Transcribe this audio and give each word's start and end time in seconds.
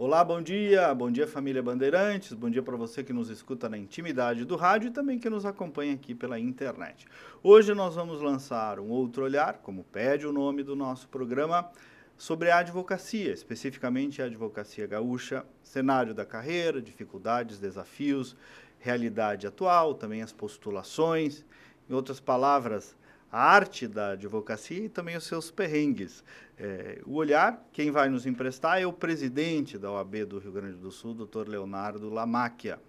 Olá, 0.00 0.22
bom 0.22 0.40
dia, 0.40 0.94
bom 0.94 1.10
dia 1.10 1.26
família 1.26 1.60
Bandeirantes, 1.60 2.32
bom 2.32 2.48
dia 2.48 2.62
para 2.62 2.76
você 2.76 3.02
que 3.02 3.12
nos 3.12 3.30
escuta 3.30 3.68
na 3.68 3.76
intimidade 3.76 4.44
do 4.44 4.54
rádio 4.54 4.90
e 4.90 4.92
também 4.92 5.18
que 5.18 5.28
nos 5.28 5.44
acompanha 5.44 5.92
aqui 5.92 6.14
pela 6.14 6.38
internet. 6.38 7.04
Hoje 7.42 7.74
nós 7.74 7.96
vamos 7.96 8.22
lançar 8.22 8.78
um 8.78 8.90
outro 8.90 9.24
olhar, 9.24 9.54
como 9.54 9.82
pede 9.82 10.24
o 10.24 10.32
nome 10.32 10.62
do 10.62 10.76
nosso 10.76 11.08
programa, 11.08 11.68
sobre 12.16 12.48
a 12.48 12.58
advocacia, 12.58 13.32
especificamente 13.32 14.22
a 14.22 14.26
advocacia 14.26 14.86
gaúcha, 14.86 15.44
cenário 15.64 16.14
da 16.14 16.24
carreira, 16.24 16.80
dificuldades, 16.80 17.58
desafios, 17.58 18.36
realidade 18.78 19.48
atual, 19.48 19.94
também 19.94 20.22
as 20.22 20.32
postulações, 20.32 21.44
em 21.90 21.92
outras 21.92 22.20
palavras, 22.20 22.94
a 23.30 23.40
arte 23.40 23.86
da 23.86 24.10
advocacia 24.12 24.84
e 24.84 24.88
também 24.88 25.16
os 25.16 25.24
seus 25.24 25.50
perrengues. 25.50 26.24
É, 26.58 27.00
o 27.04 27.14
olhar, 27.14 27.62
quem 27.72 27.90
vai 27.90 28.08
nos 28.08 28.26
emprestar 28.26 28.80
é 28.80 28.86
o 28.86 28.92
presidente 28.92 29.78
da 29.78 29.90
OAB 29.92 30.24
do 30.24 30.38
Rio 30.38 30.52
Grande 30.52 30.76
do 30.76 30.90
Sul, 30.90 31.14
doutor 31.14 31.46
Leonardo 31.46 32.08
Lamáquia, 32.08 32.80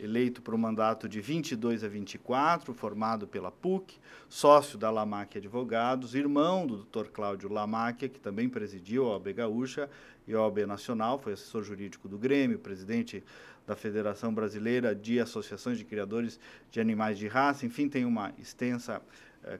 eleito 0.00 0.42
para 0.42 0.54
o 0.54 0.58
mandato 0.58 1.08
de 1.08 1.20
22 1.20 1.84
a 1.84 1.88
24, 1.88 2.74
formado 2.74 3.28
pela 3.28 3.52
PUC, 3.52 3.98
sócio 4.28 4.76
da 4.76 4.90
Lamáquia 4.90 5.38
Advogados, 5.38 6.14
irmão 6.14 6.66
do 6.66 6.76
doutor 6.76 7.08
Cláudio 7.08 7.52
Lamáquia, 7.52 8.08
que 8.08 8.18
também 8.18 8.48
presidiu 8.48 9.04
a 9.06 9.12
OAB 9.12 9.32
Gaúcha 9.34 9.88
e 10.26 10.34
a 10.34 10.40
OAB 10.40 10.66
Nacional, 10.66 11.18
foi 11.18 11.34
assessor 11.34 11.62
jurídico 11.62 12.08
do 12.08 12.18
Grêmio, 12.18 12.58
presidente 12.58 13.22
da 13.66 13.76
Federação 13.76 14.34
Brasileira 14.34 14.94
de 14.94 15.20
Associações 15.20 15.78
de 15.78 15.84
Criadores 15.84 16.40
de 16.70 16.80
Animais 16.80 17.16
de 17.16 17.28
Raça, 17.28 17.64
enfim, 17.64 17.88
tem 17.88 18.04
uma 18.04 18.32
extensa 18.38 19.00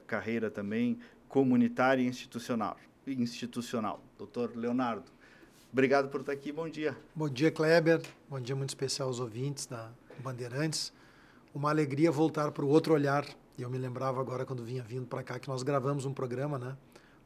carreira 0.07 0.49
também 0.49 0.99
comunitária 1.27 2.01
e 2.01 2.05
institucional. 2.05 2.77
institucional. 3.07 4.01
Doutor 4.17 4.55
Leonardo, 4.55 5.03
obrigado 5.71 6.09
por 6.09 6.21
estar 6.21 6.31
aqui, 6.31 6.51
bom 6.51 6.69
dia. 6.69 6.97
Bom 7.15 7.29
dia, 7.29 7.51
Kleber. 7.51 8.01
Bom 8.29 8.39
dia 8.39 8.55
muito 8.55 8.69
especial 8.69 9.07
aos 9.07 9.19
ouvintes 9.19 9.65
da 9.65 9.91
Bandeirantes. 10.19 10.93
Uma 11.53 11.69
alegria 11.69 12.11
voltar 12.11 12.51
para 12.51 12.63
o 12.65 12.67
outro 12.67 12.93
olhar. 12.93 13.25
Eu 13.57 13.69
me 13.69 13.77
lembrava 13.77 14.19
agora 14.19 14.45
quando 14.45 14.63
vinha 14.63 14.81
vindo 14.81 15.05
para 15.05 15.21
cá 15.21 15.37
que 15.37 15.47
nós 15.47 15.63
gravamos 15.63 16.05
um 16.05 16.13
programa, 16.13 16.57
né? 16.57 16.75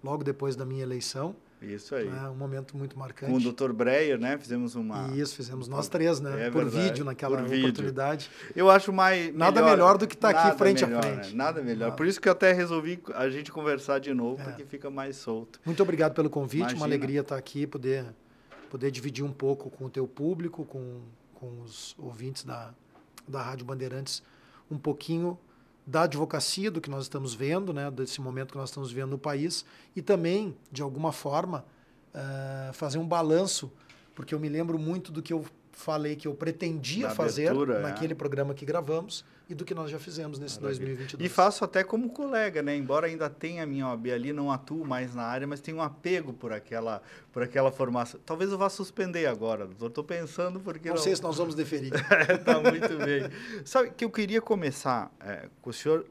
Logo 0.03 0.23
depois 0.23 0.55
da 0.55 0.65
minha 0.65 0.83
eleição 0.83 1.35
isso 1.61 1.95
aí. 1.95 2.07
É 2.07 2.29
um 2.29 2.35
momento 2.35 2.77
muito 2.77 2.97
marcante. 2.97 3.31
Com 3.31 3.37
o 3.37 3.51
Dr. 3.51 3.71
Breyer, 3.71 4.19
né? 4.19 4.37
Fizemos 4.37 4.75
uma. 4.75 5.07
Isso, 5.15 5.35
fizemos 5.35 5.67
nós 5.67 5.87
três, 5.87 6.19
né? 6.19 6.47
É 6.47 6.51
Por 6.51 6.65
verdade. 6.65 6.89
vídeo 6.89 7.05
naquela 7.05 7.37
Por 7.37 7.45
oportunidade. 7.45 8.29
Vídeo. 8.29 8.53
Eu 8.55 8.69
acho 8.69 8.93
mais. 8.93 9.33
Nada 9.33 9.61
melhor, 9.61 9.71
melhor 9.71 9.97
do 9.97 10.07
que 10.07 10.13
estar 10.13 10.33
tá 10.33 10.47
aqui 10.47 10.57
frente 10.57 10.85
melhor, 10.85 10.99
a 10.99 11.01
frente. 11.01 11.29
Né? 11.29 11.35
Nada 11.35 11.61
melhor. 11.63 11.79
Nada. 11.87 11.95
Por 11.95 12.05
isso 12.05 12.21
que 12.21 12.27
eu 12.27 12.31
até 12.31 12.51
resolvi 12.51 13.01
a 13.15 13.27
gente 13.29 13.51
conversar 13.51 13.99
de 13.99 14.13
novo, 14.13 14.41
é. 14.41 14.45
porque 14.45 14.65
fica 14.65 14.89
mais 14.89 15.15
solto. 15.15 15.59
Muito 15.65 15.81
obrigado 15.81 16.13
pelo 16.13 16.29
convite. 16.29 16.59
Imagina. 16.59 16.79
Uma 16.79 16.85
alegria 16.85 17.21
estar 17.21 17.37
aqui, 17.37 17.65
poder, 17.65 18.05
poder 18.69 18.91
dividir 18.91 19.25
um 19.25 19.33
pouco 19.33 19.69
com 19.71 19.85
o 19.85 19.89
teu 19.89 20.07
público, 20.07 20.63
com, 20.63 21.01
com 21.33 21.61
os 21.61 21.95
ouvintes 21.97 22.43
da, 22.43 22.71
da 23.27 23.41
Rádio 23.41 23.65
Bandeirantes, 23.65 24.21
um 24.69 24.77
pouquinho 24.77 25.37
da 25.87 26.01
advocacia, 26.01 26.69
do 26.69 26.81
que 26.81 26.89
nós 26.89 27.03
estamos 27.03 27.33
vendo, 27.33 27.71
né, 27.71 27.89
desse 27.89 28.19
momento 28.19 28.51
que 28.51 28.57
nós 28.57 28.69
estamos 28.69 28.91
vendo 28.91 29.11
no 29.11 29.17
país, 29.17 29.63
e 29.95 30.01
também, 30.01 30.53
de 30.69 30.81
alguma 30.81 31.13
forma, 31.13 31.63
uh, 32.13 32.73
fazer 32.73 32.97
um 32.97 33.07
balanço, 33.07 33.71
porque 34.13 34.35
eu 34.35 34.39
me 34.39 34.49
lembro 34.49 34.77
muito 34.77 35.13
do 35.13 35.21
que 35.23 35.31
eu 35.31 35.45
falei 35.71 36.17
que 36.17 36.27
eu 36.27 36.33
pretendia 36.33 37.09
fazer 37.11 37.55
é. 37.55 37.79
naquele 37.79 38.11
é. 38.11 38.15
programa 38.15 38.53
que 38.53 38.65
gravamos 38.65 39.23
e 39.49 39.55
do 39.55 39.63
que 39.63 39.73
nós 39.73 39.89
já 39.89 39.97
fizemos 39.99 40.39
nesse 40.39 40.61
Maravilha. 40.61 40.87
2022. 40.87 41.25
E 41.25 41.33
faço 41.33 41.63
até 41.63 41.83
como 41.83 42.09
colega, 42.09 42.61
né? 42.61 42.75
Embora 42.75 43.07
ainda 43.07 43.29
tenha 43.29 43.63
a 43.63 43.65
minha 43.65 43.87
OAB 43.87 44.07
ali, 44.07 44.33
não 44.33 44.51
atuo 44.51 44.85
mais 44.85 45.15
na 45.15 45.23
área, 45.23 45.47
mas 45.47 45.61
tenho 45.61 45.77
um 45.77 45.81
apego 45.81 46.33
por 46.33 46.51
aquela, 46.51 47.01
por 47.31 47.43
aquela 47.43 47.71
formação. 47.71 48.19
Talvez 48.25 48.51
eu 48.51 48.57
vá 48.57 48.69
suspender 48.69 49.25
agora, 49.25 49.65
doutor. 49.65 49.87
Estou 49.87 50.03
pensando 50.03 50.59
porque... 50.59 50.89
Não, 50.89 50.95
não, 50.95 51.01
sei 51.01 51.15
se 51.15 51.23
nós 51.23 51.37
vamos 51.37 51.55
deferir. 51.55 51.93
Está 51.93 52.59
muito 52.61 52.97
bem. 52.97 53.29
Sabe 53.63 53.91
que 53.91 54.03
eu 54.03 54.09
queria 54.09 54.41
começar 54.41 55.11
é, 55.21 55.47
com 55.61 55.69
o 55.69 55.73
senhor 55.73 56.05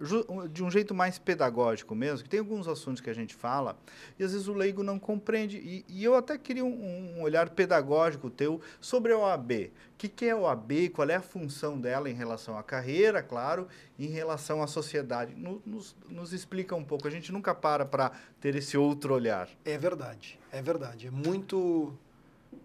de 0.50 0.64
um 0.64 0.70
jeito 0.70 0.94
mais 0.94 1.18
pedagógico 1.18 1.94
mesmo, 1.94 2.24
que 2.24 2.30
tem 2.30 2.40
alguns 2.40 2.66
assuntos 2.66 3.00
que 3.02 3.10
a 3.10 3.14
gente 3.14 3.34
fala 3.34 3.76
e 4.18 4.24
às 4.24 4.32
vezes 4.32 4.48
o 4.48 4.54
leigo 4.54 4.82
não 4.82 4.98
compreende. 4.98 5.58
E, 5.58 5.84
e 5.88 6.04
eu 6.04 6.14
até 6.14 6.38
queria 6.38 6.64
um, 6.64 7.18
um 7.18 7.22
olhar 7.22 7.50
pedagógico 7.50 8.30
teu 8.30 8.60
sobre 8.80 9.12
a 9.12 9.18
OAB. 9.18 9.70
O 9.96 9.98
que, 9.98 10.08
que 10.08 10.26
é 10.26 10.30
a 10.30 10.36
OAB? 10.36 10.90
Qual 10.92 11.08
é 11.08 11.14
a 11.14 11.22
função 11.22 11.80
dela 11.80 12.10
em 12.10 12.14
relação 12.14 12.58
à 12.58 12.62
carreira, 12.62 13.22
claro, 13.26 13.68
em 13.98 14.06
relação 14.06 14.62
à 14.62 14.66
sociedade? 14.66 15.34
Nos, 15.34 15.96
nos 16.08 16.32
explica 16.32 16.74
um 16.74 16.84
pouco. 16.84 17.06
A 17.06 17.10
gente 17.10 17.32
nunca 17.32 17.54
para 17.54 17.84
para 17.84 18.12
ter 18.40 18.54
esse 18.54 18.76
outro 18.78 19.14
olhar. 19.14 19.48
É 19.64 19.76
verdade, 19.76 20.38
é 20.52 20.62
verdade. 20.62 21.08
É 21.08 21.10
muito, 21.10 21.92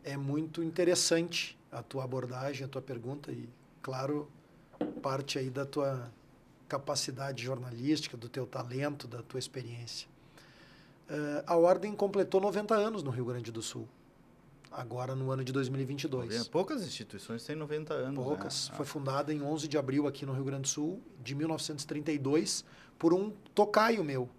é 0.04 0.16
muito 0.16 0.64
interessante 0.64 1.58
a 1.72 1.82
tua 1.82 2.04
abordagem, 2.04 2.66
a 2.66 2.68
tua 2.68 2.82
pergunta 2.82 3.32
e, 3.32 3.50
claro, 3.82 4.30
parte 5.02 5.40
aí 5.40 5.50
da 5.50 5.66
tua 5.66 6.12
capacidade 6.68 7.44
jornalística, 7.44 8.16
do 8.16 8.30
teu 8.30 8.46
talento, 8.46 9.08
da 9.08 9.22
tua 9.22 9.40
experiência. 9.40 10.08
Uh, 11.10 11.44
a 11.46 11.58
Ordem 11.58 11.94
completou 11.94 12.40
90 12.40 12.74
anos 12.74 13.04
no 13.04 13.12
Rio 13.12 13.26
Grande 13.26 13.52
do 13.52 13.62
Sul 13.62 13.88
agora 14.72 15.16
no 15.16 15.32
ano 15.32 15.44
de 15.44 15.52
2022. 15.52 16.48
Poucas 16.48 16.84
instituições 16.84 17.44
têm 17.44 17.56
90 17.56 17.94
anos. 17.94 18.18
Né? 18.18 18.24
Poucas. 18.24 18.70
Né? 18.70 18.76
Foi 18.78 18.86
fundada 18.86 19.34
em 19.34 19.42
11 19.42 19.68
de 19.68 19.78
abril 19.78 20.08
aqui 20.08 20.26
no 20.26 20.34
Rio 20.34 20.44
Grande 20.44 20.64
do 20.64 20.68
Sul, 20.68 21.02
de 21.22 21.36
1932, 21.36 22.64
por 22.98 23.14
um 23.14 23.32
tocaio 23.54 24.04
meu. 24.04 24.30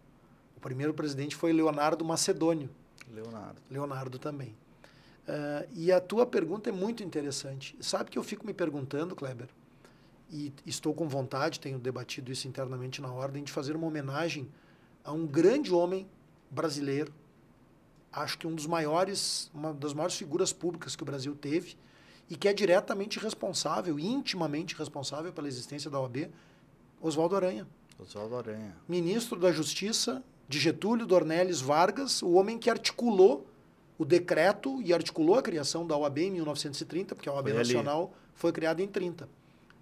O 0.57 0.61
primeiro 0.61 0.95
presidente 0.95 1.37
foi 1.37 1.53
Leonardo 1.53 2.05
Macedônio. 2.05 2.71
Leonardo. 3.13 3.61
Leonardo 3.71 4.19
também. 4.19 4.57
Uh, 5.29 5.69
e 5.75 5.93
a 5.93 6.01
tua 6.01 6.27
pergunta 6.27 6.71
é 6.71 6.73
muito 6.73 7.03
interessante. 7.03 7.77
Sabe 7.81 8.11
que 8.11 8.19
eu 8.19 8.23
fico 8.23 8.47
me 8.47 8.55
perguntando, 8.55 9.15
Kleber, 9.15 9.49
e 10.31 10.53
estou 10.65 10.95
com 10.95 11.07
vontade, 11.07 11.61
tenho 11.61 11.79
debatido 11.79 12.33
isso 12.33 12.49
internamente 12.49 13.03
na 13.03 13.13
ordem, 13.13 13.45
de 13.45 13.53
fazer 13.53 13.77
uma 13.77 13.87
homenagem 13.87 14.49
a 15.05 15.13
um 15.13 15.27
grande 15.27 15.73
homem 15.73 16.09
brasileiro, 16.51 17.13
acho 18.13 18.39
que 18.39 18.47
um 18.47 18.55
dos 18.55 18.67
maiores, 18.67 19.51
uma 19.55 19.73
das 19.73 19.95
maiores 19.95 20.17
figuras 20.17 20.53
públicas 20.53 20.95
que 20.95 21.03
o 21.03 21.07
Brasil 21.07 21.35
teve 21.35 21.77
e 22.29 22.37
que 22.37 22.49
é 22.49 22.53
diretamente 22.53 23.19
responsável, 23.19 23.99
intimamente 23.99 24.77
responsável 24.77 25.33
pela 25.33 25.49
existência 25.49 25.91
da 25.91 26.01
OAB, 26.01 26.31
Oswaldo 27.01 27.37
Aranha. 27.37 27.67
Oswaldo 27.99 28.37
Aranha. 28.37 28.77
Ministro 28.89 29.39
da 29.39 29.51
Justiça 29.51 30.23
de 30.49 30.59
Getúlio 30.59 31.07
Dornelles 31.07 31.61
Vargas, 31.61 32.23
o 32.23 32.33
homem 32.33 32.59
que 32.59 32.69
articulou 32.69 33.47
o 33.99 34.05
decreto 34.05 34.81
e 34.83 34.93
articulou 34.93 35.37
a 35.37 35.43
criação 35.43 35.87
da 35.87 35.97
OAB 35.97 36.19
em 36.19 36.31
1930, 36.33 37.15
porque 37.15 37.29
a 37.29 37.33
OAB 37.33 37.49
foi 37.49 37.59
Nacional 37.59 38.03
ali. 38.03 38.11
foi 38.35 38.53
criada 38.53 38.83
em 38.83 38.89
30. 38.89 39.29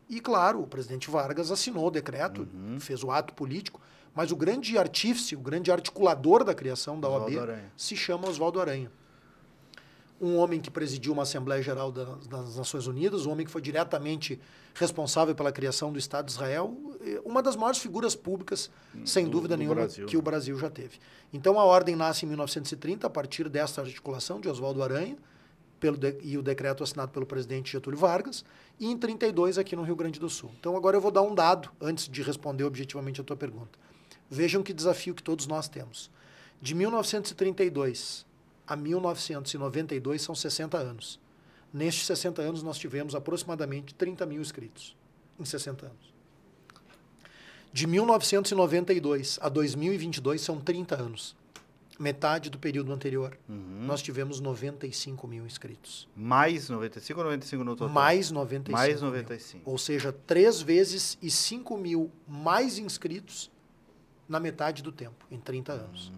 E, 0.08 0.20
claro, 0.20 0.60
o 0.60 0.66
presidente 0.66 1.08
Vargas 1.08 1.50
assinou 1.50 1.86
o 1.86 1.90
decreto, 1.90 2.48
uhum. 2.52 2.80
fez 2.80 3.04
o 3.04 3.10
ato 3.10 3.32
político, 3.32 3.80
mas 4.14 4.32
o 4.32 4.36
grande 4.36 4.76
artífice, 4.76 5.36
o 5.36 5.40
grande 5.40 5.70
articulador 5.70 6.44
da 6.44 6.54
criação 6.54 7.00
da 7.00 7.08
OAB 7.08 7.32
se 7.76 7.96
chama 7.96 8.28
Oswaldo 8.28 8.60
Aranha. 8.60 8.90
Um 10.20 10.36
homem 10.36 10.60
que 10.60 10.70
presidiu 10.70 11.14
uma 11.14 11.22
Assembleia 11.22 11.62
Geral 11.62 11.90
das 11.90 12.56
Nações 12.56 12.86
Unidas, 12.86 13.24
um 13.24 13.30
homem 13.30 13.46
que 13.46 13.50
foi 13.50 13.62
diretamente 13.62 14.38
responsável 14.74 15.34
pela 15.34 15.50
criação 15.50 15.90
do 15.90 15.98
Estado 15.98 16.26
de 16.26 16.32
Israel, 16.32 16.76
uma 17.24 17.42
das 17.42 17.56
maiores 17.56 17.80
figuras 17.80 18.14
públicas, 18.14 18.70
sem 19.04 19.24
do, 19.24 19.30
dúvida 19.30 19.56
do 19.56 19.60
nenhuma, 19.60 19.76
Brasil. 19.76 20.06
que 20.06 20.16
o 20.18 20.22
Brasil 20.22 20.58
já 20.58 20.68
teve. 20.68 20.98
Então 21.32 21.58
a 21.58 21.64
ordem 21.64 21.96
nasce 21.96 22.26
em 22.26 22.28
1930, 22.28 23.06
a 23.06 23.10
partir 23.10 23.48
dessa 23.48 23.80
articulação 23.80 24.40
de 24.40 24.48
Oswaldo 24.48 24.82
Aranha, 24.82 25.16
pelo 25.80 25.96
de, 25.96 26.18
e 26.22 26.36
o 26.36 26.42
decreto 26.42 26.84
assinado 26.84 27.10
pelo 27.10 27.24
presidente 27.24 27.72
Getúlio 27.72 27.98
Vargas, 27.98 28.44
e 28.78 28.86
em 28.86 28.98
32 28.98 29.56
aqui 29.56 29.74
no 29.74 29.82
Rio 29.82 29.96
Grande 29.96 30.20
do 30.20 30.28
Sul. 30.28 30.50
Então 30.60 30.76
agora 30.76 30.96
eu 30.96 31.00
vou 31.00 31.10
dar 31.10 31.22
um 31.22 31.34
dado 31.34 31.70
antes 31.80 32.08
de 32.08 32.22
responder 32.22 32.64
objetivamente 32.64 33.20
a 33.20 33.24
tua 33.24 33.36
pergunta. 33.36 33.78
Vejam 34.30 34.62
que 34.62 34.72
desafio 34.72 35.14
que 35.14 35.22
todos 35.22 35.48
nós 35.48 35.68
temos. 35.68 36.08
De 36.62 36.74
1932 36.74 38.24
a 38.66 38.76
1992 38.76 40.22
são 40.22 40.34
60 40.34 40.78
anos. 40.78 41.18
Nestes 41.72 42.06
60 42.06 42.40
anos, 42.40 42.62
nós 42.62 42.78
tivemos 42.78 43.14
aproximadamente 43.14 43.92
30 43.94 44.24
mil 44.26 44.40
inscritos. 44.40 44.96
Em 45.38 45.44
60 45.44 45.86
anos. 45.86 46.14
De 47.72 47.86
1992 47.86 49.38
a 49.40 49.48
2022 49.48 50.40
são 50.40 50.60
30 50.60 50.94
anos. 51.00 51.36
Metade 51.98 52.48
do 52.48 52.58
período 52.58 52.92
anterior, 52.92 53.36
uhum. 53.46 53.84
nós 53.84 54.00
tivemos 54.00 54.40
95 54.40 55.26
mil 55.28 55.44
inscritos. 55.44 56.08
Mais 56.16 56.70
95 56.70 57.20
ou 57.20 57.24
95 57.24 57.64
no 57.64 57.76
total? 57.76 57.92
Mais 57.92 58.30
95. 58.30 58.72
Mais 58.72 59.02
95. 59.02 59.58
Mil. 59.58 59.70
Ou 59.70 59.76
seja, 59.76 60.10
três 60.10 60.62
vezes 60.62 61.18
e 61.20 61.30
5 61.30 61.76
mil 61.76 62.10
mais 62.26 62.78
inscritos 62.78 63.50
na 64.30 64.38
metade 64.38 64.80
do 64.80 64.92
tempo, 64.92 65.26
em 65.28 65.40
30 65.40 65.72
anos. 65.72 66.12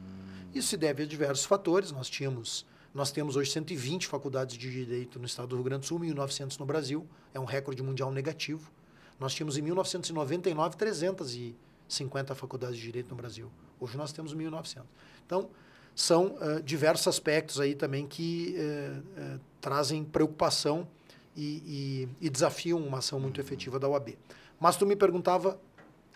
Isso 0.55 0.69
se 0.69 0.77
deve 0.77 1.03
a 1.03 1.07
diversos 1.07 1.47
fatores. 1.47 1.91
Nós 1.91 2.11
tínhamos, 2.11 2.67
nós 2.95 3.11
temos 3.11 3.37
hoje 3.37 3.51
120 3.51 4.07
faculdades 4.07 4.57
de 4.59 4.71
direito 4.71 5.19
no 5.19 5.25
estado 5.25 5.49
do 5.49 5.57
Rio 5.57 5.65
Grande 5.65 5.81
do 5.81 5.87
Sul, 5.87 5.99
1.900 5.99 6.61
no 6.61 6.67
Brasil, 6.67 7.09
é 7.33 7.41
um 7.41 7.47
recorde 7.47 7.83
mundial 7.83 8.13
negativo. 8.13 8.71
Nós 9.19 9.35
tínhamos 9.35 9.57
em 9.57 9.63
1999 9.63 10.77
350 10.77 12.35
faculdades 12.35 12.77
de 12.77 12.83
direito 12.83 13.09
no 13.09 13.17
Brasil. 13.17 13.51
Hoje 13.81 13.97
nós 13.97 14.13
temos 14.13 14.35
1.900. 14.35 14.83
Então, 15.25 15.49
são 15.95 16.35
uh, 16.35 16.63
diversos 16.63 17.09
aspectos 17.09 17.61
aí 17.61 17.75
também 17.75 18.07
que 18.07 18.55
uh, 18.57 19.37
uh, 19.37 19.41
trazem 19.59 20.05
preocupação 20.05 20.87
e, 21.35 22.09
e, 22.21 22.27
e, 22.27 22.31
desafiam 22.31 22.79
uma 22.79 22.99
ação 22.99 23.19
muito 23.19 23.41
efetiva 23.41 23.79
da 23.79 23.89
OAB. 23.89 24.19
Mas 24.61 24.77
tu 24.77 24.85
me 24.85 24.95
perguntava 24.95 25.59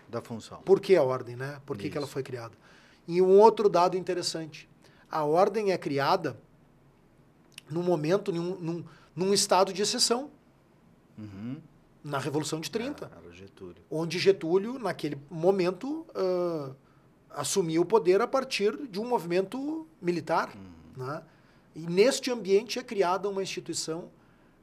da 0.09 0.21
função. 0.21 0.61
Por 0.61 0.79
que 0.79 0.95
a 0.95 1.03
ordem, 1.03 1.35
né? 1.35 1.61
Por 1.65 1.77
que, 1.77 1.89
que 1.89 1.97
ela 1.97 2.07
foi 2.07 2.23
criada? 2.23 2.53
E 3.07 3.21
um 3.21 3.39
outro 3.39 3.69
dado 3.69 3.97
interessante. 3.97 4.69
A 5.09 5.23
ordem 5.23 5.71
é 5.71 5.77
criada 5.77 6.37
num 7.69 7.83
momento, 7.83 8.31
num, 8.31 8.55
num, 8.55 8.85
num 9.15 9.33
estado 9.33 9.73
de 9.73 9.81
exceção. 9.81 10.29
Uhum. 11.17 11.57
Na 12.03 12.19
Revolução 12.19 12.59
de 12.59 12.71
30. 12.71 13.05
É, 13.05 13.25
era 13.25 13.33
Getúlio. 13.33 13.83
Onde 13.89 14.19
Getúlio, 14.19 14.79
naquele 14.79 15.17
momento, 15.29 16.05
uh, 16.09 16.75
assumiu 17.31 17.81
o 17.81 17.85
poder 17.85 18.21
a 18.21 18.27
partir 18.27 18.77
de 18.87 18.99
um 18.99 19.05
movimento 19.05 19.87
militar. 20.01 20.53
Uhum. 20.55 21.05
Né? 21.05 21.21
E 21.75 21.81
neste 21.81 22.31
ambiente 22.31 22.79
é 22.79 22.83
criada 22.83 23.29
uma 23.29 23.43
instituição 23.43 24.09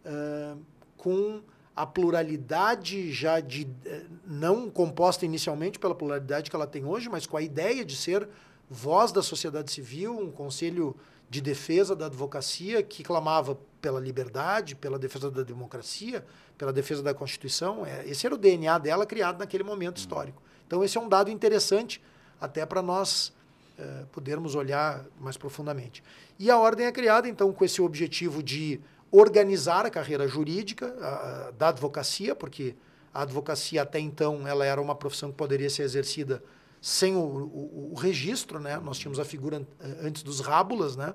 uh, 0.04 0.58
com 0.96 1.42
a 1.76 1.84
pluralidade 1.84 3.12
já 3.12 3.40
de 3.40 3.66
eh, 3.84 4.04
não 4.24 4.70
composta 4.70 5.24
inicialmente 5.24 5.78
pela 5.78 5.94
pluralidade 5.94 6.48
que 6.48 6.54
ela 6.54 6.66
tem 6.66 6.84
hoje, 6.84 7.08
mas 7.08 7.26
com 7.26 7.36
a 7.36 7.42
ideia 7.42 7.84
de 7.84 7.96
ser 7.96 8.28
voz 8.70 9.10
da 9.10 9.22
sociedade 9.22 9.72
civil, 9.72 10.18
um 10.18 10.30
conselho 10.30 10.96
de 11.28 11.40
defesa 11.40 11.96
da 11.96 12.06
advocacia 12.06 12.82
que 12.82 13.02
clamava 13.02 13.58
pela 13.80 13.98
liberdade, 13.98 14.76
pela 14.76 14.98
defesa 14.98 15.30
da 15.30 15.42
democracia, 15.42 16.24
pela 16.56 16.72
defesa 16.72 17.02
da 17.02 17.12
Constituição. 17.12 17.84
É, 17.84 18.06
esse 18.08 18.24
era 18.24 18.34
o 18.34 18.38
DNA 18.38 18.78
dela 18.78 19.04
criado 19.04 19.38
naquele 19.38 19.64
momento 19.64 19.96
histórico. 19.96 20.40
Então 20.66 20.84
esse 20.84 20.96
é 20.96 21.00
um 21.00 21.08
dado 21.08 21.30
interessante 21.30 22.00
até 22.40 22.64
para 22.64 22.80
nós 22.80 23.32
é, 23.76 24.04
podermos 24.12 24.54
olhar 24.54 25.04
mais 25.20 25.36
profundamente. 25.36 26.04
E 26.38 26.50
a 26.50 26.58
ordem 26.58 26.86
é 26.86 26.92
criada 26.92 27.28
então 27.28 27.52
com 27.52 27.64
esse 27.64 27.82
objetivo 27.82 28.42
de 28.42 28.80
organizar 29.16 29.86
a 29.86 29.90
carreira 29.90 30.26
jurídica 30.26 30.86
a, 31.00 31.52
da 31.52 31.68
advocacia, 31.68 32.34
porque 32.34 32.74
a 33.12 33.22
advocacia 33.22 33.82
até 33.82 34.00
então 34.00 34.46
ela 34.46 34.64
era 34.64 34.82
uma 34.82 34.94
profissão 34.94 35.30
que 35.30 35.36
poderia 35.36 35.70
ser 35.70 35.82
exercida 35.82 36.42
sem 36.80 37.14
o, 37.14 37.20
o, 37.20 37.90
o 37.92 37.94
registro, 37.94 38.58
né? 38.58 38.76
Nós 38.78 38.98
tínhamos 38.98 39.20
a 39.20 39.24
figura 39.24 39.66
eh, 39.80 39.98
antes 40.02 40.24
dos 40.24 40.40
rábulas, 40.40 40.96
né? 40.96 41.14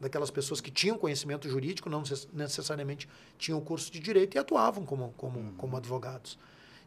Daquelas 0.00 0.30
pessoas 0.30 0.60
que 0.60 0.70
tinham 0.70 0.96
conhecimento 0.96 1.48
jurídico, 1.48 1.90
não 1.90 2.02
necessariamente 2.32 3.08
tinham 3.38 3.60
curso 3.60 3.92
de 3.92 4.00
direito 4.00 4.36
e 4.36 4.38
atuavam 4.38 4.84
como, 4.84 5.12
como, 5.16 5.38
uhum. 5.38 5.52
como 5.56 5.76
advogados. 5.76 6.38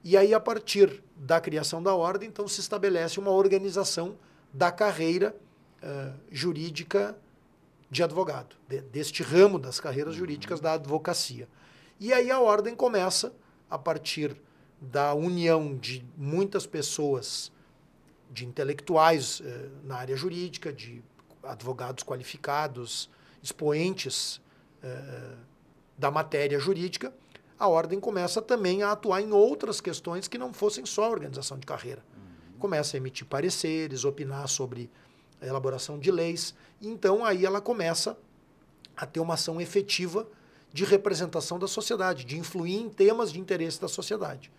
E 0.03 0.17
aí, 0.17 0.33
a 0.33 0.39
partir 0.39 1.03
da 1.15 1.39
criação 1.39 1.81
da 1.81 1.93
ordem, 1.93 2.27
então 2.27 2.47
se 2.47 2.59
estabelece 2.59 3.19
uma 3.19 3.31
organização 3.31 4.17
da 4.51 4.71
carreira 4.71 5.35
uh, 5.81 6.13
jurídica 6.31 7.15
de 7.89 8.03
advogado, 8.03 8.55
de, 8.67 8.81
deste 8.81 9.23
ramo 9.23 9.57
das 9.57 9.79
carreiras 9.79 10.13
uhum. 10.13 10.19
jurídicas 10.19 10.59
da 10.59 10.73
advocacia. 10.73 11.47
E 11.99 12.13
aí 12.13 12.29
a 12.29 12.39
ordem 12.39 12.75
começa, 12.75 13.33
a 13.69 13.77
partir 13.77 14.35
da 14.79 15.13
união 15.13 15.75
de 15.75 16.05
muitas 16.15 16.65
pessoas, 16.65 17.51
de 18.29 18.45
intelectuais 18.45 19.41
eh, 19.43 19.69
na 19.83 19.95
área 19.95 20.15
jurídica, 20.15 20.71
de 20.71 21.03
advogados 21.41 22.03
qualificados, 22.03 23.09
expoentes 23.41 24.41
eh, 24.83 25.35
da 25.97 26.11
matéria 26.11 26.59
jurídica, 26.59 27.13
a 27.57 27.67
ordem 27.67 27.99
começa 27.99 28.41
também 28.41 28.83
a 28.83 28.91
atuar 28.91 29.21
em 29.21 29.31
outras 29.31 29.81
questões 29.81 30.27
que 30.27 30.37
não 30.37 30.53
fossem 30.53 30.85
só 30.85 31.05
a 31.05 31.09
organização 31.09 31.57
de 31.57 31.65
carreira. 31.65 32.03
Uhum. 32.15 32.59
Começa 32.59 32.95
a 32.95 32.99
emitir 32.99 33.25
pareceres, 33.25 34.05
opinar 34.05 34.47
sobre 34.47 34.91
elaboração 35.45 35.99
de 35.99 36.11
leis. 36.11 36.55
Então 36.81 37.23
aí 37.23 37.45
ela 37.45 37.61
começa 37.61 38.17
a 38.95 39.05
ter 39.05 39.19
uma 39.19 39.35
ação 39.35 39.61
efetiva 39.61 40.27
de 40.73 40.83
representação 40.83 41.59
da 41.59 41.67
sociedade, 41.67 42.25
de 42.25 42.37
influir 42.37 42.79
em 42.79 42.89
temas 42.89 43.31
de 43.31 43.39
interesse 43.39 43.79
da 43.79 43.87
sociedade. 43.87 44.51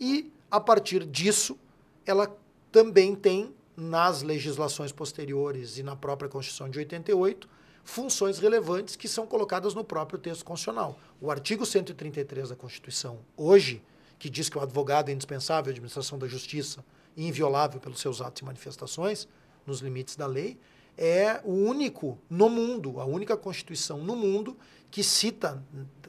E 0.00 0.32
a 0.50 0.60
partir 0.60 1.04
disso, 1.04 1.58
ela 2.06 2.34
também 2.70 3.14
tem 3.14 3.54
nas 3.76 4.22
legislações 4.22 4.92
posteriores 4.92 5.78
e 5.78 5.82
na 5.82 5.96
própria 5.96 6.28
Constituição 6.28 6.68
de 6.68 6.78
88 6.78 7.48
funções 7.84 8.38
relevantes 8.38 8.96
que 8.96 9.08
são 9.08 9.26
colocadas 9.26 9.74
no 9.74 9.82
próprio 9.82 10.18
texto 10.18 10.44
constitucional. 10.44 10.98
O 11.20 11.30
artigo 11.30 11.66
133 11.66 12.50
da 12.50 12.56
Constituição, 12.56 13.18
hoje, 13.36 13.82
que 14.18 14.30
diz 14.30 14.48
que 14.48 14.56
o 14.56 14.60
advogado 14.60 15.08
é 15.08 15.12
indispensável 15.12 15.70
à 15.70 15.72
administração 15.72 16.18
da 16.18 16.28
justiça 16.28 16.84
e 17.16 17.26
inviolável 17.26 17.80
pelos 17.80 18.00
seus 18.00 18.20
atos 18.20 18.40
e 18.40 18.44
manifestações, 18.44 19.26
nos 19.66 19.80
limites 19.80 20.16
da 20.16 20.26
lei, 20.26 20.58
é 20.96 21.40
o 21.44 21.52
único 21.52 22.18
no 22.28 22.48
mundo, 22.48 23.00
a 23.00 23.04
única 23.04 23.36
Constituição 23.36 23.98
no 23.98 24.14
mundo 24.14 24.56
que 24.90 25.02
cita 25.02 25.62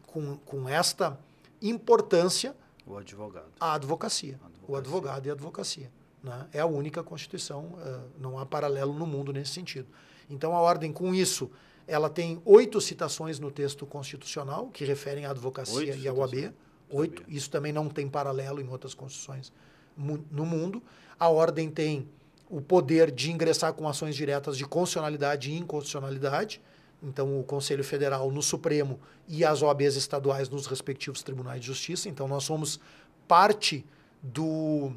com, 0.05 0.37
com 0.45 0.67
esta 0.67 1.17
importância 1.61 2.55
o 2.85 2.97
advogado. 2.97 3.47
a 3.59 3.73
advocacia, 3.73 4.33
advocacia. 4.33 4.65
o 4.67 4.75
advogado 4.75 5.25
e 5.25 5.29
a 5.29 5.33
advocacia. 5.33 5.91
Né? 6.21 6.47
É 6.53 6.59
a 6.59 6.65
única 6.65 7.01
Constituição, 7.03 7.65
uh, 7.65 8.09
não 8.19 8.37
há 8.37 8.45
paralelo 8.45 8.93
no 8.93 9.07
mundo 9.07 9.31
nesse 9.31 9.51
sentido. 9.51 9.87
Então 10.29 10.53
a 10.55 10.59
ordem, 10.59 10.91
com 10.91 11.13
isso, 11.13 11.49
ela 11.87 12.09
tem 12.09 12.41
oito 12.45 12.79
citações 12.79 13.39
no 13.39 13.51
texto 13.51 13.85
constitucional 13.85 14.67
que 14.67 14.85
referem 14.85 15.25
à 15.25 15.31
advocacia 15.31 15.75
oito 15.75 15.97
e 15.97 16.07
ao 16.07 16.23
AB. 16.23 16.51
Oito. 16.89 17.23
Isso 17.27 17.49
também 17.49 17.71
não 17.73 17.89
tem 17.89 18.07
paralelo 18.07 18.61
em 18.61 18.69
outras 18.69 18.93
constituições 18.93 19.51
no 19.97 20.45
mundo. 20.45 20.81
A 21.19 21.29
ordem 21.29 21.69
tem 21.69 22.07
o 22.49 22.61
poder 22.61 23.11
de 23.11 23.31
ingressar 23.31 23.73
com 23.73 23.87
ações 23.87 24.15
diretas 24.15 24.57
de 24.57 24.65
constitucionalidade 24.65 25.51
e 25.51 25.57
inconstitucionalidade. 25.57 26.61
Então, 27.01 27.39
o 27.39 27.43
Conselho 27.43 27.83
Federal 27.83 28.31
no 28.31 28.41
Supremo 28.41 28.99
e 29.27 29.43
as 29.43 29.61
OABs 29.61 29.95
estaduais 29.95 30.49
nos 30.49 30.67
respectivos 30.67 31.21
tribunais 31.21 31.59
de 31.59 31.67
justiça. 31.67 32.07
Então, 32.07 32.27
nós 32.27 32.43
somos 32.43 32.79
parte 33.27 33.85
do, 34.21 34.93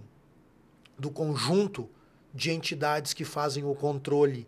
do 0.99 1.11
conjunto 1.11 1.89
de 2.33 2.51
entidades 2.51 3.13
que 3.13 3.25
fazem 3.25 3.65
o 3.65 3.75
controle, 3.75 4.47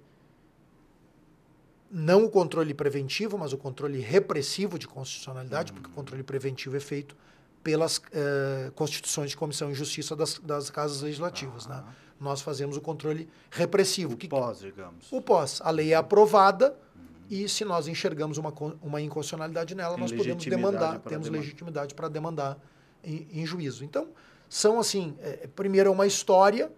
não 1.90 2.24
o 2.24 2.30
controle 2.30 2.74
preventivo, 2.74 3.38
mas 3.38 3.52
o 3.52 3.58
controle 3.58 3.98
repressivo 3.98 4.78
de 4.78 4.86
constitucionalidade, 4.86 5.72
uhum. 5.72 5.78
porque 5.78 5.90
o 5.90 5.94
controle 5.94 6.22
preventivo 6.22 6.76
é 6.76 6.80
feito 6.80 7.16
pelas 7.64 8.00
eh, 8.12 8.70
constituições 8.74 9.30
de 9.30 9.36
comissão 9.36 9.68
de 9.68 9.74
justiça 9.74 10.14
das, 10.14 10.38
das 10.38 10.70
casas 10.70 11.00
legislativas. 11.00 11.64
Uhum. 11.64 11.72
Né? 11.72 11.84
Nós 12.20 12.40
fazemos 12.40 12.76
o 12.76 12.80
controle 12.80 13.28
repressivo. 13.50 14.14
O 14.14 14.16
que, 14.16 14.28
pós, 14.28 14.60
digamos. 14.60 15.10
O 15.12 15.20
pós. 15.20 15.60
A 15.62 15.70
lei 15.70 15.92
é 15.92 15.96
aprovada 15.96 16.76
uhum. 16.96 17.04
e 17.30 17.48
se 17.48 17.64
nós 17.64 17.86
enxergamos 17.88 18.38
uma, 18.38 18.52
uma 18.82 19.00
inconstitucionalidade 19.00 19.74
nela, 19.74 19.94
Tem 19.94 20.02
nós 20.02 20.12
podemos 20.12 20.44
demandar, 20.44 20.98
temos 21.00 21.26
demandar. 21.26 21.30
legitimidade 21.30 21.94
para 21.94 22.08
demandar 22.08 22.58
em, 23.04 23.26
em, 23.32 23.46
juízo. 23.46 23.84
Então, 23.84 24.08
são 24.48 24.78
assim, 24.78 25.16
é, 25.20 25.46
primeiro 25.46 25.88
é 25.88 25.92
uma 25.92 26.06
história, 26.06 26.70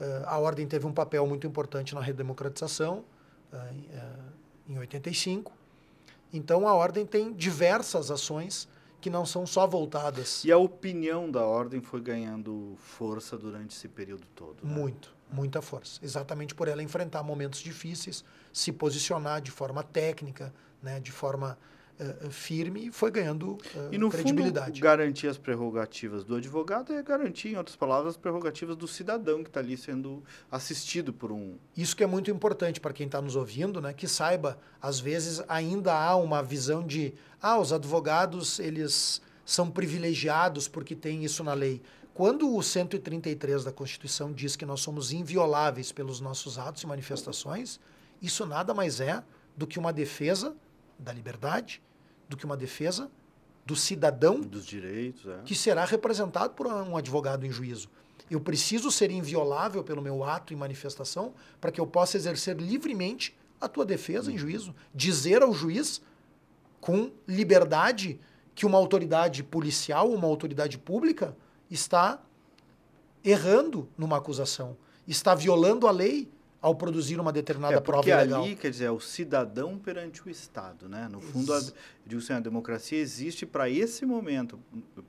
é, 0.00 0.22
a 0.26 0.38
ordem 0.38 0.66
teve 0.66 0.86
um 0.86 0.92
papel 0.92 1.26
muito 1.26 1.46
importante 1.46 1.94
na 1.94 2.00
redemocratização, 2.00 3.04
é, 3.52 3.56
é 3.56 4.28
em 4.68 4.78
85, 4.78 5.52
então 6.32 6.68
a 6.68 6.74
ordem 6.74 7.06
tem 7.06 7.32
diversas 7.32 8.10
ações 8.10 8.68
que 9.00 9.10
não 9.10 9.24
são 9.24 9.46
só 9.46 9.66
voltadas. 9.66 10.44
E 10.44 10.52
a 10.52 10.58
opinião 10.58 11.30
da 11.30 11.44
ordem 11.44 11.80
foi 11.80 12.00
ganhando 12.00 12.74
força 12.78 13.36
durante 13.36 13.76
esse 13.76 13.88
período 13.88 14.26
todo. 14.34 14.64
Né? 14.64 14.72
Muito, 14.72 15.14
muita 15.30 15.62
força. 15.62 16.00
Exatamente 16.02 16.54
por 16.54 16.68
ela 16.68 16.82
enfrentar 16.82 17.22
momentos 17.22 17.60
difíceis, 17.60 18.24
se 18.52 18.72
posicionar 18.72 19.40
de 19.40 19.50
forma 19.50 19.82
técnica, 19.82 20.52
né, 20.82 21.00
de 21.00 21.12
forma 21.12 21.58
uh, 22.00 22.30
firme 22.30 22.86
e 22.86 22.92
foi 22.92 23.10
ganhando 23.10 23.52
uh, 23.52 23.58
e 23.92 23.98
no 23.98 24.10
credibilidade. 24.10 24.72
Fundo, 24.72 24.82
garantir 24.82 25.28
as 25.28 25.38
prerrogativas 25.38 26.24
do 26.24 26.36
advogado 26.36 26.92
é 26.92 27.02
garantir, 27.02 27.50
em 27.50 27.56
outras 27.56 27.76
palavras, 27.76 28.14
as 28.14 28.16
prerrogativas 28.16 28.76
do 28.76 28.86
cidadão 28.86 29.42
que 29.42 29.50
está 29.50 29.60
ali 29.60 29.76
sendo 29.76 30.22
assistido 30.50 31.12
por 31.12 31.32
um. 31.32 31.56
Isso 31.76 31.96
que 31.96 32.04
é 32.04 32.06
muito 32.06 32.30
importante 32.30 32.80
para 32.80 32.92
quem 32.92 33.06
está 33.06 33.20
nos 33.20 33.36
ouvindo, 33.36 33.80
né, 33.80 33.92
que 33.92 34.08
saiba, 34.08 34.58
às 34.80 35.00
vezes 35.00 35.42
ainda 35.48 35.94
há 35.94 36.16
uma 36.16 36.42
visão 36.42 36.86
de 36.86 37.14
ah, 37.40 37.58
os 37.58 37.72
advogados 37.72 38.58
eles 38.58 39.20
são 39.44 39.70
privilegiados 39.70 40.68
porque 40.68 40.94
tem 40.94 41.24
isso 41.24 41.42
na 41.42 41.54
lei. 41.54 41.80
Quando 42.12 42.52
o 42.52 42.60
133 42.60 43.62
da 43.64 43.72
Constituição 43.72 44.32
diz 44.32 44.56
que 44.56 44.66
nós 44.66 44.80
somos 44.80 45.12
invioláveis 45.12 45.92
pelos 45.92 46.20
nossos 46.20 46.58
atos 46.58 46.82
e 46.82 46.86
manifestações, 46.86 47.78
isso 48.20 48.44
nada 48.44 48.74
mais 48.74 49.00
é 49.00 49.22
do 49.56 49.66
que 49.66 49.78
uma 49.78 49.92
defesa 49.92 50.54
da 50.98 51.12
liberdade, 51.12 51.80
do 52.28 52.36
que 52.36 52.44
uma 52.44 52.56
defesa 52.56 53.10
do 53.64 53.76
cidadão 53.76 54.40
dos 54.40 54.64
direitos, 54.64 55.26
é. 55.26 55.42
que 55.44 55.54
será 55.54 55.84
representado 55.84 56.54
por 56.54 56.66
um 56.66 56.96
advogado 56.96 57.44
em 57.44 57.50
juízo. 57.50 57.90
Eu 58.30 58.40
preciso 58.40 58.90
ser 58.90 59.10
inviolável 59.10 59.84
pelo 59.84 60.02
meu 60.02 60.24
ato 60.24 60.52
e 60.52 60.56
manifestação 60.56 61.34
para 61.60 61.70
que 61.70 61.80
eu 61.80 61.86
possa 61.86 62.16
exercer 62.16 62.56
livremente 62.56 63.36
a 63.60 63.68
tua 63.68 63.84
defesa 63.84 64.30
em 64.30 64.34
uhum. 64.34 64.38
juízo, 64.38 64.74
dizer 64.94 65.42
ao 65.42 65.52
juiz 65.52 66.00
com 66.80 67.10
liberdade 67.26 68.20
que 68.54 68.64
uma 68.64 68.78
autoridade 68.78 69.42
policial, 69.42 70.10
uma 70.10 70.26
autoridade 70.26 70.78
pública 70.78 71.36
está 71.70 72.22
errando 73.22 73.88
numa 73.96 74.16
acusação, 74.16 74.76
está 75.06 75.34
violando 75.34 75.86
a 75.86 75.90
lei 75.90 76.30
ao 76.60 76.74
produzir 76.74 77.20
uma 77.20 77.32
determinada 77.32 77.76
é, 77.76 77.80
prova 77.80 78.16
legal. 78.16 78.42
ali, 78.42 78.56
quer 78.56 78.70
dizer, 78.70 78.86
é 78.86 78.90
o 78.90 78.98
cidadão 78.98 79.78
perante 79.78 80.26
o 80.26 80.30
Estado, 80.30 80.88
né? 80.88 81.08
No 81.08 81.20
fundo, 81.20 81.54
a, 81.54 81.60
digo 82.04 82.20
assim, 82.20 82.32
a 82.32 82.40
democracia 82.40 82.98
existe 82.98 83.46
para 83.46 83.70
esse 83.70 84.04
momento, 84.04 84.58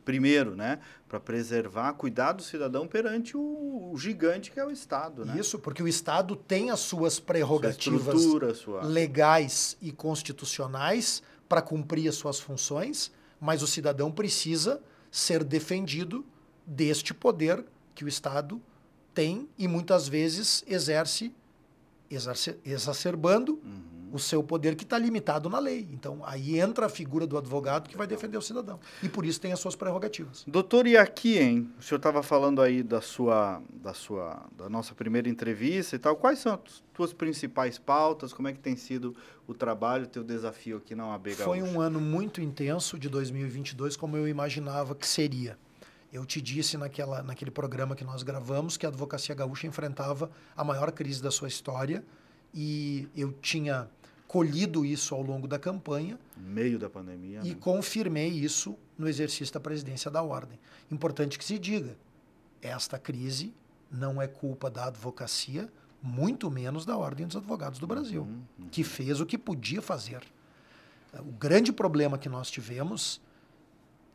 primeiro, 0.05 0.55
né? 0.55 0.79
Para 1.07 1.19
preservar, 1.19 1.93
cuidar 1.93 2.33
do 2.33 2.43
cidadão 2.43 2.87
perante 2.87 3.35
o, 3.35 3.91
o, 3.91 3.97
gigante 3.97 4.51
que 4.51 4.59
é 4.59 4.65
o 4.65 4.69
Estado, 4.69 5.25
né? 5.25 5.35
Isso, 5.39 5.57
porque 5.57 5.81
o 5.81 5.87
Estado 5.87 6.35
tem 6.35 6.69
as 6.69 6.81
suas 6.81 7.19
prerrogativas 7.19 8.21
sua 8.21 8.53
sua... 8.53 8.83
legais 8.83 9.75
e 9.81 9.91
constitucionais 9.91 11.23
para 11.47 11.63
cumprir 11.63 12.07
as 12.07 12.15
suas 12.15 12.39
funções, 12.39 13.11
mas 13.41 13.63
o 13.63 13.67
cidadão 13.67 14.11
precisa 14.11 14.79
ser 15.09 15.43
defendido 15.43 16.23
deste 16.63 17.11
poder 17.11 17.65
que 17.95 18.05
o 18.05 18.07
Estado 18.07 18.61
tem 19.15 19.49
e 19.57 19.67
muitas 19.67 20.07
vezes 20.07 20.63
exerce 20.67 21.33
exacerbando 22.09 23.61
uhum. 23.63 24.09
o 24.11 24.19
seu 24.19 24.43
poder 24.43 24.75
que 24.75 24.83
está 24.83 24.97
limitado 24.97 25.49
na 25.49 25.59
lei. 25.59 25.87
Então, 25.91 26.21
aí 26.25 26.59
entra 26.59 26.87
a 26.87 26.89
figura 26.89 27.27
do 27.27 27.37
advogado 27.37 27.87
que 27.87 27.95
vai 27.95 28.07
defender 28.07 28.37
o 28.37 28.41
cidadão. 28.41 28.79
E 29.03 29.07
por 29.07 29.25
isso 29.25 29.39
tem 29.39 29.51
as 29.51 29.59
suas 29.59 29.75
prerrogativas. 29.75 30.43
Doutor, 30.47 30.87
e 30.87 30.97
aqui, 30.97 31.37
hein? 31.37 31.69
O 31.79 31.83
senhor 31.83 31.97
estava 31.97 32.23
falando 32.23 32.61
aí 32.61 32.81
da 32.81 33.01
sua, 33.01 33.61
da 33.71 33.93
sua, 33.93 34.45
da 34.57 34.67
nossa 34.67 34.95
primeira 34.95 35.29
entrevista 35.29 35.95
e 35.95 35.99
tal. 35.99 36.15
Quais 36.15 36.39
são 36.39 36.53
as 36.53 36.83
tuas 36.93 37.13
principais 37.13 37.77
pautas? 37.77 38.33
Como 38.33 38.47
é 38.47 38.53
que 38.53 38.59
tem 38.59 38.75
sido 38.75 39.15
o 39.47 39.53
trabalho, 39.53 40.05
o 40.05 40.07
teu 40.07 40.23
desafio 40.23 40.77
aqui 40.77 40.95
na 40.95 41.07
OAB 41.07 41.27
Gaúcha? 41.27 41.43
Foi 41.43 41.61
um 41.61 41.79
ano 41.79 42.01
muito 42.01 42.41
intenso 42.41 42.97
de 42.97 43.07
2022, 43.07 43.95
como 43.95 44.17
eu 44.17 44.27
imaginava 44.27 44.95
que 44.95 45.07
seria. 45.07 45.57
Eu 46.11 46.25
te 46.25 46.41
disse 46.41 46.77
naquela, 46.77 47.21
naquele 47.21 47.51
programa 47.51 47.95
que 47.95 48.03
nós 48.03 48.23
gravamos 48.23 48.77
que 48.77 48.85
a 48.85 48.89
advocacia 48.89 49.35
gaúcha 49.35 49.67
enfrentava 49.67 50.31
a 50.55 50.63
maior 50.63 50.91
crise 50.91 51.21
da 51.21 51.29
sua 51.29 51.47
história 51.47 52.03
e 52.53 53.07
eu 53.15 53.31
tinha 53.31 53.87
colhido 54.27 54.85
isso 54.85 55.13
ao 55.13 55.21
longo 55.21 55.47
da 55.47 55.59
campanha. 55.59 56.19
Meio 56.37 56.77
da 56.79 56.89
pandemia. 56.89 57.41
E 57.43 57.49
né? 57.49 57.57
confirmei 57.59 58.29
isso 58.29 58.77
no 58.97 59.07
exercício 59.07 59.53
da 59.53 59.59
presidência 59.59 60.09
da 60.09 60.21
ordem. 60.21 60.59
Importante 60.91 61.37
que 61.37 61.45
se 61.45 61.57
diga, 61.57 61.97
esta 62.61 62.99
crise 62.99 63.53
não 63.91 64.21
é 64.21 64.27
culpa 64.27 64.69
da 64.69 64.85
advocacia, 64.85 65.71
muito 66.01 66.49
menos 66.49 66.85
da 66.85 66.95
Ordem 66.95 67.27
dos 67.27 67.35
Advogados 67.35 67.79
do 67.79 67.87
Brasil, 67.87 68.21
uhum, 68.21 68.41
uhum. 68.59 68.69
que 68.69 68.83
fez 68.83 69.19
o 69.19 69.25
que 69.25 69.37
podia 69.37 69.81
fazer. 69.81 70.21
O 71.19 71.31
grande 71.31 71.73
problema 71.73 72.17
que 72.17 72.29
nós 72.29 72.51
tivemos 72.51 73.19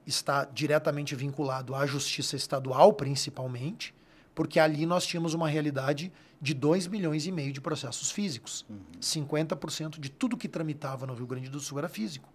está 0.07 0.45
diretamente 0.45 1.15
vinculado 1.15 1.75
à 1.75 1.87
justiça 1.87 2.37
estadual, 2.37 2.93
principalmente, 2.93 3.95
porque 4.35 4.59
ali 4.59 4.85
nós 4.85 5.07
tínhamos 5.07 5.35
uma 5.35 5.49
realidade 5.49 6.13
de 6.41 6.53
2 6.53 6.89
milhões 6.89 7.27
e 7.27 7.33
meio 7.33 7.53
de 7.53 7.61
processos 7.61 8.11
físicos. 8.11 8.67
Uhum. 8.69 8.81
50% 9.01 9.99
de 9.99 10.11
tudo 10.11 10.37
que 10.37 10.49
tramitava 10.49 11.07
no 11.07 11.15
Rio 11.15 11.27
Grande 11.27 11.49
do 11.49 11.61
Sul 11.61 11.79
era 11.79 11.89
físico. 11.89 12.29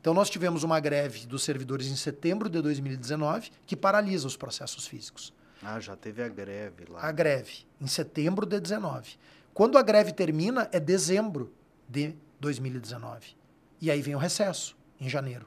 Então 0.00 0.14
nós 0.14 0.30
tivemos 0.30 0.62
uma 0.62 0.78
greve 0.80 1.26
dos 1.26 1.42
servidores 1.42 1.86
em 1.88 1.96
setembro 1.96 2.48
de 2.48 2.60
2019 2.60 3.50
que 3.66 3.76
paralisa 3.76 4.26
os 4.26 4.36
processos 4.36 4.86
físicos. 4.86 5.32
Ah, 5.62 5.80
já 5.80 5.96
teve 5.96 6.22
a 6.22 6.28
greve 6.28 6.84
lá. 6.88 7.02
A 7.02 7.12
greve, 7.12 7.66
em 7.80 7.86
setembro 7.86 8.46
de 8.46 8.60
19. 8.60 9.16
Quando 9.54 9.78
a 9.78 9.82
greve 9.82 10.12
termina, 10.12 10.68
é 10.70 10.78
dezembro 10.78 11.52
de 11.88 12.14
2019. 12.40 13.36
E 13.80 13.90
aí 13.90 14.02
vem 14.02 14.14
o 14.14 14.18
recesso, 14.18 14.76
em 15.00 15.08
janeiro. 15.08 15.46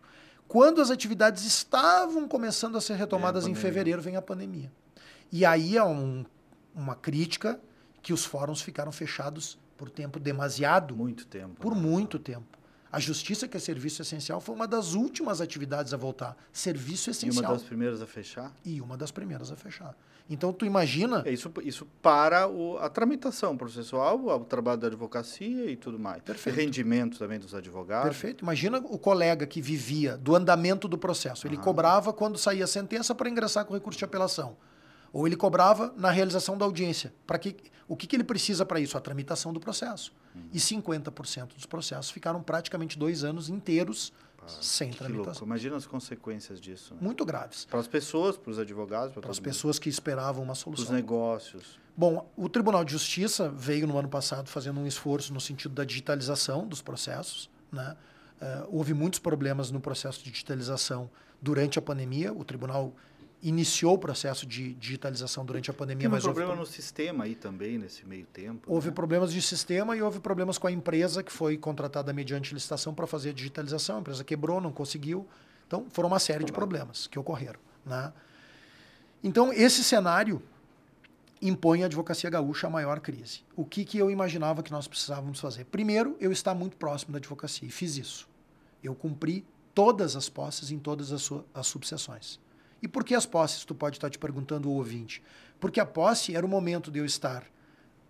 Quando 0.50 0.82
as 0.82 0.90
atividades 0.90 1.46
estavam 1.46 2.28
começando 2.28 2.76
a 2.76 2.82
ser 2.82 2.96
retomadas 2.96 3.46
em 3.46 3.54
fevereiro, 3.54 4.02
vem 4.02 4.16
a 4.16 4.22
pandemia. 4.22 4.72
E 5.32 5.46
aí 5.46 5.78
é 5.78 5.84
um, 5.84 6.26
uma 6.74 6.96
crítica 6.96 7.60
que 8.02 8.12
os 8.12 8.26
fóruns 8.26 8.60
ficaram 8.60 8.92
fechados 8.92 9.60
por 9.78 9.92
tempo 9.92 10.20
demasiado. 10.20 10.96
Muito 10.96 11.28
tempo. 11.28 11.54
Por 11.62 11.76
né? 11.76 11.82
muito 11.82 12.18
tempo. 12.18 12.58
A 12.92 13.00
justiça, 13.00 13.48
que 13.48 13.56
é 13.56 13.60
serviço 13.60 14.02
essencial, 14.02 14.42
foi 14.42 14.56
uma 14.56 14.68
das 14.68 14.96
últimas 14.96 15.40
atividades 15.40 15.94
a 15.94 15.98
voltar. 15.98 16.36
Serviço 16.52 17.12
essencial. 17.12 17.44
E 17.44 17.46
uma 17.46 17.54
das 17.54 17.64
primeiras 17.64 18.02
a 18.02 18.08
fechar? 18.08 18.52
E 18.66 18.82
uma 18.82 18.98
das 18.98 19.12
primeiras 19.12 19.52
a 19.52 19.56
fechar. 19.56 19.96
Então, 20.30 20.54
tu 20.54 20.64
imagina... 20.64 21.24
É 21.26 21.32
isso, 21.32 21.52
isso 21.64 21.88
para 22.02 22.48
o, 22.48 22.78
a 22.78 22.88
tramitação 22.88 23.58
processual, 23.58 24.28
o 24.28 24.46
trabalho 24.46 24.80
da 24.80 24.88
advocacia 24.88 25.66
e 25.72 25.76
tudo 25.76 25.98
mais. 25.98 26.22
Perfeito. 26.22 26.56
Rendimento 26.56 27.18
também 27.18 27.40
dos 27.40 27.56
advogados. 27.56 28.10
Perfeito. 28.10 28.44
Imagina 28.44 28.78
o 28.78 29.00
colega 29.00 29.48
que 29.48 29.60
vivia 29.60 30.16
do 30.16 30.36
andamento 30.36 30.88
do 30.88 30.98
processo. 30.98 31.48
Ele 31.48 31.58
cobrava 31.58 32.14
quando 32.14 32.38
saía 32.38 32.66
a 32.66 32.68
sentença 32.68 33.16
para 33.16 33.28
ingressar 33.28 33.66
com 33.66 33.74
recurso 33.74 33.98
de 33.98 34.06
apelação. 34.06 34.56
Ou 35.12 35.26
ele 35.26 35.36
cobrava 35.36 35.92
na 35.98 36.12
realização 36.12 36.56
da 36.56 36.66
audiência. 36.66 37.12
Para 37.26 37.40
que, 37.40 37.56
o 37.88 37.96
que, 37.96 38.06
que 38.06 38.16
ele 38.16 38.24
precisa 38.24 38.64
para 38.64 38.80
isso? 38.80 38.96
A 38.96 39.02
tramitação 39.02 39.52
do 39.52 39.60
processo. 39.60 40.14
Uhum. 40.36 40.50
E 40.54 40.60
50% 40.60 41.56
dos 41.56 41.66
processos 41.66 42.12
ficaram 42.12 42.44
praticamente 42.44 43.00
dois 43.00 43.24
anos 43.24 43.50
inteiros 43.50 44.14
sem 44.62 44.92
tramitação. 44.92 45.32
Louco. 45.32 45.46
Imagina 45.46 45.76
as 45.76 45.86
consequências 45.86 46.60
disso. 46.60 46.94
Né? 46.94 47.00
Muito 47.02 47.26
graves. 47.26 47.66
Para 47.66 47.80
as 47.80 47.88
pessoas, 47.88 48.38
para 48.38 48.52
os 48.52 48.60
advogados, 48.60 49.14
para, 49.14 49.30
as 49.30 49.40
pessoas 49.40 49.78
mundo. 49.78 49.84
que 49.84 49.90
esperavam 49.90 50.44
uma 50.44 50.56
solução. 50.56 50.86
Para 50.86 50.94
os 50.94 50.96
negócios. 50.96 51.80
Bom, 51.96 52.30
o 52.38 52.48
Tribunal 52.48 52.86
de 52.86 52.94
Justiça 52.94 53.50
veio 53.50 53.86
no 53.86 53.98
ano 53.98 54.08
passado 54.08 54.50
fazendo 54.50 54.80
um 54.80 54.88
esforço 54.88 55.34
no 55.34 55.42
sentido 55.42 55.74
da 55.76 55.84
digitalização 55.84 56.68
dos 56.68 56.82
processos. 56.82 57.50
Né? 57.72 57.96
Uh, 58.42 58.78
houve 58.78 58.94
muitos 58.94 59.20
problemas 59.20 59.70
no 59.70 59.82
processo 59.82 60.24
de 60.24 60.32
digitalização 60.32 61.10
durante 61.42 61.78
a 61.78 61.82
pandemia. 61.82 62.34
O 62.34 62.44
tribunal 62.44 62.94
iniciou 63.42 63.96
o 63.96 63.98
processo 63.98 64.46
de 64.46 64.74
digitalização 64.74 65.46
durante 65.46 65.70
a 65.72 65.74
pandemia. 65.74 66.04
Tem 66.04 66.10
mas 66.10 66.24
problema 66.24 66.52
houve... 66.52 66.62
no 66.62 66.66
sistema 66.66 67.24
aí 67.24 67.36
também, 67.36 67.78
nesse 67.78 68.06
meio 68.06 68.26
tempo. 68.26 68.72
Houve 68.72 68.90
né? 68.90 68.94
problemas 68.94 69.32
de 69.32 69.42
sistema 69.42 69.96
e 69.96 70.02
houve 70.02 70.20
problemas 70.20 70.58
com 70.58 70.68
a 70.68 70.72
empresa 70.72 71.24
que 71.24 71.32
foi 71.32 71.58
contratada 71.58 72.12
mediante 72.12 72.54
licitação 72.54 72.94
para 72.94 73.08
fazer 73.08 73.30
a 73.30 73.34
digitalização. 73.34 73.98
A 73.98 74.00
empresa 74.02 74.24
quebrou, 74.24 74.60
não 74.60 74.72
conseguiu. 74.72 75.28
Então, 75.68 75.86
foram 75.92 76.10
uma 76.10 76.20
série 76.20 76.44
de 76.44 76.52
problemas 76.52 77.08
que 77.08 77.18
ocorreram. 77.18 77.60
Né? 77.86 78.12
Então, 79.24 79.54
esse 79.54 79.84
cenário 79.84 80.42
impõe 81.42 81.84
à 81.84 81.86
advocacia 81.86 82.30
gaúcha 82.30 82.68
a 82.68 82.70
maior 82.70 83.00
crise. 83.00 83.42
O 83.56 83.64
que, 83.64 83.86
que 83.86 83.98
eu 83.98 84.12
imaginava 84.12 84.62
que 84.62 84.72
nós 84.72 84.88
precisávamos 84.88 85.40
fazer? 85.40 85.66
Primeiro, 85.66 86.18
eu 86.20 86.32
estar 86.32 86.54
muito 86.54 86.76
próximo 86.76 87.14
da 87.14 87.18
advocacia 87.18 87.68
e 87.68 87.72
fiz 87.72 87.98
isso. 87.98 88.28
Eu 88.84 88.94
cumpri 88.94 89.46
todas 89.74 90.16
as 90.16 90.28
posses 90.28 90.72
em 90.72 90.80
todas 90.80 91.14
as, 91.14 91.30
as 91.54 91.68
subseções. 91.68 92.40
E 92.82 92.88
por 92.88 93.04
que 93.04 93.14
as 93.16 93.26
posses? 93.26 93.66
Tu 93.66 93.76
pode 93.76 93.98
estar 93.98 94.10
te 94.10 94.18
perguntando 94.18 94.70
o 94.70 94.74
ouvinte. 94.74 95.22
Porque 95.60 95.80
a 95.80 95.86
posse 95.86 96.36
era 96.36 96.46
o 96.46 96.50
momento 96.50 96.92
de 96.92 97.00
eu 97.00 97.06
estar 97.06 97.44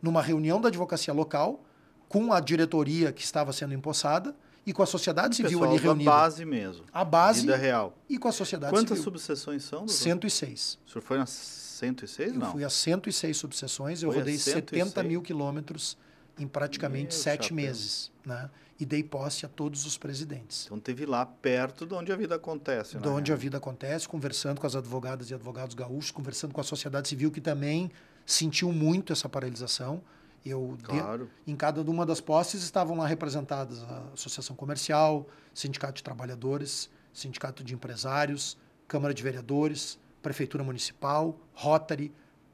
numa 0.01 0.21
reunião 0.21 0.61
da 0.61 0.69
advocacia 0.69 1.13
local, 1.13 1.63
com 2.07 2.33
a 2.33 2.39
diretoria 2.39 3.11
que 3.11 3.23
estava 3.23 3.53
sendo 3.53 3.73
empossada 3.73 4.35
e 4.65 4.73
com 4.73 4.81
a 4.81 4.85
sociedade 4.85 5.35
civil 5.35 5.63
ali 5.63 5.77
reunida. 5.77 6.09
A 6.09 6.13
base 6.13 6.45
mesmo. 6.45 6.85
A 6.93 7.03
base. 7.03 7.41
Vida 7.41 7.55
real. 7.55 7.95
E 8.07 8.17
com 8.17 8.27
a 8.27 8.31
sociedade 8.31 8.71
Quantas 8.71 8.97
civil. 8.97 9.11
Quantas 9.11 9.21
subseções 9.21 9.63
são? 9.63 9.79
Doutor? 9.79 9.93
106. 9.93 10.79
O 10.85 10.89
senhor 10.91 11.01
foi 11.01 11.17
nas 11.17 11.29
106? 11.29 12.33
Eu 12.33 12.39
não? 12.39 12.51
fui 12.51 12.63
a 12.63 12.69
106 12.69 13.37
subseções, 13.37 14.03
eu 14.03 14.11
foi 14.11 14.19
rodei 14.19 14.37
70 14.37 15.03
mil 15.03 15.21
quilômetros 15.21 15.97
em 16.37 16.47
praticamente 16.47 17.15
Meu 17.15 17.23
sete 17.23 17.43
chapéu. 17.43 17.55
meses. 17.55 18.11
Né? 18.25 18.49
E 18.79 18.85
dei 18.85 19.03
posse 19.03 19.45
a 19.45 19.49
todos 19.49 19.85
os 19.85 19.97
presidentes. 19.97 20.65
Então 20.65 20.79
teve 20.79 21.05
lá 21.05 21.25
perto 21.25 21.85
de 21.85 21.93
onde 21.93 22.11
a 22.11 22.15
vida 22.15 22.35
acontece, 22.35 22.97
De 22.97 23.07
onde 23.07 23.33
a 23.33 23.35
vida 23.35 23.57
acontece, 23.57 24.07
conversando 24.07 24.61
com 24.61 24.65
as 24.65 24.75
advogadas 24.75 25.29
e 25.29 25.33
advogados 25.33 25.75
gaúchos, 25.75 26.11
conversando 26.11 26.53
com 26.53 26.61
a 26.61 26.63
sociedade 26.63 27.09
civil 27.09 27.29
que 27.29 27.41
também 27.41 27.91
sentiu 28.25 28.71
muito 28.71 29.11
essa 29.11 29.27
paralisação. 29.27 30.01
Eu 30.45 30.77
claro. 30.81 31.29
de, 31.45 31.51
em 31.51 31.55
cada 31.55 31.81
uma 31.81 32.05
das 32.05 32.21
posses 32.21 32.63
estavam 32.63 32.97
lá 32.97 33.05
representadas 33.05 33.83
a 33.83 34.03
Associação 34.13 34.55
Comercial, 34.55 35.27
Sindicato 35.53 35.95
de 35.95 36.03
Trabalhadores, 36.03 36.89
Sindicato 37.11 37.61
de 37.63 37.73
Empresários, 37.73 38.57
Câmara 38.87 39.13
de 39.13 39.21
Vereadores, 39.21 39.99
Prefeitura 40.21 40.63
Municipal, 40.63 41.37
Rotary, 41.53 42.13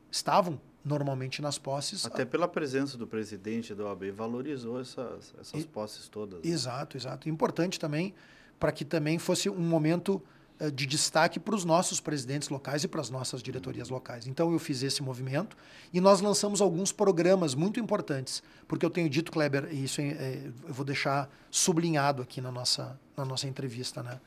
estavam 0.09 0.59
normalmente 0.85 1.41
nas 1.41 1.57
posses. 1.57 2.05
Até 2.05 2.23
pela 2.23 2.47
presença 2.47 2.95
do 2.95 3.07
presidente 3.07 3.73
da 3.73 3.85
OAB 3.85 4.11
valorizou 4.11 4.79
essas, 4.79 5.33
essas 5.41 5.63
e, 5.63 5.65
posses 5.65 6.07
todas. 6.07 6.43
Né? 6.43 6.49
Exato, 6.51 6.95
exato. 6.95 7.27
Importante 7.27 7.79
também 7.79 8.13
para 8.59 8.71
que 8.71 8.85
também 8.85 9.17
fosse 9.17 9.49
um 9.49 9.59
momento 9.59 10.21
uh, 10.59 10.71
de 10.71 10.85
destaque 10.85 11.39
para 11.39 11.55
os 11.55 11.65
nossos 11.65 11.99
presidentes 11.99 12.49
locais 12.49 12.83
e 12.83 12.87
para 12.87 13.01
as 13.01 13.09
nossas 13.09 13.41
diretorias 13.41 13.89
uhum. 13.89 13.95
locais. 13.95 14.27
Então 14.27 14.51
eu 14.51 14.59
fiz 14.59 14.83
esse 14.83 15.01
movimento 15.01 15.57
e 15.91 15.99
nós 15.99 16.21
lançamos 16.21 16.61
alguns 16.61 16.91
programas 16.91 17.55
muito 17.55 17.79
importantes, 17.79 18.43
porque 18.67 18.85
eu 18.85 18.89
tenho 18.91 19.09
dito, 19.09 19.31
Kleber, 19.31 19.67
e 19.71 19.83
isso 19.83 19.99
é, 19.99 20.07
é, 20.09 20.51
eu 20.67 20.73
vou 20.73 20.85
deixar 20.85 21.29
sublinhado 21.49 22.21
aqui 22.21 22.39
na 22.39 22.51
nossa, 22.51 22.97
na 23.17 23.25
nossa 23.25 23.47
entrevista, 23.47 24.03
né? 24.03 24.21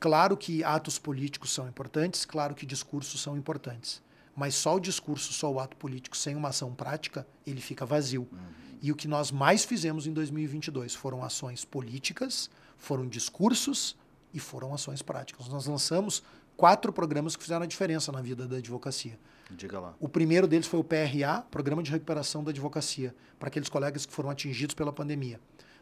Claro 0.00 0.36
que 0.36 0.62
atos 0.62 0.96
políticos 0.96 1.52
são 1.52 1.66
importantes, 1.68 2.24
claro 2.24 2.54
que 2.54 2.64
discursos 2.64 3.20
são 3.20 3.36
importantes 3.36 4.00
mas 4.38 4.54
só 4.54 4.76
o 4.76 4.80
discurso, 4.80 5.32
só 5.32 5.52
o 5.52 5.58
ato 5.58 5.76
político 5.76 6.16
sem 6.16 6.36
uma 6.36 6.50
ação 6.50 6.72
prática, 6.72 7.26
ele 7.44 7.60
fica 7.60 7.84
vazio. 7.84 8.28
Uhum. 8.30 8.38
E 8.80 8.92
o 8.92 8.94
que 8.94 9.08
nós 9.08 9.32
mais 9.32 9.64
fizemos 9.64 10.06
em 10.06 10.12
2022 10.12 10.94
foram 10.94 11.24
ações 11.24 11.64
políticas, 11.64 12.48
foram 12.76 13.08
discursos 13.08 13.96
e 14.32 14.38
foram 14.38 14.72
ações 14.72 15.02
práticas. 15.02 15.48
Nós 15.48 15.66
lançamos 15.66 16.22
quatro 16.56 16.92
programas 16.92 17.34
que 17.34 17.42
fizeram 17.42 17.64
a 17.64 17.66
diferença 17.66 18.12
na 18.12 18.22
vida 18.22 18.46
da 18.46 18.58
advocacia. 18.58 19.18
Diga 19.50 19.80
lá. 19.80 19.96
O 19.98 20.08
primeiro 20.08 20.46
deles 20.46 20.68
foi 20.68 20.78
o 20.78 20.84
PRA, 20.84 21.42
Programa 21.50 21.82
de 21.82 21.90
Recuperação 21.90 22.44
da 22.44 22.52
Advocacia, 22.52 23.12
para 23.40 23.48
aqueles 23.48 23.68
colegas 23.68 24.06
que 24.06 24.12
foram 24.12 24.30
atingidos 24.30 24.72
pela 24.72 24.92
pandemia. 24.92 25.40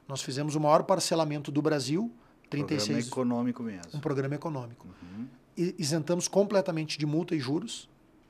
Nós 0.08 0.22
fizemos 0.22 0.54
o 0.54 0.60
maior 0.60 0.84
parcelamento 0.84 1.52
do 1.52 1.60
Brasil, 1.60 2.10
36. 2.48 2.86
Programa 2.86 3.06
econômico 3.06 3.62
mesmo. 3.62 3.90
Um 3.92 4.00
programa 4.00 4.34
econômico. 4.34 4.86
Uhum. 5.02 5.26
isentamos 5.78 6.26
completamente 6.26 6.98
de 6.98 7.04
multa 7.04 7.34
e 7.34 7.38
juros 7.38 7.86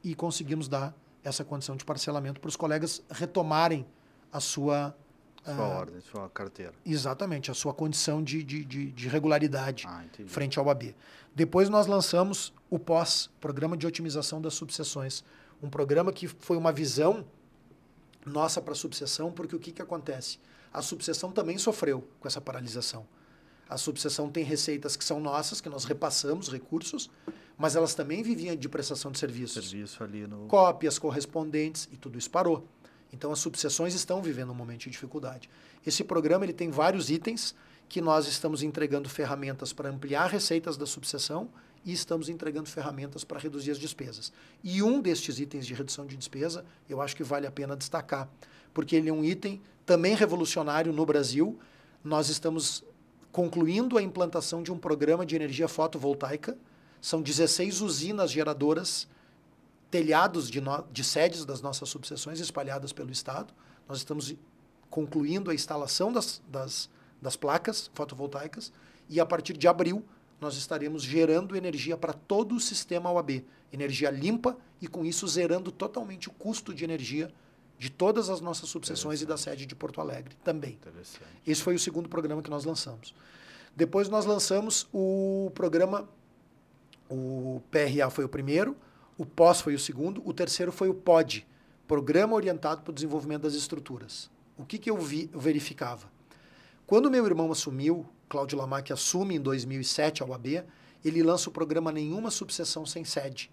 e 0.06 0.14
conseguimos 0.14 0.68
dar 0.68 0.96
essa 1.24 1.44
condição 1.44 1.74
de 1.74 1.84
parcelamento 1.84 2.40
para 2.40 2.48
os 2.48 2.54
colegas 2.54 3.02
retomarem 3.10 3.84
a 4.32 4.38
sua 4.38 4.96
sua 5.44 5.64
ah, 5.64 5.78
ordem, 5.78 6.00
sua 6.00 6.28
carteira. 6.28 6.72
Exatamente, 6.84 7.52
a 7.52 7.54
sua 7.54 7.72
condição 7.72 8.22
de, 8.22 8.42
de, 8.42 8.64
de, 8.64 8.90
de 8.90 9.08
regularidade 9.08 9.84
ah, 9.86 10.04
frente 10.26 10.58
ao 10.58 10.68
AB. 10.68 10.94
Depois 11.34 11.68
nós 11.68 11.86
lançamos 11.86 12.52
o 12.68 12.78
POS, 12.80 13.30
Programa 13.40 13.76
de 13.76 13.86
Otimização 13.86 14.40
das 14.40 14.54
Subseções. 14.54 15.24
Um 15.62 15.70
programa 15.70 16.12
que 16.12 16.26
foi 16.26 16.56
uma 16.56 16.72
visão 16.72 17.24
nossa 18.24 18.60
para 18.60 18.72
a 18.72 18.76
subseção, 18.76 19.30
porque 19.30 19.54
o 19.54 19.58
que, 19.58 19.70
que 19.70 19.82
acontece? 19.82 20.38
A 20.72 20.82
subseção 20.82 21.30
também 21.30 21.58
sofreu 21.58 22.08
com 22.18 22.26
essa 22.26 22.40
paralisação. 22.40 23.06
A 23.68 23.76
subseção 23.76 24.28
tem 24.30 24.44
receitas 24.44 24.96
que 24.96 25.04
são 25.04 25.20
nossas, 25.20 25.60
que 25.60 25.68
nós 25.68 25.84
repassamos 25.84 26.48
recursos, 26.50 27.08
mas 27.56 27.76
elas 27.76 27.94
também 27.94 28.22
viviam 28.22 28.54
de 28.54 28.68
prestação 28.68 29.10
de 29.10 29.18
serviços. 29.18 29.68
Serviço 29.68 30.02
ali 30.02 30.26
no... 30.26 30.46
Cópias, 30.46 30.98
correspondentes, 30.98 31.88
e 31.92 31.96
tudo 31.96 32.18
isso 32.18 32.30
parou. 32.30 32.66
Então 33.12 33.32
as 33.32 33.38
subseções 33.38 33.94
estão 33.94 34.20
vivendo 34.20 34.50
um 34.50 34.54
momento 34.54 34.80
de 34.80 34.90
dificuldade. 34.90 35.48
Esse 35.86 36.04
programa 36.04 36.44
ele 36.44 36.52
tem 36.52 36.70
vários 36.70 37.08
itens 37.10 37.54
que 37.88 38.00
nós 38.00 38.26
estamos 38.26 38.62
entregando 38.62 39.08
ferramentas 39.08 39.72
para 39.72 39.88
ampliar 39.88 40.28
receitas 40.28 40.76
da 40.76 40.86
subseção 40.86 41.48
e 41.84 41.92
estamos 41.92 42.28
entregando 42.28 42.68
ferramentas 42.68 43.22
para 43.22 43.38
reduzir 43.38 43.70
as 43.70 43.78
despesas. 43.78 44.32
E 44.62 44.82
um 44.82 45.00
destes 45.00 45.38
itens 45.38 45.64
de 45.64 45.72
redução 45.72 46.04
de 46.04 46.16
despesa, 46.16 46.64
eu 46.88 47.00
acho 47.00 47.14
que 47.14 47.22
vale 47.22 47.46
a 47.46 47.50
pena 47.50 47.76
destacar, 47.76 48.28
porque 48.74 48.96
ele 48.96 49.08
é 49.08 49.12
um 49.12 49.24
item 49.24 49.62
também 49.86 50.16
revolucionário 50.16 50.92
no 50.92 51.06
Brasil. 51.06 51.58
Nós 52.02 52.28
estamos 52.28 52.84
concluindo 53.30 53.96
a 53.96 54.02
implantação 54.02 54.62
de 54.64 54.72
um 54.72 54.78
programa 54.78 55.24
de 55.24 55.36
energia 55.36 55.68
fotovoltaica. 55.68 56.58
São 57.00 57.22
16 57.22 57.80
usinas 57.80 58.30
geradoras 58.30 59.08
telhados 59.90 60.50
de, 60.50 60.60
no, 60.60 60.84
de 60.92 61.04
sedes 61.04 61.44
das 61.44 61.60
nossas 61.60 61.88
subseções 61.88 62.40
espalhadas 62.40 62.92
pelo 62.92 63.10
Estado. 63.10 63.52
Nós 63.88 63.98
estamos 63.98 64.34
concluindo 64.90 65.50
a 65.50 65.54
instalação 65.54 66.12
das, 66.12 66.42
das, 66.48 66.90
das 67.20 67.36
placas 67.36 67.90
fotovoltaicas 67.94 68.72
e 69.08 69.20
a 69.20 69.26
partir 69.26 69.56
de 69.56 69.68
abril 69.68 70.04
nós 70.40 70.56
estaremos 70.56 71.02
gerando 71.02 71.56
energia 71.56 71.96
para 71.96 72.12
todo 72.12 72.54
o 72.54 72.60
sistema 72.60 73.10
OAB. 73.10 73.44
Energia 73.72 74.10
limpa 74.10 74.56
e 74.80 74.86
com 74.86 75.04
isso 75.04 75.26
zerando 75.26 75.72
totalmente 75.72 76.28
o 76.28 76.32
custo 76.32 76.74
de 76.74 76.84
energia 76.84 77.32
de 77.78 77.90
todas 77.90 78.30
as 78.30 78.40
nossas 78.40 78.68
subseções 78.68 79.20
e 79.20 79.26
da 79.26 79.36
sede 79.36 79.66
de 79.66 79.74
Porto 79.74 80.00
Alegre 80.00 80.34
também. 80.42 80.78
Esse 81.46 81.62
foi 81.62 81.74
o 81.74 81.78
segundo 81.78 82.08
programa 82.08 82.42
que 82.42 82.50
nós 82.50 82.64
lançamos. 82.64 83.14
Depois 83.74 84.08
nós 84.08 84.24
lançamos 84.24 84.88
o 84.92 85.50
programa, 85.54 86.08
o 87.08 87.62
PRA 87.70 88.10
foi 88.10 88.24
o 88.24 88.28
primeiro, 88.28 88.76
o 89.18 89.24
POS 89.24 89.60
foi 89.60 89.74
o 89.74 89.78
segundo, 89.78 90.22
o 90.24 90.32
terceiro 90.32 90.70
foi 90.70 90.88
o 90.88 90.94
POD, 90.94 91.46
Programa 91.86 92.34
Orientado 92.34 92.82
para 92.82 92.90
o 92.90 92.94
Desenvolvimento 92.94 93.42
das 93.42 93.54
Estruturas. 93.54 94.30
O 94.56 94.64
que, 94.64 94.78
que 94.78 94.90
eu, 94.90 94.98
vi, 94.98 95.30
eu 95.32 95.38
verificava? 95.38 96.10
Quando 96.86 97.10
meu 97.10 97.24
irmão 97.26 97.50
assumiu, 97.50 98.06
Cláudio 98.28 98.58
Lamac 98.58 98.92
assume 98.92 99.36
em 99.36 99.40
2007 99.40 100.22
a 100.22 100.26
UAB, 100.26 100.64
ele 101.04 101.22
lança 101.22 101.48
o 101.48 101.52
programa 101.52 101.92
Nenhuma 101.92 102.30
Subseção 102.30 102.84
Sem 102.84 103.04
Sede, 103.04 103.50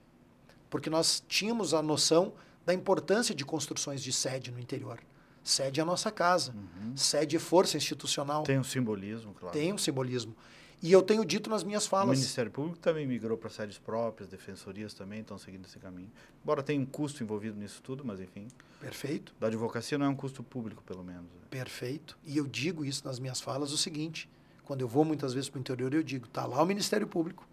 porque 0.69 0.89
nós 0.89 1.23
tínhamos 1.27 1.73
a 1.73 1.81
noção 1.81 2.33
da 2.65 2.73
importância 2.73 3.35
de 3.35 3.45
construções 3.45 4.01
de 4.01 4.11
sede 4.11 4.51
no 4.51 4.59
interior. 4.59 4.99
Sede 5.43 5.79
é 5.79 5.83
a 5.83 5.85
nossa 5.85 6.09
casa, 6.09 6.53
uhum. 6.53 6.95
sede 6.95 7.35
é 7.35 7.39
força 7.39 7.75
institucional. 7.75 8.43
Tem 8.43 8.57
um 8.57 8.63
simbolismo, 8.63 9.33
claro. 9.33 9.53
Tem 9.53 9.73
um 9.73 9.77
simbolismo. 9.77 10.35
E 10.83 10.91
eu 10.91 11.01
tenho 11.01 11.23
dito 11.23 11.49
nas 11.49 11.63
minhas 11.63 11.87
falas. 11.87 12.09
O 12.09 12.19
Ministério 12.19 12.51
Público 12.51 12.77
também 12.77 13.07
migrou 13.07 13.37
para 13.37 13.49
sedes 13.49 13.77
próprias, 13.77 14.29
defensorias 14.29 14.93
também 14.93 15.21
estão 15.21 15.37
seguindo 15.37 15.65
esse 15.65 15.79
caminho. 15.79 16.11
Embora 16.43 16.61
tenha 16.61 16.81
um 16.81 16.85
custo 16.85 17.23
envolvido 17.23 17.57
nisso 17.57 17.81
tudo, 17.81 18.03
mas 18.03 18.19
enfim. 18.19 18.49
Perfeito. 18.81 19.33
Da 19.39 19.47
advocacia 19.47 19.97
não 19.97 20.07
é 20.07 20.09
um 20.09 20.15
custo 20.15 20.43
público, 20.43 20.83
pelo 20.83 21.01
menos. 21.01 21.23
Né? 21.23 21.39
Perfeito. 21.49 22.17
E 22.25 22.35
eu 22.35 22.45
digo 22.45 22.83
isso 22.83 23.05
nas 23.05 23.17
minhas 23.17 23.39
falas 23.39 23.71
o 23.71 23.77
seguinte: 23.77 24.29
quando 24.65 24.81
eu 24.81 24.87
vou 24.89 25.05
muitas 25.05 25.33
vezes 25.33 25.49
para 25.49 25.57
o 25.57 25.61
interior, 25.61 25.93
eu 25.93 26.03
digo, 26.03 26.27
tá 26.27 26.45
lá 26.45 26.61
o 26.61 26.65
Ministério 26.65 27.07
Público, 27.07 27.47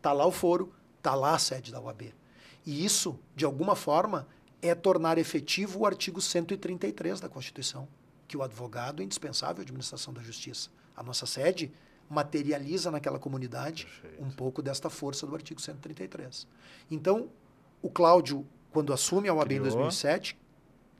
tá 0.00 0.12
lá 0.12 0.24
o 0.24 0.30
foro, 0.30 0.72
tá 1.02 1.12
lá 1.12 1.34
a 1.34 1.38
sede 1.40 1.72
da 1.72 1.80
UAB. 1.80 2.14
E 2.64 2.84
isso, 2.84 3.18
de 3.34 3.44
alguma 3.44 3.74
forma, 3.74 4.28
é 4.62 4.76
tornar 4.76 5.18
efetivo 5.18 5.80
o 5.80 5.86
artigo 5.86 6.20
133 6.20 7.18
da 7.18 7.28
Constituição, 7.28 7.88
que 8.28 8.36
o 8.36 8.44
advogado 8.44 9.02
é 9.02 9.04
indispensável 9.04 9.60
à 9.60 9.62
administração 9.62 10.14
da 10.14 10.22
justiça. 10.22 10.70
A 10.96 11.02
nossa 11.02 11.26
sede 11.26 11.72
materializa 12.08 12.90
naquela 12.90 13.18
comunidade 13.18 13.86
Perfeito. 13.86 14.22
um 14.22 14.30
pouco 14.30 14.62
desta 14.62 14.88
força 14.88 15.26
do 15.26 15.34
artigo 15.34 15.60
133. 15.60 16.46
Então, 16.90 17.28
o 17.82 17.90
Cláudio, 17.90 18.46
quando 18.70 18.92
assume 18.92 19.28
a 19.28 19.34
OAB 19.34 19.48
Criou. 19.48 19.60
em 19.60 19.68
2007, 19.68 20.38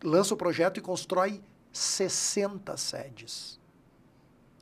lança 0.03 0.35
o 0.35 0.37
projeto 0.37 0.79
e 0.79 0.81
constrói 0.81 1.43
60 1.73 2.77
sedes. 2.77 3.61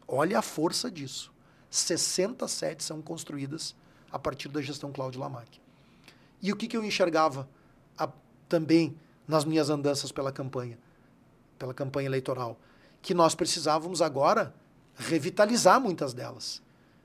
Olha 0.07 0.39
a 0.39 0.43
força 0.43 0.91
disso. 0.91 1.33
60 1.71 2.47
sedes 2.47 2.87
são 2.87 3.01
construídas 3.01 3.75
a 4.13 4.19
partir 4.19 4.49
da 4.49 4.61
gestão 4.61 4.93
Cláudio 4.93 5.21
Lamac. 5.21 5.61
E 6.41 6.53
o 6.53 6.57
que, 6.57 6.69
que 6.69 6.77
eu 6.77 6.85
enxergava 6.85 7.49
a, 7.99 8.09
também 8.49 8.97
nas 9.27 9.45
minhas 9.45 9.71
andanças 9.71 10.13
pela 10.13 10.31
campanha, 10.31 10.79
pela 11.59 11.75
campanha 11.75 12.07
eleitoral? 12.07 12.59
Que 13.01 13.15
nós 13.15 13.35
precisávamos 13.35 14.03
agora 14.03 14.55
revitalizar 14.97 15.81
muitas 15.81 16.13
delas, 16.13 16.63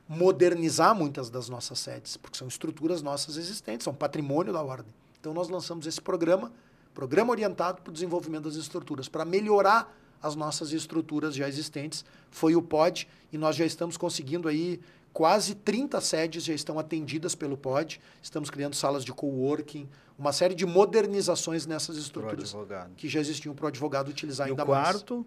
modernizar 0.07 0.95
muitas 0.95 1.29
das 1.29 1.49
nossas 1.49 1.79
sedes, 1.79 2.17
porque 2.17 2.37
são 2.37 2.47
estruturas 2.47 3.01
nossas 3.01 3.37
existentes, 3.37 3.83
são 3.83 3.93
patrimônio 3.93 4.53
da 4.53 4.61
ordem. 4.61 4.93
Então 5.19 5.33
nós 5.33 5.49
lançamos 5.49 5.85
esse 5.85 6.01
programa, 6.01 6.51
programa 6.93 7.31
orientado 7.31 7.81
para 7.81 7.91
o 7.91 7.93
desenvolvimento 7.93 8.43
das 8.43 8.55
estruturas, 8.55 9.07
para 9.07 9.25
melhorar 9.25 9.93
as 10.21 10.35
nossas 10.35 10.71
estruturas 10.71 11.35
já 11.35 11.47
existentes. 11.47 12.03
Foi 12.29 12.55
o 12.55 12.61
POD 12.61 13.07
e 13.31 13.37
nós 13.37 13.55
já 13.55 13.65
estamos 13.65 13.97
conseguindo 13.97 14.47
aí 14.47 14.79
quase 15.13 15.55
30 15.55 15.99
sedes 16.01 16.43
já 16.43 16.53
estão 16.53 16.77
atendidas 16.77 17.35
pelo 17.35 17.57
POD. 17.57 17.99
Estamos 18.21 18.49
criando 18.49 18.75
salas 18.75 19.03
de 19.03 19.13
coworking, 19.13 19.87
uma 20.17 20.31
série 20.31 20.55
de 20.55 20.65
modernizações 20.65 21.65
nessas 21.65 21.97
estruturas 21.97 22.55
que 22.97 23.07
já 23.07 23.19
existiam 23.19 23.55
para 23.55 23.65
o 23.65 23.67
advogado 23.67 24.09
utilizar 24.09 24.47
e 24.47 24.51
ainda 24.51 24.63
o 24.63 24.65
quarto, 24.65 25.15
mais. 25.15 25.25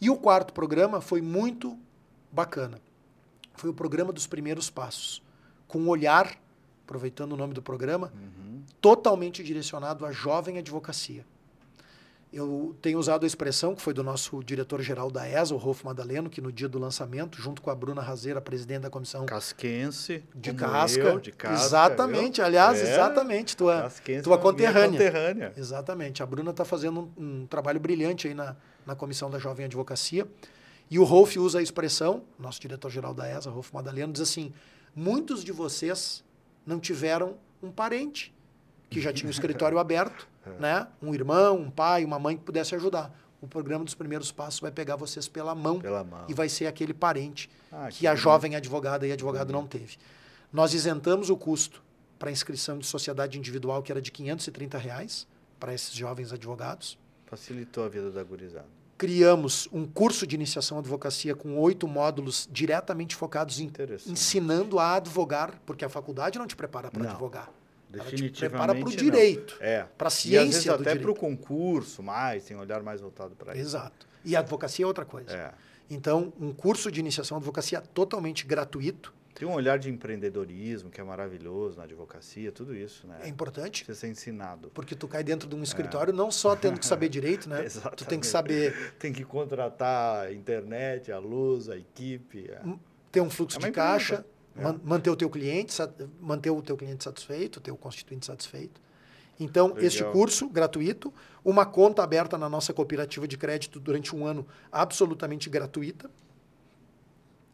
E 0.00 0.10
o 0.10 0.16
quarto 0.16 0.52
programa 0.52 1.00
foi 1.00 1.20
muito 1.20 1.78
bacana. 2.30 2.80
Foi 3.54 3.70
o 3.70 3.74
programa 3.74 4.12
dos 4.12 4.26
primeiros 4.26 4.70
passos, 4.70 5.22
com 5.66 5.78
um 5.78 5.88
olhar, 5.88 6.38
aproveitando 6.84 7.32
o 7.32 7.36
nome 7.36 7.54
do 7.54 7.62
programa, 7.62 8.12
uhum. 8.14 8.62
totalmente 8.80 9.42
direcionado 9.42 10.06
à 10.06 10.12
jovem 10.12 10.58
advocacia. 10.58 11.26
Eu 12.30 12.76
tenho 12.82 12.98
usado 12.98 13.24
a 13.24 13.26
expressão 13.26 13.74
que 13.74 13.80
foi 13.80 13.94
do 13.94 14.02
nosso 14.02 14.44
diretor-geral 14.44 15.10
da 15.10 15.26
ESA, 15.26 15.54
o 15.54 15.58
Rolf 15.58 15.82
Madaleno, 15.82 16.28
que 16.28 16.42
no 16.42 16.52
dia 16.52 16.68
do 16.68 16.78
lançamento, 16.78 17.40
junto 17.40 17.62
com 17.62 17.70
a 17.70 17.74
Bruna 17.74 18.02
Razeira, 18.02 18.38
presidente 18.38 18.82
da 18.82 18.90
comissão. 18.90 19.24
Casquense. 19.24 20.22
De 20.34 20.52
casca. 20.52 21.00
Eu, 21.00 21.20
de 21.20 21.32
casca. 21.32 21.64
Exatamente, 21.64 22.40
eu. 22.40 22.46
aliás, 22.46 22.78
é, 22.80 22.92
exatamente. 22.92 23.56
Tua, 23.56 23.82
Casquense 23.82 24.22
tua 24.22 24.36
conterrânea. 24.36 24.90
conterrânea. 24.90 25.52
Exatamente. 25.56 26.22
A 26.22 26.26
Bruna 26.26 26.50
está 26.50 26.66
fazendo 26.66 27.10
um, 27.16 27.42
um, 27.42 27.46
trabalho 27.46 27.80
brilhante 27.80 28.28
aí 28.28 28.34
na, 28.34 28.54
na 28.84 28.94
comissão 28.94 29.30
da 29.30 29.38
Jovem 29.38 29.64
Advocacia. 29.64 30.26
E 30.90 30.98
o 30.98 31.04
Rolf 31.04 31.36
usa 31.36 31.60
a 31.60 31.62
expressão, 31.62 32.24
nosso 32.38 32.60
diretor-geral 32.60 33.14
da 33.14 33.26
ESA, 33.30 33.48
Rolf 33.48 33.72
Madaleno, 33.72 34.12
diz 34.12 34.20
assim: 34.20 34.52
muitos 34.94 35.42
de 35.42 35.52
vocês 35.52 36.22
não 36.66 36.78
tiveram 36.78 37.36
um 37.62 37.70
parente 37.70 38.34
que 38.90 39.00
já 39.00 39.14
tinha 39.14 39.28
o 39.28 39.32
escritório 39.32 39.78
aberto 39.78 40.28
é. 40.54 40.60
né? 40.60 40.86
Um 41.02 41.14
irmão, 41.14 41.56
um 41.56 41.70
pai, 41.70 42.04
uma 42.04 42.18
mãe 42.18 42.36
que 42.36 42.42
pudesse 42.42 42.74
ajudar. 42.74 43.12
O 43.40 43.46
programa 43.46 43.84
dos 43.84 43.94
primeiros 43.94 44.32
passos 44.32 44.60
vai 44.60 44.70
pegar 44.70 44.96
vocês 44.96 45.28
pela 45.28 45.54
mão, 45.54 45.78
pela 45.78 46.02
mão. 46.02 46.24
e 46.28 46.34
vai 46.34 46.48
ser 46.48 46.66
aquele 46.66 46.92
parente 46.92 47.48
ah, 47.70 47.88
que, 47.88 47.98
que, 47.98 48.06
a 48.06 48.16
jovem 48.16 48.56
advogada 48.56 49.06
e 49.06 49.12
advogado 49.12 49.52
não 49.52 49.66
teve. 49.66 49.96
Nós 50.52 50.74
isentamos 50.74 51.30
o 51.30 51.36
custo 51.36 51.82
para 52.18 52.32
inscrição 52.32 52.78
de 52.78 52.86
sociedade 52.86 53.38
individual, 53.38 53.82
que 53.82 53.92
era 53.92 54.02
de 54.02 54.10
530 54.10 54.76
reais 54.76 55.26
para 55.60 55.72
esses 55.72 55.94
jovens 55.94 56.32
advogados. 56.32 56.98
Facilitou 57.26 57.84
a 57.84 57.88
vida 57.88 58.10
da 58.10 58.24
gurizada. 58.24 58.66
Criamos 58.96 59.68
um 59.72 59.86
curso 59.86 60.26
de 60.26 60.34
iniciação 60.34 60.76
à 60.76 60.80
advocacia 60.80 61.36
com 61.36 61.56
oito 61.58 61.86
módulos 61.86 62.48
diretamente 62.50 63.14
focados 63.14 63.60
em 63.60 63.70
ensinando 64.08 64.80
a 64.80 64.96
advogar, 64.96 65.60
porque 65.64 65.84
a 65.84 65.88
faculdade 65.88 66.36
não 66.36 66.48
te 66.48 66.56
prepara 66.56 66.90
para 66.90 67.08
advogar. 67.08 67.48
Definitivamente. 67.88 68.38
prepara 68.40 68.74
para 68.74 68.88
o 68.88 68.90
direito. 68.90 69.56
É. 69.60 69.86
Para 69.96 70.08
a 70.08 70.10
ciência. 70.10 70.36
E 70.36 70.38
às 70.38 70.54
vezes 70.54 70.68
até 70.68 70.94
para 70.94 71.10
o 71.10 71.14
concurso, 71.14 72.02
mais, 72.02 72.44
tem 72.44 72.56
um 72.56 72.60
olhar 72.60 72.82
mais 72.82 73.00
voltado 73.00 73.34
para 73.34 73.52
isso. 73.52 73.62
Exato. 73.62 74.06
E 74.24 74.36
a 74.36 74.40
advocacia 74.40 74.84
é 74.84 74.86
outra 74.86 75.04
coisa. 75.04 75.34
É. 75.34 75.52
Então, 75.90 76.32
um 76.38 76.52
curso 76.52 76.92
de 76.92 77.00
iniciação 77.00 77.36
à 77.36 77.38
advocacia 77.38 77.80
totalmente 77.80 78.46
gratuito, 78.46 79.14
Tem 79.34 79.46
um 79.46 79.52
olhar 79.52 79.78
de 79.78 79.88
empreendedorismo 79.88 80.90
que 80.90 81.00
é 81.00 81.04
maravilhoso 81.04 81.78
na 81.78 81.84
advocacia, 81.84 82.50
tudo 82.50 82.74
isso, 82.74 83.06
né? 83.06 83.20
É 83.22 83.28
importante. 83.28 83.84
Você 83.86 83.94
ser 83.94 84.08
ensinado. 84.08 84.68
Porque 84.74 84.96
tu 84.96 85.06
cai 85.06 85.22
dentro 85.22 85.48
de 85.48 85.54
um 85.54 85.62
escritório 85.62 86.10
é. 86.12 86.14
não 86.14 86.30
só 86.30 86.56
tendo 86.56 86.78
que 86.78 86.84
saber 86.84 87.08
direito, 87.08 87.48
né? 87.48 87.66
tu 87.96 88.04
tem 88.04 88.18
que 88.18 88.26
saber... 88.26 88.94
Tem 88.98 89.12
que 89.12 89.24
contratar 89.24 90.26
a 90.26 90.32
internet, 90.32 91.12
a 91.12 91.18
luz, 91.18 91.68
a 91.68 91.76
equipe. 91.76 92.50
A... 92.50 92.76
Ter 93.12 93.20
um 93.20 93.30
fluxo 93.30 93.58
é 93.58 93.62
de 93.62 93.70
caixa, 93.70 94.26
é. 94.58 94.74
manter 94.84 95.10
o 95.10 95.16
teu 95.16 95.30
cliente, 95.30 95.74
manter 96.20 96.50
o 96.50 96.62
teu 96.62 96.76
cliente 96.76 97.04
satisfeito, 97.04 97.56
o 97.56 97.60
teu 97.60 97.76
constituinte 97.76 98.26
satisfeito. 98.26 98.80
Então, 99.40 99.68
Legal. 99.68 99.84
este 99.84 100.04
curso 100.04 100.48
gratuito, 100.48 101.12
uma 101.44 101.64
conta 101.64 102.02
aberta 102.02 102.36
na 102.36 102.48
nossa 102.48 102.72
cooperativa 102.72 103.28
de 103.28 103.36
crédito 103.36 103.78
durante 103.78 104.14
um 104.14 104.26
ano 104.26 104.46
absolutamente 104.70 105.48
gratuita, 105.48 106.10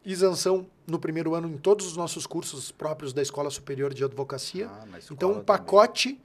isenção 0.05 0.67
no 0.87 0.99
primeiro 0.99 1.35
ano 1.35 1.49
em 1.49 1.57
todos 1.57 1.87
os 1.87 1.97
nossos 1.97 2.27
cursos 2.27 2.71
próprios 2.71 3.13
da 3.13 3.23
Escola 3.23 3.51
Superior 3.51 3.93
de 3.93 4.05
Advocacia. 4.05 4.69
Ah, 4.71 4.99
então, 5.11 5.33
um 5.33 5.43
pacote 5.43 6.21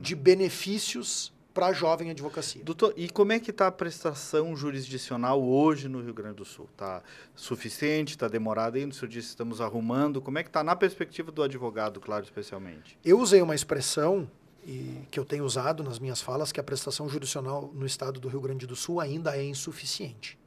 de 0.00 0.14
benefícios 0.14 1.32
para 1.52 1.66
a 1.66 1.72
jovem 1.72 2.10
advocacia. 2.10 2.64
Doutor, 2.64 2.94
e 2.96 3.08
como 3.08 3.32
é 3.32 3.38
que 3.38 3.50
está 3.50 3.66
a 3.66 3.72
prestação 3.72 4.56
jurisdicional 4.56 5.42
hoje 5.42 5.88
no 5.88 6.00
Rio 6.00 6.14
Grande 6.14 6.36
do 6.36 6.44
Sul? 6.44 6.68
Está 6.72 7.02
suficiente? 7.34 8.10
Está 8.10 8.28
demorado 8.28 8.76
ainda? 8.76 8.90
O 8.90 8.94
senhor 8.94 9.08
disse 9.08 9.28
que 9.28 9.32
estamos 9.34 9.60
arrumando. 9.60 10.20
Como 10.20 10.38
é 10.38 10.42
que 10.42 10.48
está 10.48 10.64
na 10.64 10.74
perspectiva 10.74 11.30
do 11.30 11.42
advogado, 11.42 12.00
claro, 12.00 12.24
especialmente? 12.24 12.98
Eu 13.04 13.20
usei 13.20 13.42
uma 13.42 13.54
expressão 13.54 14.30
e 14.64 15.06
que 15.10 15.18
eu 15.18 15.24
tenho 15.24 15.44
usado 15.44 15.82
nas 15.82 15.98
minhas 15.98 16.22
falas 16.22 16.52
que 16.52 16.60
a 16.60 16.62
prestação 16.62 17.08
jurisdicional 17.08 17.70
no 17.74 17.84
estado 17.84 18.20
do 18.20 18.28
Rio 18.28 18.40
Grande 18.40 18.66
do 18.66 18.76
Sul 18.76 19.00
ainda 19.00 19.36
é 19.36 19.44
insuficiente. 19.44 20.38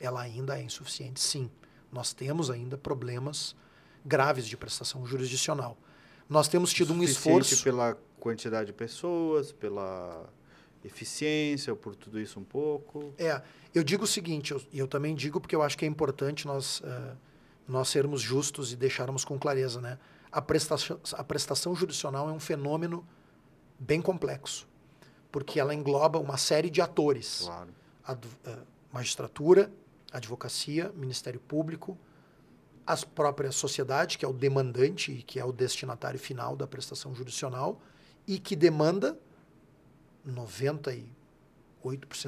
Ela 0.00 0.20
ainda 0.20 0.58
é 0.58 0.62
insuficiente, 0.62 1.20
sim. 1.20 1.50
Nós 1.90 2.12
temos 2.12 2.50
ainda 2.50 2.76
problemas 2.76 3.54
graves 4.04 4.46
de 4.46 4.56
prestação 4.56 5.06
jurisdicional. 5.06 5.78
Nós 6.28 6.48
temos 6.48 6.72
tido 6.72 6.92
um 6.92 7.02
esforço 7.02 7.62
pela 7.62 7.96
quantidade 8.18 8.66
de 8.66 8.72
pessoas, 8.72 9.52
pela 9.52 10.28
eficiência, 10.84 11.72
ou 11.72 11.76
por 11.76 11.94
tudo 11.94 12.20
isso 12.20 12.38
um 12.38 12.44
pouco. 12.44 13.14
É, 13.18 13.40
eu 13.74 13.82
digo 13.82 14.04
o 14.04 14.06
seguinte, 14.06 14.50
e 14.50 14.54
eu, 14.54 14.62
eu, 14.72 14.88
também 14.88 15.14
digo 15.14 15.40
porque 15.40 15.54
eu 15.54 15.62
acho 15.62 15.76
que 15.78 15.84
é 15.84 15.88
importante 15.88 16.46
nós 16.46 16.80
uh, 16.80 17.16
nós 17.66 17.88
sermos 17.88 18.20
justos 18.20 18.72
e 18.72 18.76
deixarmos 18.76 19.24
com 19.24 19.38
clareza, 19.38 19.80
né? 19.80 19.98
A 20.30 20.40
prestação, 20.40 20.98
a 21.12 21.24
prestação 21.24 21.74
jurisdicional 21.74 22.28
é 22.28 22.32
um 22.32 22.40
fenômeno 22.40 23.06
bem 23.78 24.00
complexo, 24.00 24.68
porque 25.30 25.60
ela 25.60 25.74
engloba 25.74 26.18
uma 26.18 26.36
série 26.36 26.70
de 26.70 26.80
atores. 26.80 27.42
Claro. 27.44 27.70
A, 28.04 28.12
eh, 28.12 28.58
magistratura, 28.92 29.72
advocacia, 30.12 30.92
Ministério 30.94 31.40
Público, 31.40 31.96
a 32.86 32.96
própria 32.96 33.52
sociedade, 33.52 34.18
que 34.18 34.24
é 34.24 34.28
o 34.28 34.32
demandante 34.32 35.12
e 35.12 35.22
que 35.22 35.38
é 35.38 35.44
o 35.44 35.52
destinatário 35.52 36.18
final 36.18 36.56
da 36.56 36.66
prestação 36.66 37.14
jurisdicional 37.14 37.80
e 38.26 38.38
que 38.38 38.56
demanda 38.56 39.18
98% 40.28 41.06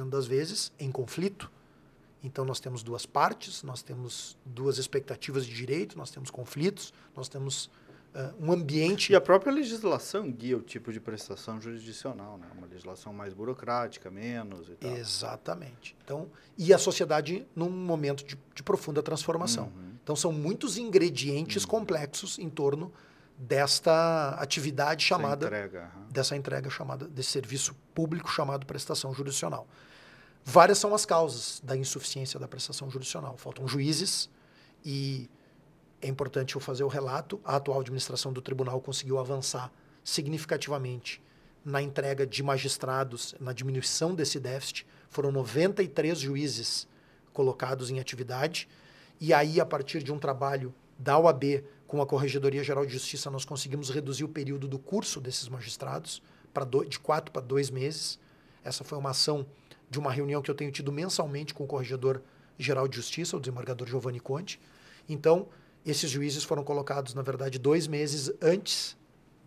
das 0.09 0.25
vezes 0.27 0.71
em 0.79 0.91
conflito. 0.91 1.51
Então 2.23 2.43
nós 2.43 2.59
temos 2.59 2.81
duas 2.81 3.05
partes, 3.05 3.61
nós 3.61 3.83
temos 3.83 4.37
duas 4.43 4.77
expectativas 4.77 5.45
de 5.45 5.53
direito, 5.53 5.97
nós 5.97 6.09
temos 6.09 6.31
conflitos, 6.31 6.91
nós 7.15 7.29
temos 7.29 7.69
uh, 8.15 8.33
um 8.39 8.51
ambiente. 8.51 9.11
E 9.11 9.15
a 9.15 9.21
própria 9.21 9.53
legislação 9.53 10.31
guia 10.31 10.57
o 10.57 10.61
tipo 10.61 10.91
de 10.91 10.99
prestação 10.99 11.61
jurisdicional, 11.61 12.37
né? 12.37 12.47
Uma 12.57 12.65
legislação 12.65 13.13
mais 13.13 13.33
burocrática, 13.33 14.09
menos 14.09 14.69
e 14.69 14.75
tal. 14.75 14.91
Exatamente. 14.95 15.95
Então, 16.03 16.27
e 16.57 16.73
a 16.73 16.79
sociedade 16.79 17.45
num 17.55 17.69
momento 17.69 18.25
de, 18.25 18.37
de 18.55 18.63
profunda 18.63 19.03
transformação. 19.03 19.65
Uhum. 19.65 19.93
Então, 20.03 20.15
são 20.15 20.31
muitos 20.31 20.77
ingredientes 20.77 21.63
uhum. 21.63 21.69
complexos 21.69 22.39
em 22.39 22.49
torno 22.49 22.91
desta 23.37 24.29
atividade 24.39 25.03
chamada 25.03 25.45
entrega, 25.45 25.91
uhum. 25.95 26.07
dessa 26.09 26.35
entrega 26.35 26.69
chamada 26.69 27.07
desse 27.07 27.31
serviço 27.31 27.75
público 27.93 28.31
chamado 28.31 28.65
prestação 28.65 29.13
jurisdicional. 29.13 29.67
Várias 30.43 30.77
são 30.77 30.93
as 30.93 31.05
causas 31.05 31.59
da 31.63 31.75
insuficiência 31.75 32.39
da 32.39 32.47
prestação 32.47 32.89
jurisdicional. 32.89 33.35
Faltam 33.35 33.67
juízes 33.67 34.29
e 34.83 35.29
é 36.01 36.07
importante 36.07 36.55
eu 36.55 36.61
fazer 36.61 36.83
o 36.83 36.87
relato, 36.87 37.41
a 37.43 37.55
atual 37.55 37.81
administração 37.81 38.31
do 38.31 38.41
tribunal 38.41 38.79
conseguiu 38.79 39.17
avançar 39.17 39.71
significativamente 40.03 41.21
na 41.63 41.81
entrega 41.81 42.27
de 42.27 42.43
magistrados, 42.43 43.33
na 43.39 43.51
diminuição 43.51 44.13
desse 44.13 44.39
déficit. 44.39 44.85
Foram 45.09 45.31
93 45.31 46.19
juízes 46.19 46.87
colocados 47.33 47.89
em 47.89 47.99
atividade. 47.99 48.69
E 49.19 49.33
aí, 49.33 49.59
a 49.59 49.65
partir 49.65 50.03
de 50.03 50.11
um 50.11 50.19
trabalho 50.19 50.73
da 50.99 51.17
OAB 51.17 51.63
com 51.95 52.01
a 52.01 52.05
Corregedoria 52.05 52.61
Geral 52.61 52.85
de 52.85 52.91
Justiça, 52.91 53.31
nós 53.31 53.45
conseguimos 53.45 53.89
reduzir 53.89 54.25
o 54.25 54.27
período 54.27 54.67
do 54.67 54.77
curso 54.77 55.21
desses 55.21 55.47
magistrados 55.47 56.21
para 56.53 56.65
de 56.65 56.99
quatro 56.99 57.31
para 57.31 57.41
dois 57.41 57.69
meses. 57.69 58.19
Essa 58.65 58.83
foi 58.83 58.97
uma 58.97 59.11
ação 59.11 59.45
de 59.89 59.97
uma 59.97 60.11
reunião 60.11 60.41
que 60.41 60.51
eu 60.51 60.55
tenho 60.55 60.71
tido 60.71 60.91
mensalmente 60.91 61.53
com 61.53 61.63
o 61.63 61.67
Corregedor 61.67 62.21
Geral 62.59 62.85
de 62.87 62.97
Justiça, 62.97 63.37
o 63.37 63.39
desembargador 63.39 63.87
Giovanni 63.87 64.19
Conte. 64.19 64.59
Então, 65.07 65.47
esses 65.85 66.11
juízes 66.11 66.43
foram 66.43 66.65
colocados, 66.65 67.13
na 67.13 67.21
verdade, 67.21 67.57
dois 67.57 67.87
meses 67.87 68.29
antes 68.41 68.97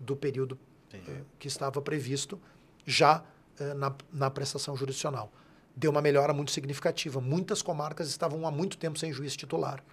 do 0.01 0.17
período 0.17 0.59
eh, 0.93 0.99
que 1.39 1.49
estava 1.49 1.83
previsto, 1.83 2.41
já 2.87 3.23
eh, 3.61 3.75
na, 3.75 3.95
na 4.11 4.31
prestação 4.31 4.75
jurisdicional. 4.75 5.31
Deu 5.77 5.91
uma 5.91 6.01
melhora 6.01 6.33
muito 6.33 6.51
significativa. 6.51 7.21
Muitas 7.21 7.61
comarcas 7.61 8.09
estavam 8.09 8.47
há 8.47 8.51
muito 8.51 8.79
tempo 8.79 8.99
sem 8.99 9.13
juiz 9.13 9.37
titular. 9.37 9.85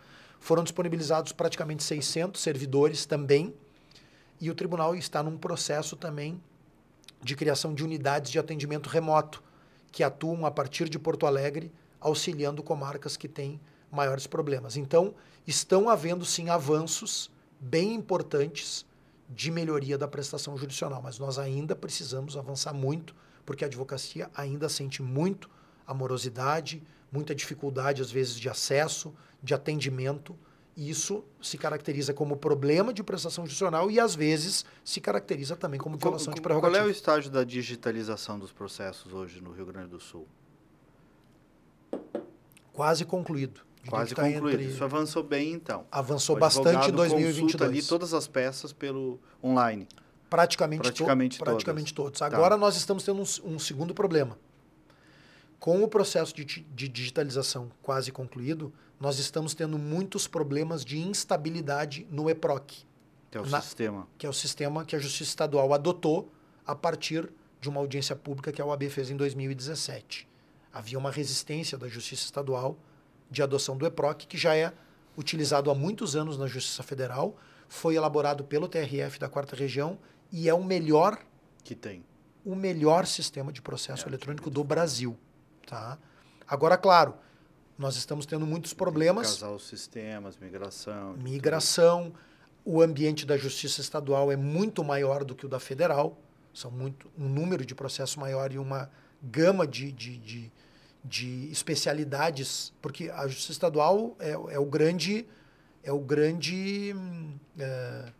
Foram 0.45 0.63
disponibilizados 0.63 1.31
praticamente 1.31 1.81
600 1.81 2.39
servidores 2.39 3.03
também, 3.07 3.51
e 4.39 4.51
o 4.51 4.53
tribunal 4.53 4.95
está 4.95 5.23
num 5.23 5.39
processo 5.39 5.95
também 5.95 6.39
de 7.19 7.35
criação 7.35 7.73
de 7.73 7.83
unidades 7.83 8.29
de 8.29 8.37
atendimento 8.37 8.87
remoto, 8.87 9.41
que 9.91 10.03
atuam 10.03 10.45
a 10.45 10.51
partir 10.51 10.87
de 10.87 10.99
Porto 10.99 11.25
Alegre, 11.25 11.71
auxiliando 11.99 12.61
comarcas 12.61 13.17
que 13.17 13.27
têm 13.27 13.59
maiores 13.91 14.27
problemas. 14.27 14.77
Então, 14.77 15.15
estão 15.47 15.89
havendo 15.89 16.23
sim 16.23 16.47
avanços 16.47 17.31
bem 17.59 17.95
importantes 17.95 18.85
de 19.27 19.49
melhoria 19.49 19.97
da 19.97 20.07
prestação 20.07 20.55
jurisdicional, 20.55 21.01
mas 21.01 21.17
nós 21.17 21.39
ainda 21.39 21.75
precisamos 21.75 22.37
avançar 22.37 22.71
muito, 22.71 23.15
porque 23.43 23.63
a 23.63 23.67
advocacia 23.67 24.29
ainda 24.35 24.69
sente 24.69 25.01
muito 25.01 25.49
amorosidade, 25.87 26.83
muita 27.11 27.33
dificuldade 27.33 28.01
às 28.01 28.11
vezes 28.11 28.35
de 28.35 28.49
acesso, 28.49 29.13
de 29.41 29.53
atendimento, 29.53 30.37
e 30.75 30.89
isso 30.89 31.23
se 31.41 31.57
caracteriza 31.57 32.13
como 32.13 32.35
problema 32.35 32.93
de 32.93 33.01
prestação 33.01 33.45
jurisdicional 33.45 33.89
e 33.89 33.99
às 33.99 34.13
vezes 34.13 34.65
se 34.83 34.99
caracteriza 34.99 35.55
também 35.55 35.79
como 35.79 35.97
violação 35.97 36.33
de 36.33 36.41
prerrogativa. 36.41 36.79
Qual 36.79 36.85
é 36.85 36.89
o 36.89 36.91
estágio 36.91 37.31
da 37.31 37.43
digitalização 37.43 38.37
dos 38.37 38.51
processos 38.51 39.13
hoje 39.13 39.39
no 39.41 39.51
Rio 39.51 39.65
Grande 39.65 39.89
do 39.89 39.99
Sul? 39.99 40.27
Quase 42.73 43.05
concluído. 43.05 43.61
Quase 43.87 44.13
tá 44.13 44.23
concluído. 44.23 44.61
Entre... 44.61 44.73
Isso 44.73 44.83
avançou 44.83 45.23
bem, 45.23 45.53
então. 45.53 45.85
Avançou 45.91 46.37
bastante 46.37 46.89
em 46.89 46.93
2022. 46.93 47.69
ali 47.69 47.81
todas 47.81 48.13
as 48.13 48.27
peças 48.27 48.73
pelo 48.73 49.19
online. 49.41 49.87
Praticamente, 50.29 50.81
praticamente, 50.81 51.37
to 51.37 51.43
praticamente 51.43 51.93
todos. 51.93 52.19
Tá. 52.19 52.25
Agora 52.25 52.57
nós 52.57 52.75
estamos 52.75 53.03
tendo 53.03 53.21
um, 53.21 53.53
um, 53.53 53.59
segundo 53.59 53.93
problema. 53.93 54.37
Com 55.65 55.83
o 55.83 55.87
processo 55.87 56.31
de, 56.35 56.45
de 56.45 56.87
digitalização 56.87 57.71
quase 57.81 58.11
concluído, 58.11 58.71
nós 58.99 59.17
estamos 59.17 59.55
tendo 59.55 59.79
muitos 59.79 60.27
problemas 60.27 60.85
de 60.85 60.99
instabilidade 60.99 62.05
no 62.11 62.29
EPROC. 62.29 62.85
Que 63.31 63.37
é 63.39 63.41
o 63.41 63.47
na, 63.47 63.59
sistema. 63.59 64.07
Que 64.15 64.27
é 64.27 64.29
o 64.29 64.33
sistema 64.33 64.85
que 64.85 64.95
a 64.95 64.99
Justiça 64.99 65.31
Estadual 65.31 65.73
adotou 65.73 66.31
a 66.67 66.75
partir 66.75 67.27
de 67.59 67.67
uma 67.67 67.79
audiência 67.79 68.15
pública 68.15 68.51
que 68.51 68.61
a 68.61 68.65
OAB 68.67 68.83
fez 68.91 69.09
em 69.09 69.17
2017. 69.17 70.27
Havia 70.71 70.99
uma 70.99 71.09
resistência 71.09 71.79
da 71.79 71.87
Justiça 71.87 72.25
Estadual 72.25 72.77
de 73.31 73.41
adoção 73.41 73.75
do 73.75 73.87
EPROC, 73.87 74.27
que 74.27 74.37
já 74.37 74.55
é 74.55 74.71
utilizado 75.17 75.71
há 75.71 75.73
muitos 75.73 76.15
anos 76.15 76.37
na 76.37 76.45
Justiça 76.45 76.83
Federal, 76.83 77.35
foi 77.67 77.95
elaborado 77.95 78.43
pelo 78.43 78.67
TRF 78.67 79.17
da 79.17 79.27
Quarta 79.27 79.55
Região 79.55 79.97
e 80.31 80.47
é 80.47 80.53
o 80.53 80.63
melhor 80.63 81.17
que 81.63 81.73
tem 81.73 82.05
o 82.45 82.55
melhor 82.55 83.07
sistema 83.07 83.51
de 83.51 83.63
processo 83.63 84.05
é, 84.05 84.09
eletrônico 84.09 84.51
do 84.51 84.63
Brasil, 84.63 85.17
tá? 85.65 85.97
Agora, 86.47 86.77
claro, 86.77 87.15
nós 87.77 87.95
estamos 87.95 88.25
tendo 88.25 88.45
muitos 88.45 88.73
problemas. 88.73 89.33
Casar 89.33 89.51
os 89.51 89.67
sistemas, 89.67 90.37
migração. 90.37 91.13
Migração. 91.13 92.13
O 92.63 92.81
ambiente 92.81 93.25
da 93.25 93.37
justiça 93.37 93.81
estadual 93.81 94.31
é 94.31 94.35
muito 94.35 94.83
maior 94.83 95.23
do 95.23 95.35
que 95.35 95.45
o 95.45 95.49
da 95.49 95.59
federal. 95.59 96.17
São 96.53 96.71
muito 96.71 97.11
um 97.17 97.27
número 97.27 97.65
de 97.65 97.75
processos 97.75 98.15
maior 98.15 98.51
e 98.51 98.57
uma 98.57 98.89
gama 99.21 99.67
de, 99.67 99.91
de, 99.91 100.17
de 100.17 100.51
de 101.07 101.49
especialidades, 101.51 102.73
porque 102.81 103.11
a 103.11 103.27
justiça 103.27 103.51
estadual 103.51 104.15
é, 104.19 104.31
é 104.31 104.59
o 104.59 104.65
grande 104.65 105.25
é 105.83 105.91
o 105.91 105.99
grande 105.99 106.95
é, 107.59 108.11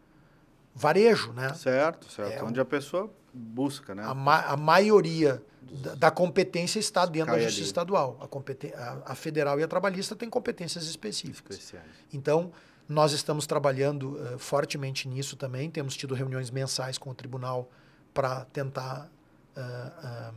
varejo, 0.76 1.32
né? 1.32 1.54
Certo, 1.54 2.12
certo. 2.12 2.34
É 2.34 2.44
onde 2.44 2.60
a 2.60 2.66
pessoa 2.66 3.10
busca, 3.34 3.96
né? 3.96 4.04
A, 4.06 4.14
ma 4.14 4.42
a 4.42 4.58
maioria 4.58 5.42
da, 5.62 5.96
da, 5.96 6.12
competência 6.12 6.80
está 6.80 7.06
dentro 7.06 7.32
Cai 7.32 7.38
da 7.38 7.46
justiça 7.46 7.62
ali. 7.62 7.68
estadual. 7.68 8.20
A, 8.20 8.82
a, 8.82 9.12
a, 9.14 9.16
federal 9.16 9.60
e 9.60 9.64
a 9.64 9.68
trabalhista 9.68 10.16
têm 10.16 10.30
competências 10.30 10.86
específicas. 10.86 11.58
Especiais. 11.58 11.86
Então, 12.14 12.52
Nós 12.88 13.14
estamos 13.14 13.48
trabalhando 13.48 14.16
uh, 14.16 14.38
fortemente 14.38 15.08
nisso 15.08 15.36
também. 15.36 15.72
Temos 15.72 15.98
tido 15.98 16.14
reuniões 16.14 16.52
mensais 16.52 17.00
com 17.00 17.10
o 17.10 17.16
tribunal 17.16 17.68
para 18.14 18.46
tentar 18.46 19.10
uh, 19.58 20.32
uh, 20.32 20.36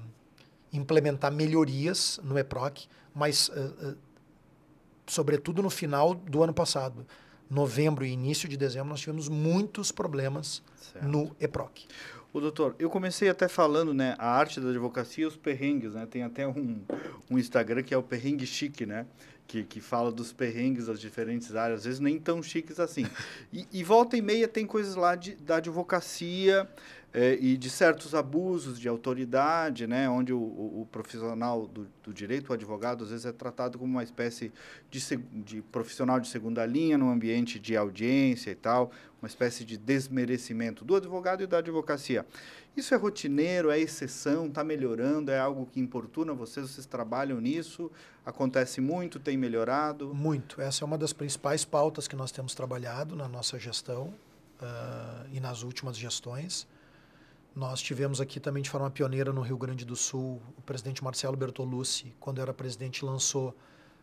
implementar 0.72 1.30
melhorias 1.30 2.18
no 2.22 2.38
EPROC, 2.38 2.88
mas, 3.14 3.50
sobretudo 5.06 5.62
no 5.62 5.70
final 5.70 6.14
do 6.14 6.42
ano 6.42 6.54
passado, 6.54 7.06
novembro 7.50 8.04
e 8.04 8.10
início 8.10 8.48
de 8.48 8.56
dezembro, 8.56 8.88
nós 8.88 9.00
tivemos 9.00 9.28
muitos 9.28 9.90
problemas 9.90 10.62
certo. 10.76 11.06
no 11.06 11.34
EPROC. 11.40 11.86
O 12.32 12.40
doutor, 12.40 12.76
eu 12.78 12.90
comecei 12.90 13.28
até 13.28 13.48
falando, 13.48 13.94
né, 13.94 14.14
a 14.18 14.28
arte 14.30 14.60
da 14.60 14.68
advocacia 14.68 15.24
e 15.24 15.26
os 15.26 15.36
perrengues, 15.36 15.94
né? 15.94 16.06
Tem 16.06 16.22
até 16.22 16.46
um, 16.46 16.78
um 17.30 17.38
Instagram 17.38 17.82
que 17.82 17.94
é 17.94 17.96
o 17.96 18.02
Perrengue 18.02 18.46
Chique, 18.46 18.84
né? 18.84 19.06
Que, 19.46 19.64
que 19.64 19.80
fala 19.80 20.12
dos 20.12 20.30
perrengues 20.30 20.86
das 20.86 21.00
diferentes 21.00 21.56
áreas, 21.56 21.80
às 21.80 21.84
vezes 21.86 22.00
nem 22.00 22.18
tão 22.18 22.42
chiques 22.42 22.78
assim. 22.78 23.06
E, 23.50 23.66
e 23.72 23.82
volta 23.82 24.14
e 24.14 24.20
meia 24.20 24.46
tem 24.46 24.66
coisas 24.66 24.94
lá 24.94 25.16
de, 25.16 25.36
da 25.36 25.56
advocacia, 25.56 26.68
é, 27.12 27.38
e 27.40 27.56
de 27.56 27.70
certos 27.70 28.14
abusos 28.14 28.78
de 28.78 28.86
autoridade, 28.86 29.86
né, 29.86 30.08
onde 30.08 30.32
o, 30.32 30.38
o, 30.38 30.82
o 30.82 30.86
profissional 30.86 31.66
do, 31.66 31.88
do, 32.02 32.12
direito, 32.12 32.50
o 32.50 32.52
advogado, 32.52 33.02
às 33.04 33.10
vezes 33.10 33.24
é 33.24 33.32
tratado 33.32 33.78
como 33.78 33.90
uma 33.90 34.02
espécie 34.02 34.52
de, 34.90 35.00
de, 35.42 35.62
profissional 35.62 36.20
de 36.20 36.28
segunda 36.28 36.66
linha 36.66 36.98
no 36.98 37.10
ambiente 37.10 37.58
de 37.58 37.76
audiência 37.76 38.50
e 38.50 38.54
tal, 38.54 38.90
uma 39.22 39.26
espécie 39.26 39.64
de 39.64 39.78
desmerecimento 39.78 40.84
do 40.84 40.94
advogado 40.94 41.42
e 41.42 41.46
da 41.46 41.58
advocacia. 41.58 42.26
Isso 42.76 42.94
é 42.94 42.96
rotineiro, 42.96 43.70
é 43.70 43.80
exceção, 43.80 44.46
está 44.46 44.62
melhorando, 44.62 45.30
é 45.30 45.38
algo 45.38 45.66
que 45.66 45.80
importuna 45.80 46.34
vocês, 46.34 46.70
vocês 46.70 46.86
trabalham 46.86 47.40
nisso, 47.40 47.90
acontece 48.24 48.80
muito, 48.80 49.18
tem 49.18 49.36
melhorado? 49.36 50.14
Muito. 50.14 50.60
Essa 50.60 50.84
é 50.84 50.86
uma 50.86 50.98
das 50.98 51.12
principais 51.12 51.64
pautas 51.64 52.06
que 52.06 52.14
nós 52.14 52.30
temos 52.30 52.54
trabalhado 52.54 53.16
na 53.16 53.26
nossa 53.26 53.58
gestão 53.58 54.14
uh, 54.60 55.26
e 55.32 55.40
nas 55.40 55.62
últimas 55.62 55.96
gestões 55.96 56.68
nós 57.58 57.82
tivemos 57.82 58.20
aqui 58.20 58.38
também 58.38 58.62
de 58.62 58.70
forma 58.70 58.88
pioneira 58.88 59.32
no 59.32 59.40
Rio 59.40 59.58
Grande 59.58 59.84
do 59.84 59.96
Sul, 59.96 60.40
o 60.56 60.62
presidente 60.62 61.02
Marcelo 61.02 61.36
Bertolucci, 61.36 62.14
quando 62.20 62.40
era 62.40 62.54
presidente, 62.54 63.04
lançou 63.04 63.52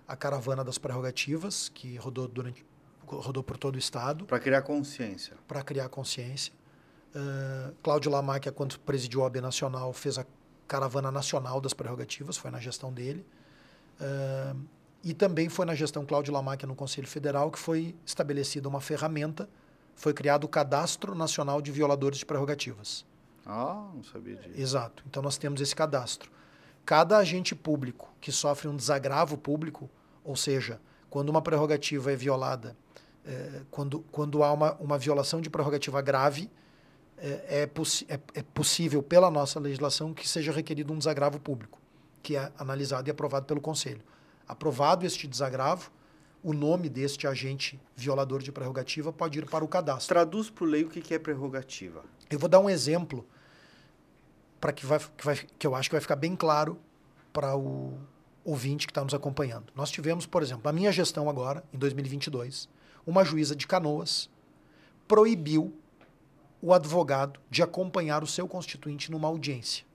a 0.05 0.13
caravana 0.13 0.61
das 0.61 0.77
prerrogativas, 0.77 1.69
que 1.69 1.95
rodou 1.95 2.27
durante 2.27 2.65
rodou 3.07 3.41
por 3.41 3.55
todo 3.55 3.75
o 3.75 3.79
estado. 3.79 4.25
Para 4.25 4.39
criar 4.39 4.61
consciência. 4.61 5.37
Para 5.47 5.63
criar 5.63 5.87
consciência. 5.87 6.51
Uh, 7.15 7.73
Cláudio 7.81 8.11
Lamáquia, 8.11 8.51
quando 8.51 8.77
presidiu 8.79 9.21
a 9.21 9.23
OAB 9.23 9.37
Nacional, 9.37 9.93
fez 9.93 10.17
a 10.17 10.25
caravana 10.67 11.09
nacional 11.09 11.61
das 11.61 11.71
prerrogativas, 11.71 12.35
foi 12.35 12.51
na 12.51 12.59
gestão 12.59 12.91
dele. 12.91 13.25
Uh, 14.01 14.59
e 15.01 15.13
também 15.13 15.47
foi 15.47 15.65
na 15.65 15.75
gestão 15.75 16.05
Cláudio 16.05 16.33
Lamáquia 16.33 16.67
no 16.67 16.75
Conselho 16.75 17.07
Federal 17.07 17.49
que 17.49 17.59
foi 17.59 17.95
estabelecida 18.05 18.67
uma 18.67 18.81
ferramenta, 18.81 19.47
foi 19.95 20.13
criado 20.13 20.43
o 20.43 20.47
Cadastro 20.49 21.15
Nacional 21.15 21.61
de 21.61 21.71
Violadores 21.71 22.17
de 22.17 22.25
Prerrogativas. 22.25 23.05
Ah, 23.45 23.89
não 23.93 24.03
sabia 24.03 24.35
disso. 24.35 24.59
Exato. 24.59 25.03
Então 25.07 25.21
nós 25.21 25.37
temos 25.37 25.61
esse 25.61 25.75
cadastro. 25.75 26.31
Cada 26.85 27.17
agente 27.17 27.55
público 27.55 28.13
que 28.19 28.31
sofre 28.31 28.67
um 28.67 28.75
desagravo 28.75 29.37
público, 29.37 29.89
ou 30.23 30.35
seja, 30.35 30.79
quando 31.09 31.29
uma 31.29 31.41
prerrogativa 31.41 32.11
é 32.11 32.15
violada, 32.15 32.75
é, 33.25 33.61
quando, 33.71 34.01
quando 34.11 34.43
há 34.43 34.51
uma, 34.51 34.73
uma 34.75 34.97
violação 34.97 35.41
de 35.41 35.49
prerrogativa 35.49 36.01
grave, 36.01 36.49
é, 37.17 37.61
é, 37.61 37.67
possi 37.67 38.05
é, 38.09 38.19
é 38.33 38.43
possível, 38.43 39.01
pela 39.01 39.31
nossa 39.31 39.59
legislação, 39.59 40.13
que 40.13 40.27
seja 40.27 40.51
requerido 40.51 40.93
um 40.93 40.97
desagravo 40.97 41.39
público, 41.39 41.79
que 42.21 42.35
é 42.35 42.51
analisado 42.57 43.09
e 43.09 43.11
aprovado 43.11 43.45
pelo 43.45 43.61
Conselho. 43.61 44.01
Aprovado 44.47 45.05
este 45.05 45.27
desagravo, 45.27 45.91
o 46.43 46.53
nome 46.53 46.87
deste 46.89 47.25
agente 47.25 47.79
violador 47.95 48.43
de 48.43 48.51
prerrogativa 48.51 49.11
pode 49.11 49.39
ir 49.39 49.49
para 49.49 49.63
o 49.63 49.67
cadastro. 49.67 50.13
Traduz 50.13 50.49
para 50.49 50.63
o 50.63 50.67
leigo 50.67 50.89
o 50.89 50.91
que 50.91 51.13
é 51.13 51.17
prerrogativa. 51.17 52.03
Eu 52.29 52.37
vou 52.37 52.47
dar 52.47 52.59
um 52.59 52.69
exemplo 52.69 53.25
para 54.59 54.73
que, 54.73 54.85
vai, 54.85 54.99
que, 54.99 55.25
vai, 55.25 55.35
que 55.57 55.67
eu 55.67 55.75
acho 55.75 55.89
que 55.89 55.95
vai 55.95 56.01
ficar 56.01 56.15
bem 56.15 56.35
claro 56.35 56.77
para 57.31 57.55
o 57.55 57.93
ouvinte 58.43 58.87
que 58.87 58.91
está 58.91 59.03
nos 59.03 59.13
acompanhando. 59.13 59.65
Nós 59.75 59.89
tivemos, 59.89 60.25
por 60.25 60.43
exemplo, 60.43 60.69
a 60.69 60.73
minha 60.73 60.91
gestão 60.91 61.29
agora, 61.29 61.63
em 61.73 61.77
2022, 61.77 62.69
uma 63.05 63.25
juíza 63.25 63.55
de 63.55 63.67
Canoas 63.67 64.29
proibiu 65.07 65.73
o 66.61 66.73
advogado 66.73 67.39
de 67.49 67.61
acompanhar 67.61 68.23
o 68.23 68.27
seu 68.27 68.47
constituinte 68.47 69.11
numa 69.11 69.27
audiência. 69.27 69.85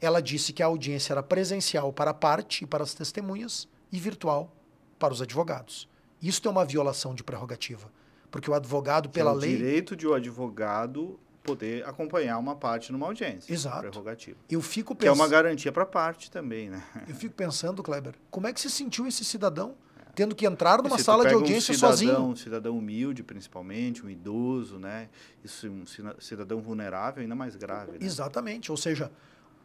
Ela 0.00 0.20
disse 0.20 0.52
que 0.52 0.62
a 0.62 0.66
audiência 0.66 1.12
era 1.12 1.22
presencial 1.22 1.92
para 1.92 2.10
a 2.10 2.14
parte 2.14 2.64
e 2.64 2.66
para 2.66 2.82
as 2.82 2.92
testemunhas 2.92 3.68
e 3.90 3.98
virtual 3.98 4.52
para 4.98 5.12
os 5.12 5.22
advogados. 5.22 5.88
Isso 6.20 6.46
é 6.46 6.50
uma 6.50 6.64
violação 6.64 7.14
de 7.14 7.22
prerrogativa, 7.22 7.90
porque 8.30 8.50
o 8.50 8.54
advogado, 8.54 9.08
pela 9.08 9.30
é 9.30 9.34
lei. 9.34 9.56
Direito 9.56 9.96
de 9.96 10.06
o 10.06 10.14
advogado 10.14 11.18
poder 11.44 11.86
acompanhar 11.86 12.38
uma 12.38 12.56
parte 12.56 12.90
numa 12.90 13.06
audiência. 13.06 13.52
Exato. 13.52 13.80
Prerrogativa. 13.80 14.38
Eu 14.50 14.62
fico 14.62 14.94
pens... 14.94 15.02
Que 15.02 15.08
é 15.08 15.12
uma 15.12 15.28
garantia 15.28 15.70
para 15.70 15.82
a 15.82 15.86
parte 15.86 16.30
também, 16.30 16.70
né? 16.70 16.82
Eu 17.06 17.14
fico 17.14 17.34
pensando, 17.34 17.82
Kleber, 17.84 18.14
como 18.30 18.46
é 18.46 18.52
que 18.52 18.60
se 18.60 18.70
sentiu 18.70 19.06
esse 19.06 19.24
cidadão 19.24 19.76
tendo 20.14 20.34
que 20.34 20.46
entrar 20.46 20.80
numa 20.80 20.96
sala 20.96 21.26
de 21.26 21.34
audiência 21.34 21.72
um 21.72 21.74
cidadão, 21.74 21.90
sozinho? 21.90 22.20
Um 22.20 22.36
cidadão 22.36 22.78
humilde, 22.78 23.22
principalmente, 23.22 24.04
um 24.04 24.08
idoso, 24.08 24.78
né? 24.78 25.08
Isso, 25.44 25.68
um 25.68 25.84
cidadão 26.18 26.60
vulnerável 26.60 27.22
ainda 27.22 27.34
mais 27.34 27.56
grave. 27.56 27.92
Né? 27.92 27.98
Exatamente. 28.00 28.70
Ou 28.70 28.76
seja, 28.76 29.10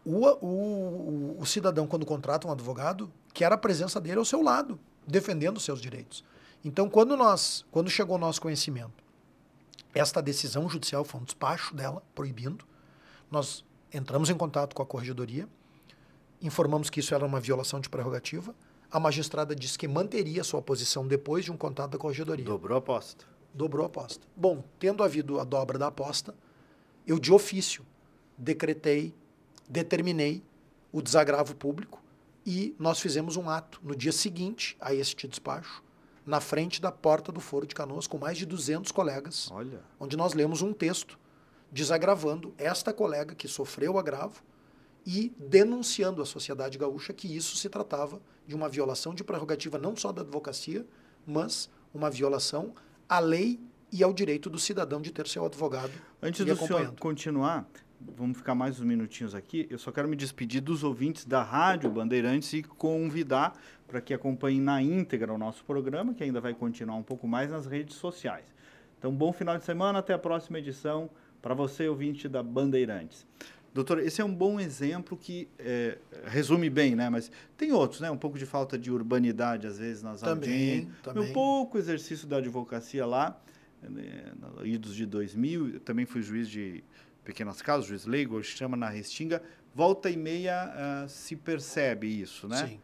o, 0.03 0.25
o, 0.25 1.37
o, 1.39 1.45
cidadão, 1.45 1.87
quando 1.87 2.05
contrata 2.05 2.47
um 2.47 2.51
advogado, 2.51 3.11
quer 3.33 3.53
a 3.53 3.57
presença 3.57 4.01
dele 4.01 4.17
ao 4.17 4.25
seu 4.25 4.41
lado, 4.41 4.79
defendendo 5.07 5.57
os 5.57 5.63
seus 5.63 5.79
direitos. 5.79 6.25
Então, 6.65 6.89
quando 6.89 7.15
nós, 7.15 7.63
quando 7.71 7.89
chegou 7.89 8.15
ao 8.15 8.19
nosso 8.19 8.41
conhecimento 8.41 9.08
esta 9.93 10.21
decisão 10.21 10.69
judicial 10.69 11.03
foi 11.03 11.21
um 11.21 11.23
despacho 11.23 11.75
dela, 11.75 12.03
proibindo. 12.13 12.65
Nós 13.29 13.65
entramos 13.93 14.29
em 14.29 14.35
contato 14.35 14.75
com 14.75 14.81
a 14.83 14.85
corregedoria, 14.85 15.47
informamos 16.41 16.89
que 16.89 16.99
isso 16.99 17.13
era 17.13 17.25
uma 17.25 17.39
violação 17.39 17.79
de 17.79 17.89
prerrogativa. 17.89 18.53
A 18.91 18.99
magistrada 18.99 19.55
disse 19.55 19.77
que 19.77 19.87
manteria 19.87 20.43
sua 20.43 20.61
posição 20.61 21.07
depois 21.07 21.45
de 21.45 21.51
um 21.51 21.57
contato 21.57 21.91
da 21.91 21.97
corregedoria. 21.97 22.45
Dobrou 22.45 22.75
a 22.75 22.79
aposta. 22.79 23.25
Dobrou 23.53 23.83
a 23.83 23.87
aposta. 23.87 24.25
Bom, 24.35 24.63
tendo 24.79 25.03
havido 25.03 25.39
a 25.39 25.43
dobra 25.43 25.77
da 25.77 25.87
aposta, 25.87 26.33
eu 27.05 27.19
de 27.19 27.31
ofício 27.31 27.85
decretei, 28.37 29.13
determinei 29.67 30.43
o 30.91 31.01
desagravo 31.01 31.55
público 31.55 32.01
e 32.45 32.75
nós 32.79 32.99
fizemos 32.99 33.35
um 33.35 33.49
ato 33.49 33.79
no 33.83 33.95
dia 33.95 34.11
seguinte 34.11 34.77
a 34.79 34.93
este 34.93 35.27
despacho, 35.27 35.83
na 36.25 36.39
frente 36.39 36.81
da 36.81 36.91
porta 36.91 37.31
do 37.31 37.39
Foro 37.39 37.65
de 37.65 37.73
Canoas 37.75 38.07
com 38.07 38.17
mais 38.17 38.37
de 38.37 38.45
200 38.45 38.91
colegas, 38.91 39.49
Olha. 39.51 39.81
onde 39.99 40.15
nós 40.15 40.33
lemos 40.33 40.61
um 40.61 40.73
texto 40.73 41.17
desagravando 41.71 42.53
esta 42.57 42.93
colega 42.93 43.35
que 43.35 43.47
sofreu 43.47 43.93
o 43.93 43.99
agravo 43.99 44.41
e 45.05 45.33
denunciando 45.37 46.21
à 46.21 46.25
sociedade 46.25 46.77
gaúcha 46.77 47.13
que 47.13 47.35
isso 47.35 47.55
se 47.55 47.69
tratava 47.69 48.21
de 48.45 48.55
uma 48.55 48.67
violação 48.67 49.13
de 49.13 49.23
prerrogativa 49.23 49.77
não 49.77 49.95
só 49.95 50.11
da 50.11 50.21
advocacia, 50.21 50.85
mas 51.25 51.69
uma 51.93 52.09
violação 52.09 52.73
à 53.07 53.19
lei 53.19 53.59
e 53.91 54.03
ao 54.03 54.13
direito 54.13 54.49
do 54.49 54.59
cidadão 54.59 55.01
de 55.01 55.11
ter 55.11 55.27
seu 55.27 55.45
advogado. 55.45 55.91
Antes 56.21 56.45
do 56.45 56.55
senhor 56.55 56.93
continuar, 56.99 57.67
vamos 58.15 58.37
ficar 58.37 58.55
mais 58.55 58.79
uns 58.79 58.85
minutinhos 58.85 59.33
aqui. 59.33 59.67
Eu 59.69 59.79
só 59.79 59.91
quero 59.91 60.07
me 60.07 60.15
despedir 60.15 60.61
dos 60.61 60.83
ouvintes 60.83 61.25
da 61.25 61.41
Rádio 61.41 61.89
Bandeirantes 61.89 62.53
e 62.53 62.63
convidar 62.63 63.59
para 63.89 63.99
que 63.99 64.13
acompanhem 64.13 64.61
na 64.61 64.81
íntegra 64.81 65.33
o 65.33 65.37
nosso 65.37 65.65
programa, 65.65 66.13
que 66.13 66.23
ainda 66.23 66.39
vai 66.39 66.53
continuar 66.53 66.95
um 66.95 67.03
pouco 67.03 67.27
mais 67.27 67.49
nas 67.49 67.65
redes 67.65 67.95
sociais. 67.95 68.45
Então, 68.97 69.11
bom 69.11 69.33
final 69.33 69.57
de 69.57 69.65
semana, 69.65 69.99
até 69.99 70.13
a 70.13 70.19
próxima 70.19 70.59
edição 70.59 71.09
para 71.41 71.55
você, 71.55 71.87
ouvinte 71.87 72.29
da 72.29 72.43
Bandeirantes. 72.43 73.25
Doutor, 73.73 73.99
esse 73.99 74.21
é 74.21 74.25
um 74.25 74.33
bom 74.33 74.59
exemplo 74.59 75.17
que 75.17 75.47
é, 75.57 75.97
resume 76.25 76.69
bem, 76.69 76.95
né? 76.95 77.09
Mas 77.09 77.31
tem 77.57 77.71
outros, 77.71 78.01
né? 78.01 78.11
Um 78.11 78.17
pouco 78.17 78.37
de 78.37 78.45
falta 78.45 78.77
de 78.77 78.91
urbanidade, 78.91 79.65
às 79.65 79.79
vezes, 79.79 80.03
nas 80.03 80.21
também, 80.21 80.49
audiências. 80.49 81.01
Também. 81.01 81.29
Um 81.29 81.33
pouco 81.33 81.77
exercício 81.77 82.27
da 82.27 82.37
advocacia 82.37 83.05
lá, 83.05 83.39
né, 83.81 84.25
idos 84.63 84.95
de 84.95 85.05
2000. 85.05 85.75
Eu 85.75 85.79
também 85.79 86.05
fui 86.05 86.21
juiz 86.21 86.49
de 86.49 86.83
pequenas 87.23 87.61
causas, 87.61 87.87
juiz 87.87 88.05
leigo, 88.05 88.41
chama 88.43 88.75
na 88.75 88.89
Restinga. 88.89 89.41
Volta 89.73 90.09
e 90.09 90.17
meia 90.17 91.05
uh, 91.05 91.09
se 91.09 91.35
percebe 91.35 92.07
isso, 92.07 92.47
né? 92.47 92.67
Sim. 92.67 92.79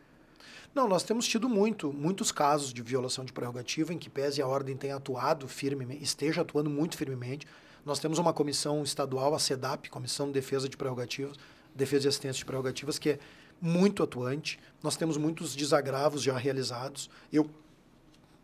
Não, 0.75 0.89
nós 0.89 1.03
temos 1.03 1.25
tido 1.25 1.47
muito, 1.47 1.93
muitos 1.93 2.33
casos 2.33 2.73
de 2.73 2.81
violação 2.81 3.23
de 3.23 3.31
prerrogativa 3.31 3.93
em 3.93 3.97
que 3.97 4.09
pese 4.09 4.41
a 4.41 4.47
ordem 4.47 4.75
tenha 4.75 4.97
atuado 4.97 5.47
firmemente, 5.47 6.03
esteja 6.03 6.41
atuando 6.41 6.69
muito 6.69 6.97
firmemente. 6.97 7.47
Nós 7.85 7.97
temos 7.97 8.19
uma 8.19 8.33
comissão 8.33 8.83
estadual, 8.83 9.33
a 9.33 9.39
CEDAP, 9.39 9.89
Comissão 9.89 10.27
de 10.27 10.33
Defesa 10.33 10.67
de 10.67 10.75
Prerrogativas, 10.75 11.37
Defesa 11.73 12.07
e 12.07 12.09
Assistência 12.09 12.39
de 12.39 12.45
Prerrogativas, 12.45 12.99
que 12.99 13.11
é 13.11 13.19
muito 13.61 14.03
atuante. 14.03 14.59
Nós 14.83 14.97
temos 14.97 15.15
muitos 15.15 15.55
desagravos 15.55 16.21
já 16.21 16.37
realizados. 16.37 17.09
Eu, 17.31 17.49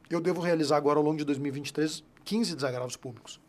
eu 0.09 0.21
devo 0.21 0.39
realizar 0.39 0.77
agora, 0.77 0.99
ao 0.99 1.03
longo 1.03 1.17
de 1.17 1.25
2023, 1.25 2.01
15 2.23 2.55
desagravos 2.55 2.95
públicos. 2.95 3.41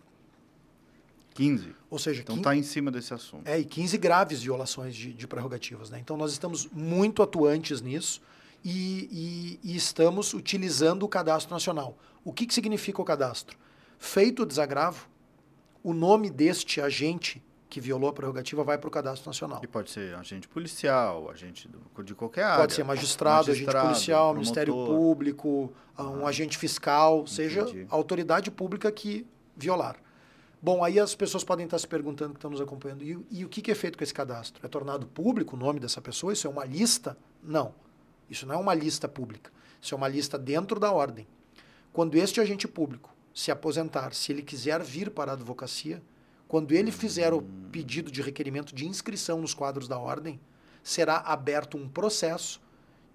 15. 1.34 1.72
Ou 1.88 2.00
seja, 2.00 2.22
então 2.22 2.36
está 2.36 2.56
em 2.56 2.64
cima 2.64 2.90
desse 2.90 3.14
assunto. 3.14 3.46
É, 3.46 3.60
e 3.60 3.64
15 3.64 3.96
graves 3.96 4.42
violações 4.42 4.96
de, 4.96 5.12
de 5.12 5.28
prerrogativas. 5.28 5.88
Né? 5.88 6.00
Então 6.00 6.16
nós 6.16 6.32
estamos 6.32 6.66
muito 6.66 7.22
atuantes 7.22 7.80
nisso 7.80 8.20
e, 8.64 9.58
e, 9.62 9.72
e 9.72 9.76
estamos 9.76 10.34
utilizando 10.34 11.02
o 11.04 11.08
cadastro 11.08 11.52
nacional. 11.52 11.98
O 12.24 12.32
que, 12.32 12.46
que 12.46 12.54
significa 12.54 13.00
o 13.00 13.04
cadastro? 13.04 13.56
Feito 13.98 14.42
o 14.42 14.46
desagravo, 14.46 15.08
o 15.82 15.92
nome 15.92 16.30
deste 16.30 16.80
agente 16.80 17.42
que 17.68 17.80
violou 17.80 18.10
a 18.10 18.12
prerrogativa 18.12 18.62
vai 18.62 18.76
para 18.76 18.86
o 18.86 18.90
cadastro 18.90 19.28
nacional. 19.28 19.60
E 19.62 19.66
pode 19.66 19.90
ser 19.90 20.14
agente 20.14 20.46
policial, 20.46 21.30
agente 21.30 21.70
de 22.04 22.14
qualquer 22.14 22.44
área. 22.44 22.58
Pode 22.58 22.74
ser 22.74 22.84
magistrado, 22.84 23.48
magistrado 23.48 23.78
agente 23.78 23.94
policial, 23.94 24.34
promotor. 24.34 24.34
Ministério 24.34 24.74
Público, 24.74 25.72
ah, 25.96 26.04
um 26.04 26.26
agente 26.26 26.58
fiscal, 26.58 27.20
entendi. 27.20 27.34
seja 27.34 27.86
a 27.88 27.94
autoridade 27.94 28.50
pública 28.50 28.92
que 28.92 29.26
violar. 29.56 29.96
Bom, 30.60 30.84
aí 30.84 31.00
as 31.00 31.14
pessoas 31.14 31.42
podem 31.42 31.64
estar 31.64 31.78
se 31.78 31.88
perguntando 31.88 32.34
que 32.34 32.38
estão 32.38 32.50
nos 32.50 32.60
acompanhando, 32.60 33.02
e, 33.02 33.18
e 33.30 33.44
o 33.44 33.48
que, 33.48 33.62
que 33.62 33.70
é 33.70 33.74
feito 33.74 33.96
com 33.96 34.04
esse 34.04 34.14
cadastro? 34.14 34.64
É 34.64 34.68
tornado 34.68 35.06
público 35.06 35.56
o 35.56 35.58
nome 35.58 35.80
dessa 35.80 36.00
pessoa? 36.00 36.32
Isso 36.32 36.46
é 36.46 36.50
uma 36.50 36.66
lista? 36.66 37.16
Não. 37.42 37.74
Isso 38.30 38.46
não 38.46 38.54
é 38.54 38.58
uma 38.58 38.74
lista 38.74 39.08
pública. 39.08 39.50
Isso 39.80 39.94
é 39.94 39.96
uma 39.96 40.08
lista 40.08 40.38
dentro 40.38 40.78
da 40.78 40.92
ordem. 40.92 41.26
Quando 41.92 42.14
este 42.14 42.40
agente 42.40 42.68
público 42.68 43.14
se 43.34 43.50
aposentar, 43.50 44.14
se 44.14 44.32
ele 44.32 44.42
quiser 44.42 44.82
vir 44.82 45.10
para 45.10 45.32
a 45.32 45.34
advocacia, 45.34 46.02
quando 46.46 46.72
ele 46.72 46.92
fizer 46.92 47.32
o 47.32 47.42
pedido 47.42 48.10
de 48.10 48.22
requerimento 48.22 48.74
de 48.74 48.86
inscrição 48.86 49.40
nos 49.40 49.54
quadros 49.54 49.88
da 49.88 49.98
ordem, 49.98 50.40
será 50.82 51.16
aberto 51.16 51.76
um 51.76 51.88
processo 51.88 52.60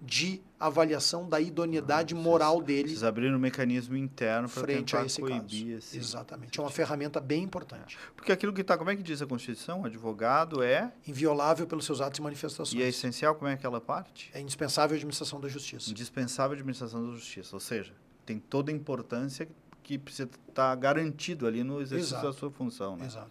de 0.00 0.40
avaliação 0.60 1.28
da 1.28 1.40
idoneidade 1.40 2.14
ah, 2.14 2.16
moral 2.16 2.62
dele. 2.62 2.88
Vocês 2.88 3.04
abriram 3.04 3.36
um 3.36 3.40
mecanismo 3.40 3.96
interno 3.96 4.48
para 4.48 4.66
tentar 4.66 5.00
a 5.00 5.06
esse 5.06 5.20
coibir 5.20 5.40
caso. 5.40 5.70
Esse, 5.78 5.98
Exatamente. 5.98 6.58
É 6.58 6.62
uma 6.62 6.70
ferramenta 6.70 7.20
bem 7.20 7.42
importante. 7.42 7.96
É. 7.96 8.12
Porque 8.14 8.32
aquilo 8.32 8.52
que 8.52 8.60
está, 8.60 8.76
como 8.76 8.90
é 8.90 8.96
que 8.96 9.02
diz 9.02 9.20
a 9.22 9.26
Constituição? 9.26 9.82
O 9.82 9.86
advogado 9.86 10.62
é... 10.62 10.92
Inviolável 11.06 11.66
pelos 11.66 11.84
seus 11.84 12.00
atos 12.00 12.18
e 12.18 12.22
manifestações. 12.22 12.72
E 12.72 12.82
é 12.82 12.88
essencial, 12.88 13.34
como 13.34 13.48
é 13.48 13.54
aquela 13.54 13.80
parte? 13.80 14.30
É 14.32 14.40
indispensável 14.40 14.94
a 14.94 14.96
administração 14.96 15.40
da 15.40 15.48
justiça. 15.48 15.90
Indispensável 15.90 16.52
a 16.52 16.54
administração 16.54 17.06
da 17.06 17.12
justiça. 17.14 17.54
Ou 17.54 17.60
seja, 17.60 17.92
tem 18.24 18.38
toda 18.38 18.70
a 18.70 18.74
importância 18.74 19.48
que 19.82 19.96
precisa 19.96 20.28
estar 20.48 20.74
garantido 20.74 21.46
ali 21.46 21.64
no 21.64 21.80
exercício 21.80 22.12
Exato. 22.12 22.26
da 22.26 22.32
sua 22.34 22.50
função. 22.50 22.96
Né? 22.96 23.06
Exato. 23.06 23.30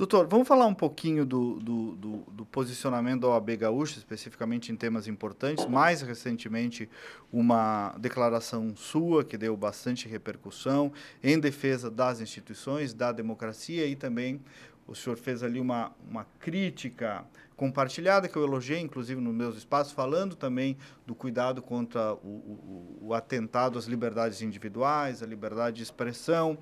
Doutor, 0.00 0.26
vamos 0.26 0.48
falar 0.48 0.64
um 0.64 0.72
pouquinho 0.72 1.26
do, 1.26 1.60
do, 1.60 1.94
do, 1.94 2.16
do, 2.32 2.46
posicionamento 2.46 3.20
da 3.20 3.28
OAB 3.28 3.50
Gaúcha, 3.58 3.98
especificamente 3.98 4.72
em 4.72 4.74
temas 4.74 5.06
importantes. 5.06 5.66
Mais 5.66 6.00
recentemente, 6.00 6.88
uma 7.30 7.94
declaração 7.98 8.74
sua 8.74 9.22
que 9.22 9.36
deu 9.36 9.54
bastante 9.58 10.08
repercussão 10.08 10.90
em 11.22 11.38
defesa 11.38 11.90
das 11.90 12.22
instituições, 12.22 12.94
da 12.94 13.12
democracia 13.12 13.84
e 13.84 13.94
também 13.94 14.40
o 14.86 14.94
senhor 14.94 15.18
fez 15.18 15.42
ali 15.42 15.60
uma, 15.60 15.92
uma 16.08 16.26
crítica 16.38 17.22
compartilhada, 17.54 18.26
que 18.26 18.36
eu 18.36 18.42
elogiei, 18.42 18.80
inclusive, 18.80 19.20
nos 19.20 19.34
meus 19.34 19.54
espaços, 19.54 19.92
falando 19.92 20.34
também 20.34 20.78
do 21.06 21.14
cuidado 21.14 21.60
contra 21.60 22.14
o, 22.14 22.26
o, 22.26 22.98
o 23.02 23.14
atentado 23.14 23.78
às 23.78 23.84
liberdades 23.84 24.40
individuais, 24.40 25.22
a 25.22 25.26
liberdade 25.26 25.76
de 25.76 25.82
expressão. 25.82 26.56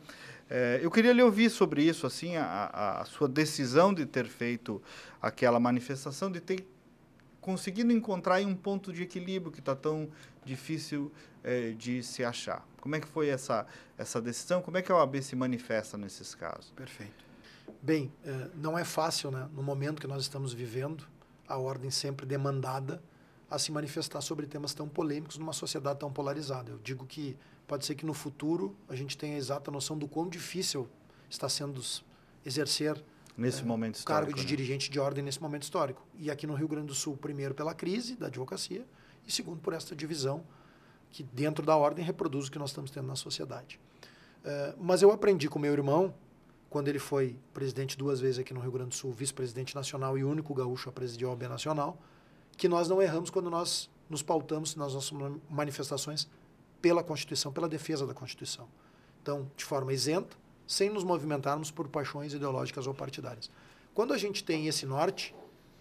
É, 0.51 0.81
eu 0.83 0.91
queria 0.91 1.13
lhe 1.13 1.23
ouvir 1.23 1.51
sobre 1.51 1.83
isso, 1.83 2.07
assim, 2.07 2.37
a, 2.37 3.01
a, 3.01 3.05
sua 3.05 3.29
decisão 3.29 3.93
de 3.93 4.07
ter 4.07 4.27
feito 4.27 4.83
aquela 5.21 5.61
manifestação, 5.61 6.33
de 6.33 6.41
ter 6.41 6.67
conseguido 7.41 7.93
encontrar 7.93 8.41
um 8.41 8.55
ponto 8.55 8.93
de 8.93 9.03
equilíbrio 9.03 9.53
que 9.53 9.61
está 9.61 9.77
tão 9.77 10.09
difícil 10.45 11.13
é, 11.45 11.73
de 11.73 12.03
se 12.03 12.25
achar. 12.25 12.67
Como 12.81 12.97
é 12.97 13.01
que 13.01 13.07
foi 13.07 13.29
essa, 13.29 13.67
essa 13.99 14.21
decisão? 14.21 14.63
Como 14.63 14.77
é 14.79 14.83
que 14.83 14.91
a 14.91 14.97
OAB 14.97 15.21
se 15.21 15.37
manifesta 15.37 15.99
nesses 15.99 16.35
casos? 16.35 16.73
Perfeito. 16.75 17.25
Bem, 17.83 18.11
é, 18.25 18.49
não 18.55 18.79
é 18.79 18.85
fácil, 18.85 19.31
né? 19.31 19.49
No 19.55 19.63
momento 19.63 20.01
que 20.01 20.07
nós 20.07 20.23
estamos 20.23 20.55
vivendo, 20.55 21.05
a 21.47 21.59
ordem 21.59 21.91
sempre 21.91 22.25
demandada 22.25 23.03
a 23.51 23.59
se 23.59 23.71
manifestar 23.71 24.21
sobre 24.21 24.47
temas 24.47 24.75
tão 24.75 24.89
polêmicos 24.89 25.39
numa 25.39 25.53
sociedade 25.53 25.99
tão 25.99 26.13
polarizada. 26.13 26.71
Eu 26.71 26.79
digo 26.79 27.07
que 27.07 27.37
pode 27.69 27.85
ser 27.85 27.95
que 27.95 28.07
no 28.07 28.15
futuro 28.15 28.75
a 28.89 28.97
gente 28.97 29.17
tenha 29.17 29.37
a 29.37 29.39
exata 29.39 29.71
noção 29.71 29.97
do 29.97 30.09
quão 30.09 30.27
difícil 30.27 30.89
está 31.29 31.49
sendo 31.49 31.81
exercer 32.45 33.01
nesse 33.37 33.61
é, 33.61 33.65
momento 33.65 34.01
o 34.01 34.05
cargo 34.05 34.33
de 34.33 34.41
né? 34.41 34.47
dirigente 34.47 34.91
de 34.91 34.99
ordem 34.99 35.23
nesse 35.23 35.41
momento 35.41 35.65
histórico. 35.65 36.05
E 36.19 36.31
aqui 36.31 36.47
no 36.47 36.55
Rio 36.55 36.67
Grande 36.67 36.87
do 36.87 36.95
Sul, 36.95 37.17
primeiro 37.17 37.55
pela 37.55 37.75
crise 37.75 38.17
da 38.17 38.27
advocacia 38.27 38.85
e 39.27 39.31
segundo 39.31 39.61
por 39.61 39.75
esta 39.75 39.95
divisão 39.95 40.43
que 41.11 41.23
dentro 41.23 41.65
da 41.65 41.77
ordem 41.77 42.05
reproduz 42.05 42.49
o 42.49 42.51
que 42.51 42.59
nós 42.59 42.71
estamos 42.71 42.91
tendo 42.91 43.07
na 43.07 43.17
sociedade. 43.17 43.79
É, 44.43 44.75
mas 44.81 45.03
eu 45.03 45.13
aprendi 45.13 45.47
com 45.49 45.59
meu 45.59 45.73
irmão 45.73 46.15
quando 46.71 46.89
ele 46.89 46.99
foi 46.99 47.39
presidente 47.53 47.97
duas 47.97 48.19
vezes 48.19 48.39
aqui 48.39 48.55
no 48.55 48.61
Rio 48.61 48.73
Grande 48.73 48.91
do 48.91 48.95
Sul, 48.95 49.13
vice-presidente 49.13 49.75
nacional 49.75 50.17
e 50.17 50.25
único 50.25 50.55
gaúcho 50.55 50.89
a 50.89 50.93
presidir 50.93 51.27
a 51.27 51.31
OAB 51.31 51.43
Nacional, 51.43 51.99
que 52.57 52.69
nós 52.69 52.89
não 52.89 53.01
erramos 53.01 53.31
quando 53.31 53.51
nós 53.51 53.91
nos 54.09 54.23
pautamos 54.23 54.75
nas 54.75 54.95
nossas 54.95 55.13
manifestações 55.51 56.29
pela 56.81 57.03
Constituição, 57.03 57.53
pela 57.53 57.69
defesa 57.69 58.07
da 58.07 58.15
Constituição. 58.15 58.69
Então, 59.23 59.51
de 59.57 59.65
forma 59.65 59.93
isenta, 59.93 60.37
sem 60.67 60.91
nos 60.91 61.05
movimentarmos 61.05 61.71
por 61.71 61.89
paixões 61.89 62.35
ideológicas 62.35 62.87
ou 62.87 62.95
partidárias. 62.95 63.51
Quando 63.95 64.13
a 64.13 64.19
gente 64.19 64.45
tem 64.45 64.67
esse 64.67 64.87
norte, 64.87 65.35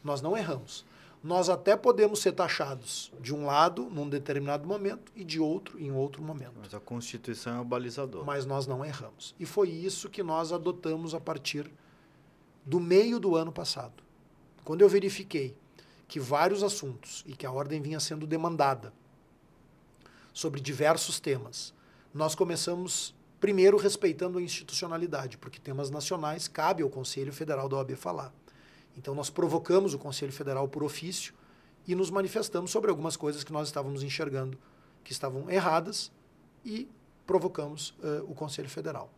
nós 0.04 0.22
não 0.22 0.36
erramos 0.36 0.86
nós 1.24 1.50
até 1.50 1.76
podemos 1.76 2.20
ser 2.20 2.32
taxados 2.32 3.12
de 3.20 3.34
um 3.34 3.46
lado 3.46 3.90
num 3.90 4.08
determinado 4.08 4.68
momento 4.68 5.12
e 5.16 5.24
de 5.24 5.40
outro 5.40 5.80
em 5.80 5.92
outro 5.92 6.22
momento. 6.24 6.54
Mas 6.58 6.74
a 6.74 6.80
Constituição 6.80 7.58
é 7.58 7.60
o 7.60 7.66
balizador. 7.66 8.26
Mas 8.26 8.46
nós 8.46 8.68
não 8.68 8.86
erramos. 8.86 9.36
E 9.40 9.46
foi 9.46 9.70
isso 9.70 10.10
que 10.10 10.22
nós 10.24 10.52
adotamos 10.52 11.14
a 11.14 11.20
partir 11.20 11.70
do 12.66 12.80
meio 12.80 13.20
do 13.20 13.36
ano 13.36 13.52
passado. 13.52 14.04
Quando 14.64 14.82
eu 14.82 14.90
verifiquei 14.90 15.56
que 16.08 16.20
vários 16.20 16.64
assuntos 16.64 17.24
e 17.28 17.34
que 17.34 17.46
a 17.46 17.52
ordem 17.52 17.82
vinha 17.82 18.00
sendo 18.00 18.28
demandada 18.28 18.94
sobre 20.38 20.62
diversos 20.62 21.20
temas, 21.20 21.74
nós 22.14 22.36
começamos 22.36 23.16
primeiro 23.40 23.76
respeitando 23.76 24.38
a 24.38 24.42
institucionalidade, 24.42 25.36
porque 25.36 25.60
temas 25.60 25.90
nacionais 25.90 26.48
cabe 26.48 26.84
ao 26.84 26.92
Conselho 26.92 27.34
Federal 27.34 27.68
da 27.68 27.78
OAB 27.78 27.96
falar. 27.96 28.32
Então, 28.96 29.16
nós 29.16 29.32
provocamos 29.32 29.96
o 29.96 29.98
Conselho 29.98 30.32
Federal 30.32 30.68
por 30.68 30.84
ofício 30.84 31.34
e 31.88 31.96
nos 31.96 32.12
manifestamos 32.12 32.70
sobre 32.70 32.92
algumas 32.92 33.18
coisas 33.18 33.44
que 33.44 33.52
nós 33.52 33.68
estávamos 33.68 34.04
enxergando 34.04 34.60
que 35.04 35.12
estavam 35.12 35.50
erradas 35.50 36.12
e 36.64 36.88
provocamos 37.26 37.96
uh, 38.04 38.24
o 38.30 38.36
Conselho 38.36 38.70
Federal. 38.70 39.12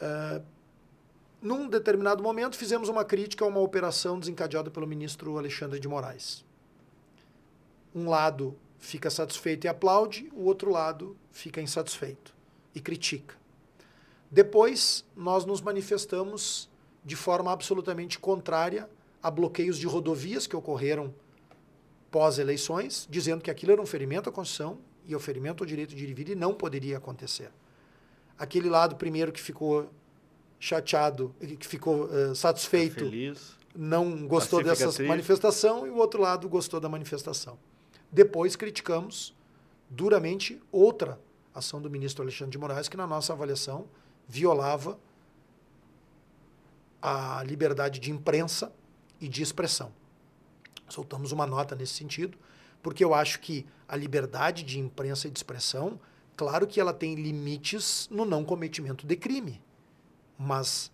Uh, 0.00 0.44
num 1.40 1.68
determinado 1.68 2.24
momento, 2.24 2.56
fizemos 2.56 2.88
uma 2.88 3.04
crítica 3.04 3.44
a 3.44 3.48
uma 3.48 3.60
operação 3.60 4.18
desencadeada 4.18 4.68
pelo 4.68 4.84
ministro 4.84 5.38
Alexandre 5.38 5.78
de 5.78 5.86
Moraes. 5.86 6.44
Um 7.94 8.08
lado 8.08 8.58
fica 8.84 9.08
satisfeito 9.08 9.64
e 9.64 9.68
aplaude, 9.68 10.30
o 10.34 10.44
outro 10.44 10.70
lado 10.70 11.16
fica 11.32 11.60
insatisfeito 11.60 12.34
e 12.74 12.80
critica. 12.80 13.34
Depois, 14.30 15.04
nós 15.16 15.44
nos 15.44 15.60
manifestamos 15.60 16.68
de 17.04 17.16
forma 17.16 17.50
absolutamente 17.50 18.18
contrária 18.18 18.88
a 19.22 19.30
bloqueios 19.30 19.78
de 19.78 19.86
rodovias 19.86 20.46
que 20.46 20.54
ocorreram 20.54 21.14
pós-eleições, 22.10 23.08
dizendo 23.10 23.42
que 23.42 23.50
aquilo 23.50 23.72
era 23.72 23.80
um 23.80 23.86
ferimento 23.86 24.28
à 24.28 24.32
Constituição 24.32 24.78
e 25.06 25.16
o 25.16 25.20
ferimento 25.20 25.62
ao 25.62 25.66
direito 25.66 25.94
de 25.94 26.04
ir 26.04 26.10
e 26.10 26.14
vir 26.14 26.28
e 26.28 26.34
não 26.34 26.52
poderia 26.52 26.98
acontecer. 26.98 27.50
Aquele 28.38 28.68
lado 28.68 28.96
primeiro 28.96 29.32
que 29.32 29.40
ficou 29.40 29.90
chateado, 30.60 31.34
que 31.58 31.66
ficou 31.66 32.04
uh, 32.04 32.34
satisfeito, 32.34 32.96
Feliz. 33.00 33.56
não 33.74 34.26
gostou 34.26 34.62
dessa 34.62 35.02
manifestação 35.04 35.86
e 35.86 35.90
o 35.90 35.96
outro 35.96 36.20
lado 36.20 36.48
gostou 36.48 36.80
da 36.80 36.88
manifestação. 36.88 37.58
Depois 38.14 38.54
criticamos 38.54 39.34
duramente 39.90 40.62
outra 40.70 41.20
ação 41.52 41.82
do 41.82 41.90
ministro 41.90 42.22
Alexandre 42.22 42.52
de 42.52 42.58
Moraes 42.58 42.88
que 42.88 42.96
na 42.96 43.08
nossa 43.08 43.32
avaliação 43.32 43.88
violava 44.28 44.96
a 47.02 47.42
liberdade 47.42 47.98
de 47.98 48.12
imprensa 48.12 48.72
e 49.20 49.28
de 49.28 49.42
expressão. 49.42 49.92
Soltamos 50.88 51.32
uma 51.32 51.44
nota 51.44 51.74
nesse 51.74 51.94
sentido, 51.94 52.38
porque 52.80 53.04
eu 53.04 53.12
acho 53.12 53.40
que 53.40 53.66
a 53.88 53.96
liberdade 53.96 54.62
de 54.62 54.78
imprensa 54.78 55.26
e 55.26 55.30
de 55.32 55.36
expressão, 55.36 55.98
claro 56.36 56.68
que 56.68 56.80
ela 56.80 56.94
tem 56.94 57.16
limites 57.16 58.08
no 58.12 58.24
não 58.24 58.44
cometimento 58.44 59.04
de 59.08 59.16
crime, 59.16 59.60
mas 60.38 60.88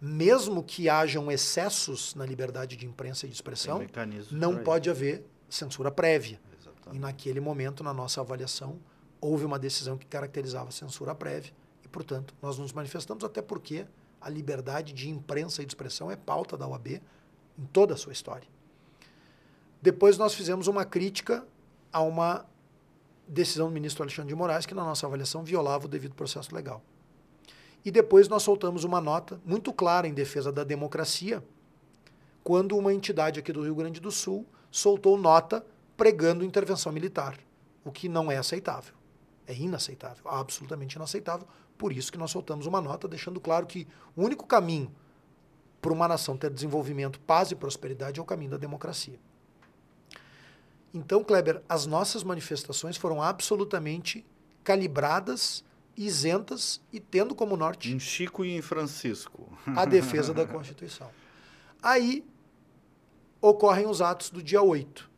mesmo 0.00 0.62
que 0.62 0.88
hajam 0.88 1.30
excessos 1.30 2.14
na 2.14 2.24
liberdade 2.24 2.74
de 2.74 2.86
imprensa 2.86 3.26
e 3.26 3.28
de 3.28 3.34
expressão, 3.34 3.84
não 4.30 4.64
pode 4.64 4.88
haver 4.88 5.26
censura 5.50 5.90
prévia. 5.90 6.40
Exatamente. 6.84 6.96
E 6.96 7.00
naquele 7.00 7.40
momento, 7.40 7.82
na 7.82 7.92
nossa 7.92 8.20
avaliação, 8.20 8.78
houve 9.20 9.44
uma 9.44 9.58
decisão 9.58 9.96
que 9.96 10.06
caracterizava 10.06 10.68
a 10.68 10.72
censura 10.72 11.14
prévia 11.14 11.52
e, 11.82 11.88
portanto, 11.88 12.34
nós 12.42 12.58
nos 12.58 12.72
manifestamos 12.72 13.24
até 13.24 13.40
porque 13.40 13.86
a 14.20 14.28
liberdade 14.28 14.92
de 14.92 15.08
imprensa 15.08 15.62
e 15.62 15.66
de 15.66 15.70
expressão 15.70 16.10
é 16.10 16.16
pauta 16.16 16.56
da 16.56 16.66
OAB 16.66 17.00
em 17.58 17.66
toda 17.72 17.94
a 17.94 17.96
sua 17.96 18.12
história. 18.12 18.48
Depois 19.80 20.16
nós 20.16 20.34
fizemos 20.34 20.66
uma 20.66 20.84
crítica 20.84 21.46
a 21.92 22.00
uma 22.00 22.46
decisão 23.28 23.68
do 23.68 23.72
ministro 23.72 24.02
Alexandre 24.02 24.28
de 24.28 24.34
Moraes 24.34 24.66
que, 24.66 24.74
na 24.74 24.84
nossa 24.84 25.06
avaliação, 25.06 25.44
violava 25.44 25.86
o 25.86 25.88
devido 25.88 26.14
processo 26.14 26.54
legal. 26.54 26.82
E 27.84 27.90
depois 27.90 28.28
nós 28.28 28.42
soltamos 28.42 28.84
uma 28.84 29.00
nota 29.00 29.40
muito 29.44 29.72
clara 29.72 30.08
em 30.08 30.14
defesa 30.14 30.50
da 30.50 30.64
democracia, 30.64 31.44
quando 32.42 32.76
uma 32.76 32.92
entidade 32.92 33.38
aqui 33.38 33.52
do 33.52 33.62
Rio 33.62 33.74
Grande 33.74 34.00
do 34.00 34.10
Sul 34.10 34.46
soltou 34.70 35.16
nota 35.18 35.64
pregando 35.96 36.44
intervenção 36.44 36.92
militar. 36.92 37.38
o 37.84 37.92
que 37.92 38.08
não 38.08 38.32
é 38.32 38.38
aceitável. 38.38 38.94
É 39.46 39.54
inaceitável, 39.54 40.26
absolutamente 40.26 40.96
inaceitável. 40.96 41.46
Por 41.76 41.92
isso 41.92 42.10
que 42.10 42.16
nós 42.16 42.30
soltamos 42.30 42.66
uma 42.66 42.80
nota 42.80 43.06
deixando 43.06 43.38
claro 43.38 43.66
que 43.66 43.86
o 44.16 44.22
único 44.22 44.46
caminho 44.46 44.90
para 45.82 45.92
uma 45.92 46.08
nação 46.08 46.34
ter 46.34 46.50
desenvolvimento, 46.50 47.20
paz 47.20 47.50
e 47.50 47.54
prosperidade 47.54 48.18
é 48.18 48.22
o 48.22 48.24
caminho 48.24 48.52
da 48.52 48.56
democracia. 48.56 49.20
Então, 50.94 51.22
Kleber, 51.22 51.60
as 51.68 51.84
nossas 51.84 52.22
manifestações 52.22 52.96
foram 52.96 53.20
absolutamente 53.20 54.24
calibradas, 54.62 55.62
isentas 55.94 56.80
e 56.90 56.98
tendo 56.98 57.34
como 57.34 57.54
norte. 57.54 57.92
Em 57.92 58.00
Chico 58.00 58.46
e 58.46 58.56
em 58.56 58.62
Francisco. 58.62 59.46
A 59.76 59.84
defesa 59.84 60.32
da 60.32 60.46
Constituição. 60.48 61.10
Aí 61.82 62.24
ocorrem 63.42 63.86
os 63.86 64.00
atos 64.00 64.30
do 64.30 64.42
dia 64.42 64.62
8, 64.62 65.10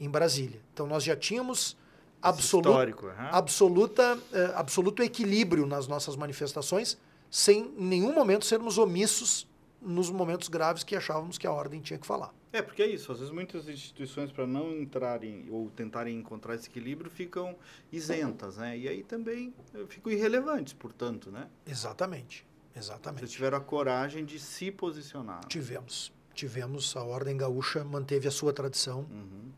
em 0.00 0.08
Brasília. 0.08 0.60
Então, 0.72 0.86
nós 0.86 1.04
já 1.04 1.14
tínhamos 1.14 1.76
absoluto, 2.20 2.70
absoluta, 3.30 4.16
uh, 4.16 4.20
absoluto 4.56 5.02
equilíbrio 5.02 5.66
nas 5.66 5.86
nossas 5.86 6.16
manifestações, 6.16 6.98
sem 7.30 7.72
em 7.78 7.84
nenhum 7.84 8.12
momento 8.12 8.44
sermos 8.44 8.78
omissos 8.78 9.48
nos 9.80 10.10
momentos 10.10 10.48
graves 10.48 10.82
que 10.82 10.96
achávamos 10.96 11.38
que 11.38 11.46
a 11.46 11.52
ordem 11.52 11.80
tinha 11.80 11.98
que 11.98 12.06
falar. 12.06 12.34
É, 12.52 12.60
porque 12.60 12.82
é 12.82 12.86
isso. 12.86 13.12
Às 13.12 13.18
vezes 13.18 13.32
muitas 13.32 13.68
instituições, 13.68 14.32
para 14.32 14.46
não 14.46 14.72
entrarem 14.72 15.46
ou 15.50 15.70
tentarem 15.70 16.18
encontrar 16.18 16.54
esse 16.54 16.68
equilíbrio, 16.68 17.10
ficam 17.10 17.56
isentas, 17.92 18.56
né? 18.56 18.76
E 18.76 18.88
aí 18.88 19.04
também 19.04 19.54
eh, 19.72 19.84
ficam 19.88 20.12
irrelevantes, 20.12 20.72
portanto, 20.72 21.30
né? 21.30 21.48
Exatamente. 21.64 22.46
Exatamente. 22.74 23.20
Vocês 23.20 23.32
tiveram 23.32 23.58
a 23.58 23.60
coragem 23.60 24.24
de 24.24 24.38
se 24.38 24.70
posicionar. 24.70 25.44
Tivemos. 25.46 26.12
Tivemos. 26.34 26.96
A 26.96 27.04
Ordem 27.04 27.36
Gaúcha 27.36 27.84
manteve 27.84 28.26
a 28.26 28.30
sua 28.30 28.52
tradição 28.52 29.06
uhum. 29.10 29.50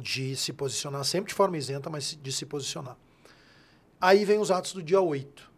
De 0.00 0.34
se 0.36 0.52
posicionar, 0.52 1.04
sempre 1.04 1.28
de 1.28 1.34
forma 1.34 1.56
isenta, 1.56 1.88
mas 1.88 2.18
de 2.20 2.32
se 2.32 2.46
posicionar. 2.46 2.96
Aí 4.00 4.24
vem 4.24 4.38
os 4.38 4.50
atos 4.50 4.72
do 4.72 4.82
dia 4.82 5.00
8 5.00 5.50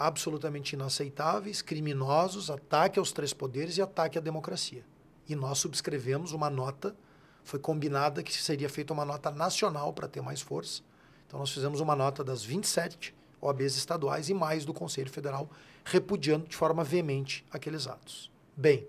absolutamente 0.00 0.72
inaceitáveis, 0.72 1.60
criminosos, 1.60 2.50
ataque 2.50 2.98
aos 2.98 3.12
três 3.12 3.34
poderes 3.34 3.76
e 3.76 3.82
ataque 3.82 4.16
à 4.16 4.20
democracia. 4.20 4.82
E 5.28 5.36
nós 5.36 5.58
subscrevemos 5.58 6.32
uma 6.32 6.48
nota, 6.48 6.96
foi 7.44 7.58
combinada 7.58 8.22
que 8.22 8.32
seria 8.32 8.70
feita 8.70 8.94
uma 8.94 9.04
nota 9.04 9.30
nacional 9.30 9.92
para 9.92 10.08
ter 10.08 10.22
mais 10.22 10.40
força. 10.40 10.80
Então 11.26 11.38
nós 11.38 11.50
fizemos 11.50 11.80
uma 11.80 11.94
nota 11.94 12.24
das 12.24 12.42
27 12.42 13.14
OABs 13.42 13.76
estaduais 13.76 14.30
e 14.30 14.34
mais 14.34 14.64
do 14.64 14.72
Conselho 14.72 15.10
Federal, 15.10 15.50
repudiando 15.84 16.48
de 16.48 16.56
forma 16.56 16.82
veemente 16.82 17.44
aqueles 17.50 17.86
atos. 17.86 18.30
Bem, 18.56 18.88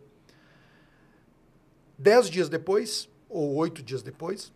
dez 1.98 2.30
dias 2.30 2.48
depois, 2.48 3.10
ou 3.28 3.56
oito 3.56 3.84
dias 3.84 4.02
depois, 4.02 4.54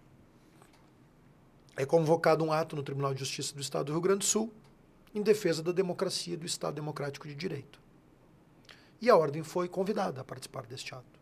é 1.76 1.86
convocado 1.86 2.44
um 2.44 2.52
ato 2.52 2.76
no 2.76 2.84
Tribunal 2.84 3.14
de 3.14 3.20
Justiça 3.20 3.54
do 3.54 3.62
Estado 3.62 3.88
do 3.88 3.92
Rio 3.92 4.02
Grande 4.02 4.20
do 4.20 4.26
Sul, 4.26 4.54
em 5.14 5.22
defesa 5.22 5.62
da 5.62 5.72
democracia 5.72 6.34
e 6.34 6.38
do 6.38 6.46
Estado 6.46 6.76
Democrático 6.76 7.28
de 7.28 7.36
Direito. 7.36 7.80
E 9.02 9.10
a 9.10 9.16
ordem 9.16 9.44
foi 9.44 9.68
convidada 9.68 10.22
a 10.22 10.24
participar 10.24 10.66
deste 10.66 10.94
ato. 10.94 11.20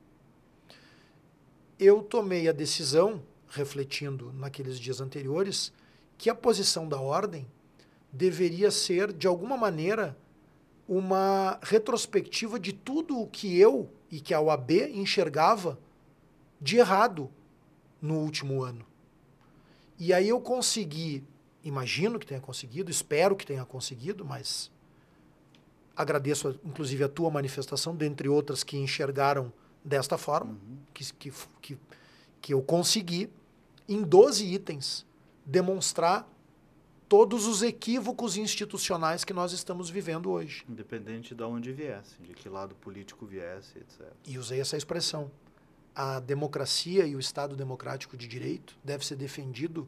Eu 1.80 2.02
tomei 2.04 2.48
a 2.48 2.52
decisão, 2.52 3.24
refletindo 3.50 4.32
naqueles 4.34 4.80
dias 4.80 5.02
anteriores, 5.02 5.74
que 6.18 6.30
a 6.30 6.36
posição 6.36 6.88
da 6.88 7.00
ordem 7.00 7.48
deveria 8.12 8.70
ser, 8.70 9.12
de 9.12 9.26
alguma 9.28 9.58
maneira, 9.58 10.16
uma 10.88 11.60
retrospectiva 11.64 12.60
de 12.60 12.74
tudo 12.74 13.20
o 13.20 13.28
que 13.28 13.58
eu 13.58 13.90
e 14.12 14.20
que 14.20 14.34
a 14.34 14.40
OAB 14.40 14.72
enxergava 14.94 15.80
de 16.62 16.78
errado 16.78 17.30
no 18.02 18.20
último 18.20 18.62
ano. 18.64 18.86
E 20.04 20.12
aí 20.12 20.30
eu 20.30 20.40
consegui 20.42 21.24
Imagino 21.64 22.20
que 22.20 22.26
tenha 22.26 22.42
conseguido, 22.42 22.92
espero 22.92 23.36
que 23.36 23.46
tenha 23.46 23.64
conseguido, 23.64 24.26
mas 24.26 24.70
agradeço 25.96 26.60
inclusive 26.64 27.06
a 27.06 27.10
tua 27.10 27.32
manifestação, 27.32 27.96
dentre 27.96 28.28
outras 28.28 28.64
que 28.64 28.78
enxergaram 28.78 29.52
desta 29.84 30.18
forma, 30.18 30.52
uhum. 30.52 30.78
que, 30.94 31.14
que, 31.14 31.32
que, 31.62 31.78
que 32.42 32.54
eu 32.54 32.62
consegui, 32.62 33.30
em 33.88 34.02
12 34.02 34.46
itens, 34.46 35.06
demonstrar 35.46 36.28
todos 37.08 37.48
os 37.48 37.62
equívocos 37.62 38.36
institucionais 38.36 39.24
que 39.24 39.34
nós 39.34 39.54
estamos 39.54 39.90
vivendo 39.90 40.32
hoje. 40.32 40.66
Independente 40.68 41.34
de 41.34 41.44
onde 41.44 41.72
viesse, 41.72 42.16
de 42.22 42.34
que 42.34 42.50
lado 42.50 42.76
político 42.76 43.26
viesse, 43.26 43.78
etc. 43.78 44.12
E 44.26 44.38
usei 44.38 44.60
essa 44.60 44.76
expressão. 44.76 45.32
A 45.96 46.20
democracia 46.20 47.06
e 47.06 47.16
o 47.16 47.20
Estado 47.20 47.56
democrático 47.56 48.18
de 48.18 48.28
direito 48.28 48.76
deve 48.84 49.06
ser 49.06 49.16
defendido 49.16 49.88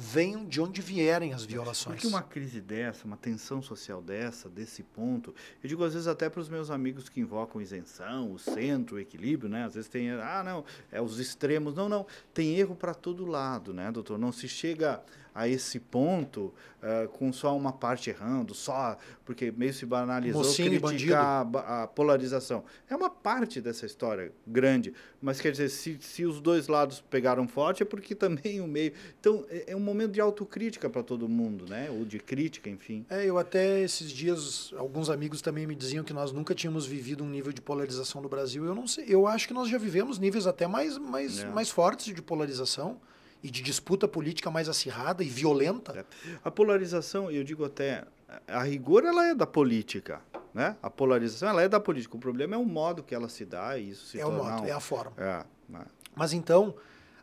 venham 0.00 0.46
de 0.46 0.60
onde 0.60 0.80
vierem 0.80 1.32
as 1.32 1.44
violações. 1.44 1.96
Porque 1.96 2.06
uma 2.06 2.22
crise 2.22 2.60
dessa, 2.60 3.04
uma 3.04 3.16
tensão 3.16 3.60
social 3.60 4.00
dessa, 4.00 4.48
desse 4.48 4.84
ponto, 4.84 5.34
eu 5.60 5.68
digo 5.68 5.82
às 5.82 5.92
vezes 5.92 6.06
até 6.06 6.30
para 6.30 6.40
os 6.40 6.48
meus 6.48 6.70
amigos 6.70 7.08
que 7.08 7.20
invocam 7.20 7.60
isenção, 7.60 8.32
o 8.32 8.38
centro, 8.38 8.94
o 8.94 9.00
equilíbrio, 9.00 9.50
né? 9.50 9.64
Às 9.64 9.74
vezes 9.74 9.90
tem, 9.90 10.08
ah, 10.12 10.42
não, 10.44 10.64
é 10.92 11.02
os 11.02 11.18
extremos. 11.18 11.74
Não, 11.74 11.88
não, 11.88 12.06
tem 12.32 12.54
erro 12.54 12.76
para 12.76 12.94
todo 12.94 13.26
lado, 13.26 13.74
né, 13.74 13.90
doutor? 13.90 14.16
Não 14.18 14.30
se 14.30 14.48
chega 14.48 15.02
a 15.34 15.48
esse 15.48 15.78
ponto 15.78 16.52
uh, 16.82 17.08
com 17.08 17.32
só 17.32 17.56
uma 17.56 17.72
parte 17.72 18.10
errando, 18.10 18.54
só 18.54 18.96
porque 19.24 19.50
meio 19.50 19.72
se 19.72 19.84
banalizou 19.84 20.42
Mocinho 20.42 20.80
criticar 20.80 21.46
a, 21.54 21.82
a, 21.82 21.86
polarização. 21.86 22.64
É 22.88 22.96
uma 22.96 23.10
parte 23.10 23.60
dessa 23.60 23.86
história 23.86 24.32
grande, 24.46 24.92
mas 25.20 25.40
quer 25.40 25.52
dizer, 25.52 25.68
se, 25.68 25.98
se 26.00 26.24
os 26.24 26.40
dois 26.40 26.68
lados 26.68 27.00
pegaram 27.00 27.46
forte 27.46 27.82
é 27.82 27.86
porque 27.86 28.14
também 28.16 28.60
o 28.60 28.66
meio... 28.66 28.92
Então, 29.20 29.44
é, 29.48 29.72
é 29.72 29.76
um 29.76 29.80
momento 29.80 30.12
de 30.12 30.20
autocrítica 30.20 30.88
para 30.88 31.02
todo 31.02 31.28
mundo, 31.28 31.66
né? 31.68 31.90
Ou 31.90 32.04
de 32.04 32.18
crítica, 32.18 32.68
enfim. 32.70 33.04
É, 33.10 33.24
eu 33.24 33.38
até 33.38 33.80
esses 33.80 34.10
dias, 34.10 34.72
alguns 34.76 35.10
amigos 35.10 35.40
também 35.40 35.66
me 35.66 35.74
diziam 35.74 36.04
que 36.04 36.12
nós 36.12 36.32
nunca 36.32 36.54
tínhamos 36.54 36.86
vivido 36.86 37.24
um 37.24 37.28
nível 37.28 37.52
de 37.52 37.60
polarização 37.60 38.20
no 38.20 38.28
Brasil. 38.28 38.64
Eu 38.64 38.74
não 38.74 38.86
sei, 38.86 39.04
eu 39.08 39.26
acho 39.26 39.46
que 39.46 39.54
nós 39.54 39.68
já 39.68 39.78
vivemos 39.78 40.18
níveis 40.18 40.46
até 40.46 40.66
mais, 40.66 40.96
mais, 40.98 41.40
é. 41.40 41.48
mais 41.48 41.70
fortes 41.70 42.14
de 42.14 42.22
polarização 42.22 42.98
e 43.42 43.50
de 43.50 43.62
disputa 43.62 44.08
política 44.08 44.50
mais 44.50 44.68
acirrada 44.68 45.22
e 45.22 45.28
violenta. 45.28 46.06
É. 46.26 46.38
A 46.44 46.50
polarização, 46.50 47.30
eu 47.30 47.44
digo 47.44 47.64
até, 47.64 48.04
a 48.46 48.62
rigor 48.62 49.04
ela 49.04 49.26
é 49.26 49.34
da 49.34 49.46
política, 49.46 50.20
né? 50.52 50.76
A 50.82 50.90
polarização 50.90 51.48
ela 51.48 51.62
é 51.62 51.68
da 51.68 51.78
política. 51.78 52.16
O 52.16 52.20
problema 52.20 52.56
é 52.56 52.58
o 52.58 52.64
modo 52.64 53.02
que 53.02 53.14
ela 53.14 53.28
se 53.28 53.44
dá 53.44 53.78
e 53.78 53.90
isso 53.90 54.06
se 54.06 54.20
é 54.20 54.26
o 54.26 54.32
modo, 54.32 54.66
é 54.66 54.72
a 54.72 54.80
forma. 54.80 55.12
É, 55.16 55.44
né? 55.68 55.84
Mas 56.14 56.32
então, 56.32 56.74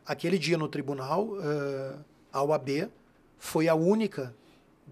aquele 0.04 0.38
dia 0.38 0.56
no 0.56 0.68
tribunal, 0.68 1.28
uh, 1.28 2.04
a 2.32 2.42
OAB 2.42 2.90
foi 3.38 3.68
a 3.68 3.74
única 3.74 4.34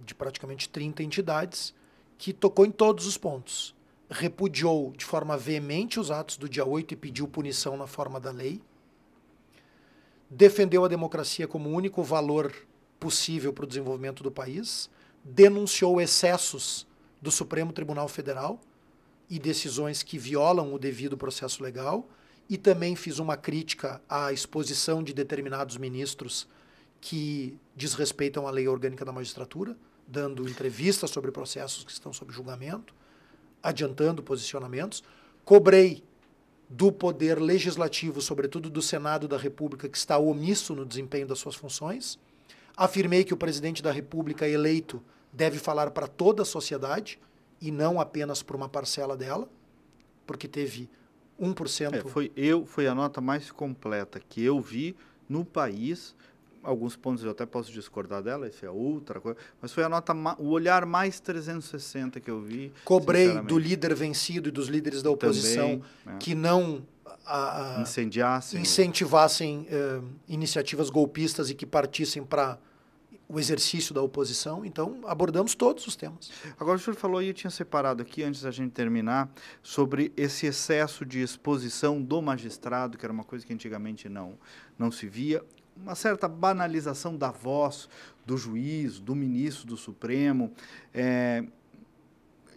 de 0.05 0.15
praticamente 0.15 0.69
30 0.69 1.03
entidades 1.03 1.75
que 2.19 2.33
tocou 2.33 2.67
em 2.67 2.71
todos 2.71 3.07
os 3.07 3.17
pontos. 3.17 3.75
Repudiou 4.11 4.93
de 4.97 5.05
forma 5.05 5.37
veemente 5.39 5.99
os 5.99 6.11
atos 6.11 6.37
do 6.37 6.49
dia 6.49 6.65
8 6.65 6.93
e 6.93 6.97
pediu 6.97 7.27
punição 7.27 7.77
na 7.77 7.87
forma 7.87 8.21
da 8.21 8.31
lei 8.31 8.61
defendeu 10.35 10.85
a 10.85 10.89
democracia 10.89 11.47
como 11.47 11.71
o 11.71 11.73
único 11.73 12.03
valor 12.03 12.53
possível 12.99 13.53
para 13.53 13.65
o 13.65 13.69
desenvolvimento 13.69 14.23
do 14.23 14.31
país, 14.31 14.91
denunciou 15.23 16.01
excessos 16.01 16.87
do 17.23 17.31
Supremo 17.31 17.73
Tribunal 17.73 18.09
Federal 18.09 18.61
e 19.31 19.39
decisões 19.39 20.03
que 20.03 20.19
violam 20.19 20.75
o 20.75 20.79
devido 20.79 21.17
processo 21.17 21.63
legal, 21.63 22.09
e 22.49 22.59
também 22.59 22.95
fiz 22.95 23.19
uma 23.19 23.37
crítica 23.37 24.03
à 24.09 24.33
exposição 24.33 25.03
de 25.03 25.15
determinados 25.15 25.79
ministros 25.79 26.47
que 27.01 27.57
desrespeitam 27.75 28.47
a 28.47 28.51
lei 28.51 28.69
orgânica 28.69 29.05
da 29.05 29.13
magistratura, 29.13 29.77
dando 30.07 30.49
entrevistas 30.49 31.11
sobre 31.11 31.31
processos 31.31 31.85
que 31.85 31.93
estão 31.93 32.13
sob 32.13 32.33
julgamento, 32.33 32.95
adiantando 33.63 34.23
posicionamentos. 34.23 35.03
Cobrei 35.43 36.03
do 36.69 36.91
poder 36.91 37.41
legislativo, 37.41 38.21
sobretudo 38.21 38.71
do 38.71 38.83
Senado 38.83 39.29
da 39.29 39.37
República, 39.37 39.89
que 39.89 39.97
está 39.97 40.19
omisso 40.19 40.75
no 40.75 40.85
desempenho 40.85 41.27
das 41.27 41.39
suas 41.39 41.55
funções. 41.55 42.19
Afirmei 42.77 43.25
que 43.25 43.35
o 43.35 43.37
presidente 43.37 43.83
da 43.83 43.93
República 43.93 44.49
eleito 44.49 45.03
deve 45.33 45.59
falar 45.59 45.91
para 45.91 46.07
toda 46.07 46.43
a 46.43 46.47
sociedade 46.47 47.19
e 47.61 47.71
não 47.71 48.01
apenas 48.01 48.43
para 48.43 48.57
uma 48.57 48.69
parcela 48.69 49.17
dela, 49.17 49.49
porque 50.27 50.49
teve 50.49 50.89
1%. 51.41 51.95
É, 51.95 52.01
foi 52.03 52.33
eu, 52.37 52.65
foi 52.65 52.87
a 52.87 52.95
nota 52.95 53.21
mais 53.21 53.51
completa 53.51 54.21
que 54.21 54.43
eu 54.43 54.61
vi 54.61 54.97
no 55.29 55.45
país 55.45 56.15
alguns 56.65 56.97
pontos 56.97 57.23
eu 57.25 57.31
até 57.31 57.47
posso 57.47 57.71
discordar 57.71 58.23
dela, 58.23 58.49
isso 58.49 58.65
é 58.65 58.71
outra 58.71 59.21
coisa, 59.21 59.39
mas 59.61 59.73
foi 59.73 59.85
a 59.85 59.89
nota, 59.89 60.13
o 60.39 60.49
olhar 60.49 60.85
mais 60.87 61.21
360 61.21 62.21
que 62.21 62.31
eu 62.31 62.41
vi. 62.41 62.73
Cobrei 62.85 63.41
do 63.43 63.59
líder 63.59 63.95
vencido 63.95 64.49
e 64.49 64.53
dos 64.53 64.69
líderes 64.69 65.03
da 65.03 65.11
oposição 65.11 65.83
Também, 66.05 66.19
que 66.19 66.35
não 66.35 66.83
a, 67.25 67.79
a, 67.79 67.83
incendiassem, 67.83 68.61
incentivassem 68.61 69.67
uh, 69.71 70.05
iniciativas 70.29 70.91
golpistas 70.91 71.51
e 71.51 71.55
que 71.55 71.67
partissem 71.67 72.23
para 72.23 72.59
o 73.29 73.39
exercício 73.39 73.95
da 73.95 74.03
oposição. 74.03 74.65
Então, 74.65 75.01
abordamos 75.07 75.55
todos 75.55 75.87
os 75.87 75.97
temas. 75.97 76.31
Agora, 76.59 76.77
o 76.77 76.81
senhor 76.81 76.97
falou, 76.97 77.23
e 77.23 77.29
eu 77.29 77.35
tinha 77.35 77.51
separado 77.51 78.03
aqui, 78.03 78.23
antes 78.23 78.43
da 78.43 78.51
gente 78.51 78.73
terminar, 78.73 79.31
sobre 79.63 80.13
esse 80.17 80.47
excesso 80.47 81.05
de 81.05 81.21
exposição 81.21 82.01
do 82.01 82.21
magistrado, 82.21 82.99
que 82.99 83.05
era 83.05 83.13
uma 83.13 83.25
coisa 83.25 83.45
que 83.45 83.53
antigamente 83.53 84.09
não, 84.09 84.39
não 84.79 84.91
se 84.91 85.07
via 85.07 85.43
uma 85.77 85.95
certa 85.95 86.29
banalização 86.29 87.17
da 87.17 87.31
voz 87.31 87.89
do 88.25 88.37
juiz, 88.37 88.99
do 88.99 89.15
ministro 89.15 89.67
do 89.67 89.77
Supremo. 89.77 90.53
É, 90.93 91.45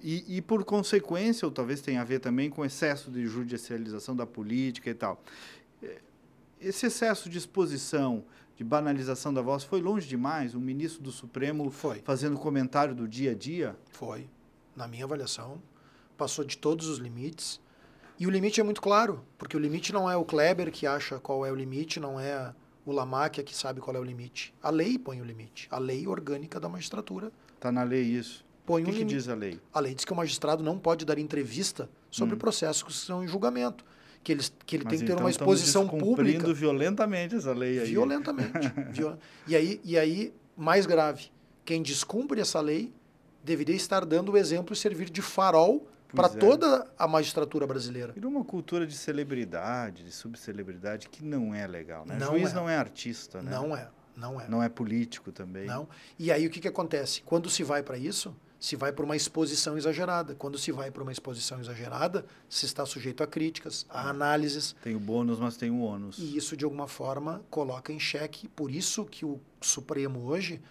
e, 0.01 0.37
e, 0.37 0.41
por 0.41 0.63
consequência, 0.63 1.45
ou 1.45 1.51
talvez 1.51 1.81
tenha 1.81 2.01
a 2.01 2.03
ver 2.03 2.19
também 2.19 2.49
com 2.49 2.63
excesso 2.63 3.09
de 3.09 3.25
judicialização 3.25 4.15
da 4.15 4.25
política 4.25 4.89
e 4.89 4.93
tal. 4.93 5.21
É, 5.81 5.97
esse 6.61 6.85
excesso 6.85 7.29
de 7.29 7.37
exposição, 7.37 8.23
de 8.55 8.63
banalização 8.63 9.33
da 9.33 9.41
voz, 9.41 9.63
foi 9.63 9.81
longe 9.81 10.07
demais? 10.07 10.53
O 10.53 10.59
ministro 10.59 11.01
do 11.01 11.11
Supremo 11.11 11.69
foi. 11.69 12.01
fazendo 12.03 12.37
comentário 12.37 12.95
do 12.95 13.07
dia 13.07 13.31
a 13.31 13.35
dia? 13.35 13.75
Foi. 13.91 14.29
Na 14.75 14.87
minha 14.87 15.05
avaliação, 15.05 15.61
passou 16.15 16.45
de 16.45 16.57
todos 16.57 16.87
os 16.87 16.99
limites. 16.99 17.59
E 18.19 18.25
o 18.25 18.29
limite 18.29 18.59
é 18.59 18.63
muito 18.63 18.81
claro, 18.81 19.23
porque 19.37 19.55
o 19.55 19.59
limite 19.59 19.93
não 19.93 20.09
é 20.09 20.15
o 20.15 20.25
Kleber 20.25 20.71
que 20.71 20.87
acha 20.87 21.19
qual 21.19 21.45
é 21.45 21.51
o 21.51 21.55
limite, 21.55 21.99
não 21.99 22.19
é 22.19 22.53
o 22.87 22.93
Lamáquia 22.93 23.43
que 23.43 23.55
sabe 23.55 23.81
qual 23.81 23.95
é 23.97 23.99
o 23.99 24.03
limite. 24.03 24.53
A 24.63 24.69
lei 24.69 24.97
põe 24.97 25.19
o 25.19 25.25
limite. 25.25 25.67
A 25.69 25.77
lei 25.77 26.07
orgânica 26.07 26.57
da 26.57 26.69
magistratura. 26.69 27.31
Está 27.53 27.69
na 27.69 27.83
lei 27.83 28.01
isso. 28.01 28.45
Põe 28.65 28.81
o 28.81 28.85
que, 28.85 28.91
um 28.91 28.95
que 28.95 29.03
diz 29.03 29.27
a 29.27 29.35
lei? 29.35 29.59
A 29.73 29.79
lei 29.81 29.93
diz 29.93 30.05
que 30.05 30.13
o 30.13 30.15
magistrado 30.15 30.63
não 30.63 30.79
pode 30.79 31.05
dar 31.05 31.17
entrevista 31.17 31.89
sobre 32.09 32.35
hum. 32.35 32.37
processos 32.37 32.83
que 32.83 32.91
estão 32.91 33.23
em 33.23 33.27
julgamento. 33.27 33.83
Que, 34.23 34.31
eles, 34.31 34.53
que 34.65 34.77
ele 34.77 34.85
Mas 34.85 34.91
tem 34.91 34.99
que 34.99 35.05
ter 35.05 35.11
então 35.13 35.23
uma 35.25 35.29
exposição 35.29 35.87
pública. 35.87 36.53
violentamente 36.53 37.35
essa 37.35 37.51
lei 37.53 37.79
aí. 37.79 37.91
Violentamente. 37.91 38.71
viol... 38.91 39.17
e, 39.45 39.55
aí, 39.55 39.81
e 39.83 39.97
aí, 39.97 40.33
mais 40.55 40.85
grave, 40.85 41.29
quem 41.65 41.81
descumpre 41.81 42.39
essa 42.39 42.61
lei 42.61 42.93
deveria 43.43 43.75
estar 43.75 44.05
dando 44.05 44.31
o 44.31 44.37
exemplo 44.37 44.73
e 44.73 44.77
servir 44.77 45.09
de 45.09 45.21
farol 45.21 45.87
para 46.13 46.27
é. 46.27 46.37
toda 46.37 46.87
a 46.97 47.07
magistratura 47.07 47.67
brasileira. 47.67 48.13
Virou 48.13 48.31
uma 48.31 48.43
cultura 48.43 48.85
de 48.85 48.95
celebridade, 48.95 50.03
de 50.03 50.11
subcelebridade, 50.11 51.09
que 51.09 51.23
não 51.23 51.53
é 51.53 51.67
legal. 51.67 52.05
Né? 52.05 52.17
Não 52.19 52.27
Juiz 52.27 52.51
é. 52.51 52.55
não 52.55 52.69
é 52.69 52.77
artista, 52.77 53.41
né? 53.41 53.51
Não 53.51 53.75
é, 53.75 53.89
não 54.15 54.39
é. 54.39 54.47
Não 54.47 54.63
é 54.63 54.69
político 54.69 55.31
também. 55.31 55.67
Não. 55.67 55.87
E 56.17 56.31
aí 56.31 56.47
o 56.47 56.49
que, 56.49 56.59
que 56.59 56.67
acontece? 56.67 57.21
Quando 57.23 57.49
se 57.49 57.63
vai 57.63 57.83
para 57.83 57.97
isso, 57.97 58.35
se 58.59 58.75
vai 58.75 58.91
para 58.91 59.05
uma 59.05 59.15
exposição 59.15 59.77
exagerada. 59.77 60.35
Quando 60.35 60.57
se 60.57 60.71
vai 60.71 60.89
para 60.89 61.03
uma 61.03 61.11
exposição 61.11 61.59
exagerada, 61.59 62.25
se 62.49 62.65
está 62.65 62.85
sujeito 62.85 63.23
a 63.23 63.27
críticas, 63.27 63.85
a 63.89 64.09
análises. 64.09 64.75
Tem 64.81 64.95
o 64.95 64.99
bônus, 64.99 65.39
mas 65.39 65.57
tem 65.57 65.69
o 65.69 65.79
ônus. 65.79 66.17
E 66.17 66.37
isso, 66.37 66.57
de 66.57 66.65
alguma 66.65 66.87
forma, 66.87 67.43
coloca 67.49 67.91
em 67.91 67.99
xeque. 67.99 68.47
Por 68.47 68.71
isso 68.71 69.05
que 69.05 69.25
o 69.25 69.39
Supremo 69.61 70.25
hoje 70.25 70.61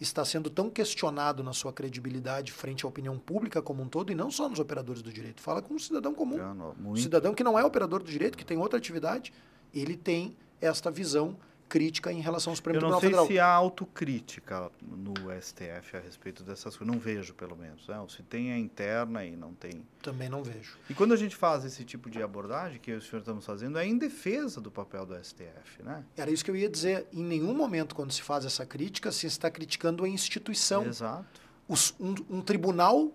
está 0.00 0.24
sendo 0.24 0.48
tão 0.48 0.70
questionado 0.70 1.42
na 1.42 1.52
sua 1.52 1.72
credibilidade 1.72 2.52
frente 2.52 2.84
à 2.86 2.88
opinião 2.88 3.18
pública 3.18 3.60
como 3.60 3.82
um 3.82 3.88
todo, 3.88 4.10
e 4.10 4.14
não 4.14 4.30
só 4.30 4.48
nos 4.48 4.58
operadores 4.58 5.02
do 5.02 5.12
direito. 5.12 5.42
Fala 5.42 5.60
com 5.60 5.74
um 5.74 5.78
cidadão 5.78 6.14
comum. 6.14 6.36
Um 6.84 6.96
cidadão 6.96 7.34
que 7.34 7.44
não 7.44 7.58
é 7.58 7.64
operador 7.64 8.02
do 8.02 8.10
direito, 8.10 8.38
que 8.38 8.44
tem 8.44 8.56
outra 8.56 8.78
atividade, 8.78 9.32
ele 9.74 9.96
tem 9.96 10.34
esta 10.60 10.90
visão 10.90 11.36
crítica 11.70 12.12
em 12.12 12.20
relação 12.20 12.50
ao 12.50 12.56
Supremo 12.56 12.80
Tribunal 12.80 13.00
Federal. 13.00 13.20
Eu 13.20 13.22
não 13.22 13.26
sei 13.28 13.36
se 13.36 13.40
há 13.40 13.46
autocrítica 13.46 14.72
no 14.82 15.14
STF 15.40 15.96
a 15.96 16.00
respeito 16.00 16.42
dessas 16.42 16.76
coisas. 16.76 16.92
Não 16.92 17.00
vejo, 17.00 17.32
pelo 17.32 17.56
menos. 17.56 17.86
Né? 17.86 18.04
Se 18.08 18.24
tem 18.24 18.52
a 18.52 18.58
interna 18.58 19.24
e 19.24 19.36
não 19.36 19.54
tem... 19.54 19.86
Também 20.02 20.28
não 20.28 20.42
vejo. 20.42 20.76
E 20.90 20.94
quando 20.94 21.14
a 21.14 21.16
gente 21.16 21.36
faz 21.36 21.64
esse 21.64 21.84
tipo 21.84 22.10
de 22.10 22.20
abordagem, 22.20 22.80
que 22.80 22.90
eu 22.90 22.96
e 22.96 22.98
o 22.98 23.00
senhor 23.00 23.20
estamos 23.20 23.46
fazendo, 23.46 23.78
é 23.78 23.86
em 23.86 23.96
defesa 23.96 24.60
do 24.60 24.68
papel 24.68 25.06
do 25.06 25.14
STF, 25.24 25.82
né? 25.84 26.04
Era 26.16 26.30
isso 26.30 26.44
que 26.44 26.50
eu 26.50 26.56
ia 26.56 26.68
dizer. 26.68 27.06
Em 27.12 27.22
nenhum 27.22 27.54
momento, 27.54 27.94
quando 27.94 28.10
se 28.10 28.20
faz 28.20 28.44
essa 28.44 28.66
crítica, 28.66 29.12
se 29.12 29.28
está 29.28 29.48
criticando 29.48 30.04
a 30.04 30.08
instituição. 30.08 30.84
Exato. 30.84 31.40
Os, 31.68 31.94
um, 32.00 32.14
um, 32.28 32.42
tribunal, 32.42 33.12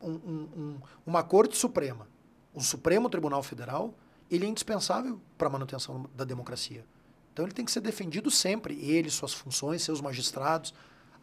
um, 0.00 0.10
um, 0.12 0.76
uma 1.04 1.24
Corte 1.24 1.56
Suprema, 1.56 2.06
o 2.54 2.60
Supremo 2.60 3.10
Tribunal 3.10 3.42
Federal, 3.42 3.92
ele 4.30 4.46
é 4.46 4.48
indispensável 4.48 5.20
para 5.36 5.48
a 5.48 5.50
manutenção 5.50 6.08
da 6.14 6.24
democracia. 6.24 6.84
Então 7.40 7.46
ele 7.46 7.54
tem 7.54 7.64
que 7.64 7.72
ser 7.72 7.80
defendido 7.80 8.30
sempre, 8.30 8.74
ele, 8.84 9.08
suas 9.10 9.32
funções, 9.32 9.80
seus 9.80 10.02
magistrados, 10.02 10.74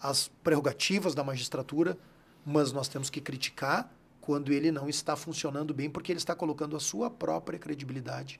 as 0.01 0.29
prerrogativas 0.43 1.13
da 1.13 1.23
magistratura, 1.23 1.95
mas 2.43 2.71
nós 2.71 2.87
temos 2.87 3.07
que 3.07 3.21
criticar 3.21 3.93
quando 4.19 4.51
ele 4.51 4.71
não 4.71 4.89
está 4.89 5.15
funcionando 5.15 5.75
bem, 5.75 5.91
porque 5.91 6.11
ele 6.11 6.17
está 6.17 6.33
colocando 6.33 6.75
a 6.75 6.79
sua 6.79 7.07
própria 7.07 7.59
credibilidade 7.59 8.39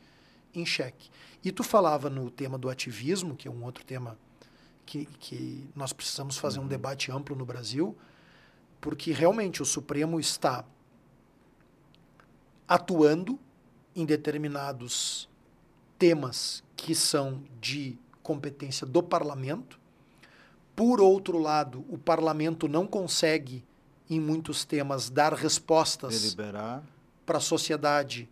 em 0.55 0.65
xeque. 0.65 1.11
E 1.43 1.51
tu 1.51 1.63
falava 1.63 2.09
no 2.09 2.31
tema 2.31 2.57
do 2.57 2.67
ativismo, 2.67 3.35
que 3.35 3.47
é 3.47 3.51
um 3.51 3.63
outro 3.63 3.85
tema 3.85 4.17
que, 4.83 5.05
que 5.19 5.69
nós 5.75 5.93
precisamos 5.93 6.35
fazer 6.35 6.57
um 6.57 6.63
uhum. 6.63 6.67
debate 6.67 7.11
amplo 7.11 7.35
no 7.35 7.45
Brasil, 7.45 7.95
porque 8.81 9.11
realmente 9.11 9.61
o 9.61 9.65
Supremo 9.65 10.19
está 10.19 10.65
atuando 12.67 13.39
em 13.95 14.03
determinados 14.03 15.29
temas 15.99 16.65
que 16.77 16.93
são 16.95 17.43
de 17.59 17.97
competência 18.21 18.85
do 18.85 19.01
parlamento. 19.01 19.79
Por 20.75 21.01
outro 21.01 21.39
lado, 21.39 21.83
o 21.89 21.97
parlamento 21.97 22.67
não 22.67 22.85
consegue, 22.85 23.65
em 24.09 24.19
muitos 24.19 24.63
temas, 24.63 25.09
dar 25.09 25.33
respostas 25.33 26.35
para 27.25 27.37
a 27.37 27.41
sociedade 27.41 28.29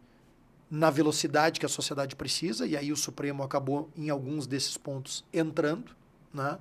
na 0.70 0.90
velocidade 0.90 1.60
que 1.60 1.66
a 1.66 1.70
sociedade 1.70 2.16
precisa, 2.16 2.66
e 2.66 2.78
aí 2.78 2.92
o 2.92 2.96
Supremo 2.96 3.44
acabou, 3.44 3.90
em 3.96 4.10
alguns 4.10 4.48
desses 4.48 4.78
pontos, 4.78 5.24
entrando. 5.34 5.96
Né? 6.34 6.58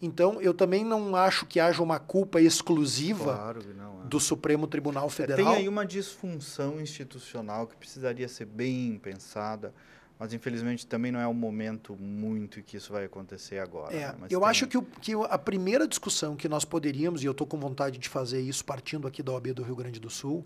Então, 0.00 0.40
eu 0.40 0.54
também 0.54 0.84
não 0.84 1.14
acho 1.14 1.46
que 1.46 1.60
haja 1.60 1.82
uma 1.82 1.98
culpa 1.98 2.40
exclusiva 2.40 3.34
claro 3.34 3.62
não, 3.74 4.02
é. 4.02 4.06
do 4.06 4.18
Supremo 4.18 4.66
Tribunal 4.66 5.08
Federal. 5.08 5.46
É, 5.46 5.50
tem 5.50 5.62
aí 5.62 5.68
uma 5.68 5.84
disfunção 5.84 6.80
institucional 6.80 7.66
que 7.66 7.76
precisaria 7.76 8.28
ser 8.28 8.46
bem 8.46 8.98
pensada 8.98 9.72
mas 10.18 10.32
infelizmente 10.32 10.86
também 10.86 11.12
não 11.12 11.20
é 11.20 11.26
o 11.26 11.34
momento 11.34 11.96
muito 11.96 12.62
que 12.62 12.76
isso 12.76 12.92
vai 12.92 13.04
acontecer 13.04 13.58
agora. 13.58 13.94
É, 13.94 14.12
né? 14.12 14.26
eu 14.28 14.40
tem... 14.40 14.48
acho 14.48 14.66
que, 14.66 14.76
o, 14.76 14.82
que 14.82 15.12
a 15.14 15.38
primeira 15.38 15.86
discussão 15.86 16.34
que 16.34 16.48
nós 16.48 16.64
poderíamos, 16.64 17.22
e 17.22 17.26
eu 17.26 17.32
estou 17.32 17.46
com 17.46 17.58
vontade 17.58 17.98
de 17.98 18.08
fazer 18.08 18.40
isso 18.40 18.64
partindo 18.64 19.06
aqui 19.06 19.22
da 19.22 19.32
OAB 19.32 19.48
do 19.48 19.62
Rio 19.62 19.76
Grande 19.76 20.00
do 20.00 20.10
Sul, 20.10 20.44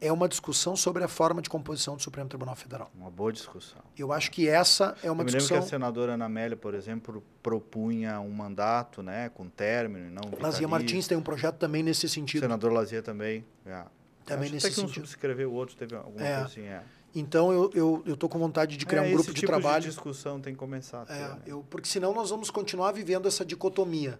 é 0.00 0.10
uma 0.10 0.28
discussão 0.28 0.74
sobre 0.74 1.04
a 1.04 1.08
forma 1.08 1.42
de 1.42 1.50
composição 1.50 1.94
do 1.94 2.02
Supremo 2.02 2.28
Tribunal 2.28 2.56
Federal. 2.56 2.90
Uma 2.94 3.10
boa 3.10 3.30
discussão. 3.32 3.82
Eu 3.98 4.12
acho 4.12 4.30
que 4.30 4.48
essa 4.48 4.96
é 5.02 5.10
uma 5.10 5.22
eu 5.22 5.26
discussão... 5.26 5.56
Eu 5.56 5.60
lembro 5.60 5.68
que 5.68 5.74
a 5.74 5.78
senadora 5.78 6.14
Ana 6.14 6.24
Amélia, 6.24 6.56
por 6.56 6.72
exemplo, 6.72 7.22
propunha 7.42 8.18
um 8.20 8.30
mandato 8.30 9.02
né, 9.02 9.28
com 9.28 9.48
término 9.48 10.06
e 10.06 10.10
não 10.10 10.22
vitalício. 10.22 10.42
Lazia 10.42 10.68
Martins 10.68 11.06
tem 11.06 11.18
um 11.18 11.22
projeto 11.22 11.56
também 11.56 11.82
nesse 11.82 12.08
sentido. 12.08 12.42
O 12.42 12.46
senador 12.46 12.72
Lazia 12.72 13.02
também. 13.02 13.44
É. 13.66 13.84
Também 14.24 14.44
acho 14.44 14.54
nesse 14.54 14.66
até 14.66 14.74
que 14.74 14.80
sentido. 14.80 15.02
um 15.02 15.06
subscreveu, 15.06 15.50
o 15.50 15.54
outro 15.54 15.76
teve 15.76 15.94
alguma 15.94 16.26
é. 16.26 16.34
coisa 16.34 16.46
assim. 16.46 16.62
É. 16.62 16.82
Então 17.14 17.52
eu 17.52 17.70
eu 17.74 18.02
eu 18.06 18.16
tô 18.16 18.28
com 18.28 18.38
vontade 18.38 18.76
de 18.76 18.86
criar 18.86 19.04
é, 19.04 19.08
um 19.08 19.12
grupo 19.12 19.32
de 19.32 19.40
tipo 19.40 19.46
trabalho. 19.46 19.82
De 19.82 19.88
discussão 19.88 20.40
tem 20.40 20.52
que 20.52 20.58
começar. 20.58 21.04
É, 21.08 21.28
né? 21.28 21.38
eu 21.46 21.64
porque 21.68 21.88
senão 21.88 22.14
nós 22.14 22.30
vamos 22.30 22.50
continuar 22.50 22.92
vivendo 22.92 23.26
essa 23.26 23.44
dicotomia. 23.44 24.18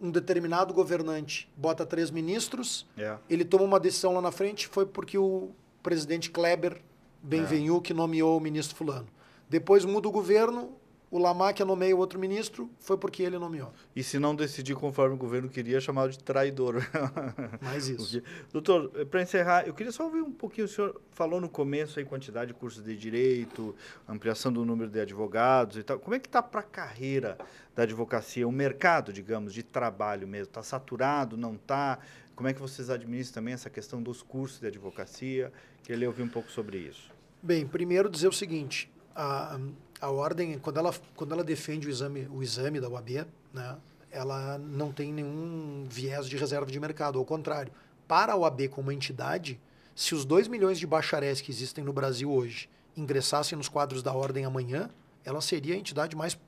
Um 0.00 0.10
determinado 0.10 0.72
governante 0.72 1.50
bota 1.54 1.84
três 1.84 2.10
ministros, 2.10 2.86
é. 2.96 3.16
ele 3.28 3.44
toma 3.44 3.64
uma 3.64 3.78
decisão 3.78 4.14
lá 4.14 4.22
na 4.22 4.32
frente, 4.32 4.66
foi 4.66 4.86
porque 4.86 5.18
o 5.18 5.50
presidente 5.82 6.30
Kleber 6.30 6.80
Benvenu 7.22 7.76
é. 7.76 7.80
que 7.80 7.92
nomeou 7.92 8.38
o 8.38 8.40
ministro 8.40 8.76
fulano. 8.76 9.06
Depois 9.48 9.84
muda 9.84 10.08
o 10.08 10.10
governo, 10.10 10.72
o 11.10 11.18
Lamáquia 11.18 11.64
nomeia 11.64 11.96
outro 11.96 12.20
ministro, 12.20 12.70
foi 12.78 12.96
porque 12.96 13.22
ele 13.22 13.36
nomeou. 13.36 13.72
E 13.96 14.02
se 14.02 14.16
não 14.18 14.34
decidir 14.34 14.76
conforme 14.76 15.16
o 15.16 15.18
governo 15.18 15.48
queria, 15.48 15.78
é 15.78 15.80
chamado 15.80 16.12
de 16.12 16.20
traidor. 16.20 16.76
Mais 17.60 17.88
isso. 17.88 18.22
Doutor, 18.52 18.92
eh, 18.94 19.04
para 19.04 19.20
encerrar, 19.20 19.66
eu 19.66 19.74
queria 19.74 19.90
só 19.90 20.04
ouvir 20.04 20.22
um 20.22 20.30
pouquinho, 20.30 20.66
o 20.66 20.68
senhor 20.68 21.00
falou 21.10 21.40
no 21.40 21.48
começo 21.48 21.98
aí 21.98 22.04
quantidade 22.04 22.52
de 22.52 22.54
cursos 22.54 22.84
de 22.84 22.96
direito, 22.96 23.74
ampliação 24.08 24.52
do 24.52 24.64
número 24.64 24.88
de 24.88 25.00
advogados 25.00 25.78
e 25.78 25.82
tal. 25.82 25.98
Como 25.98 26.14
é 26.14 26.20
que 26.20 26.28
está 26.28 26.40
para 26.40 26.60
a 26.60 26.64
carreira 26.64 27.36
da 27.74 27.82
advocacia, 27.82 28.46
o 28.46 28.52
mercado, 28.52 29.12
digamos, 29.12 29.52
de 29.52 29.64
trabalho 29.64 30.28
mesmo? 30.28 30.46
Está 30.46 30.62
saturado, 30.62 31.36
não 31.36 31.54
está? 31.54 31.98
Como 32.36 32.48
é 32.48 32.54
que 32.54 32.60
vocês 32.60 32.88
administram 32.88 33.42
também 33.42 33.52
essa 33.52 33.68
questão 33.68 34.00
dos 34.00 34.22
cursos 34.22 34.60
de 34.60 34.68
advocacia? 34.68 35.52
Queria 35.82 36.06
ouvir 36.06 36.22
um 36.22 36.28
pouco 36.28 36.52
sobre 36.52 36.78
isso. 36.78 37.10
Bem, 37.42 37.66
primeiro 37.66 38.08
dizer 38.08 38.28
o 38.28 38.32
seguinte, 38.32 38.88
a 39.14 39.58
a 40.00 40.10
ordem, 40.10 40.58
quando 40.58 40.78
ela, 40.78 40.94
quando 41.14 41.32
ela 41.32 41.44
defende 41.44 41.86
o 41.86 41.90
exame, 41.90 42.26
o 42.30 42.42
exame 42.42 42.80
da 42.80 42.88
UAB, 42.88 43.26
né, 43.52 43.76
ela 44.10 44.58
não 44.58 44.92
tem 44.92 45.12
nenhum 45.12 45.86
viés 45.88 46.26
de 46.26 46.36
reserva 46.36 46.70
de 46.70 46.80
mercado. 46.80 47.18
Ao 47.18 47.24
contrário, 47.24 47.72
para 48.08 48.32
a 48.32 48.36
OAB 48.36 48.68
como 48.68 48.90
entidade, 48.90 49.60
se 49.94 50.14
os 50.14 50.24
2 50.24 50.48
milhões 50.48 50.78
de 50.78 50.86
bacharéis 50.86 51.40
que 51.40 51.50
existem 51.50 51.84
no 51.84 51.92
Brasil 51.92 52.32
hoje 52.32 52.68
ingressassem 52.96 53.56
nos 53.56 53.68
quadros 53.68 54.02
da 54.02 54.12
ordem 54.12 54.44
amanhã, 54.44 54.90
ela 55.24 55.40
seria 55.40 55.74
a 55.74 55.78
entidade 55.78 56.16
mais 56.16 56.38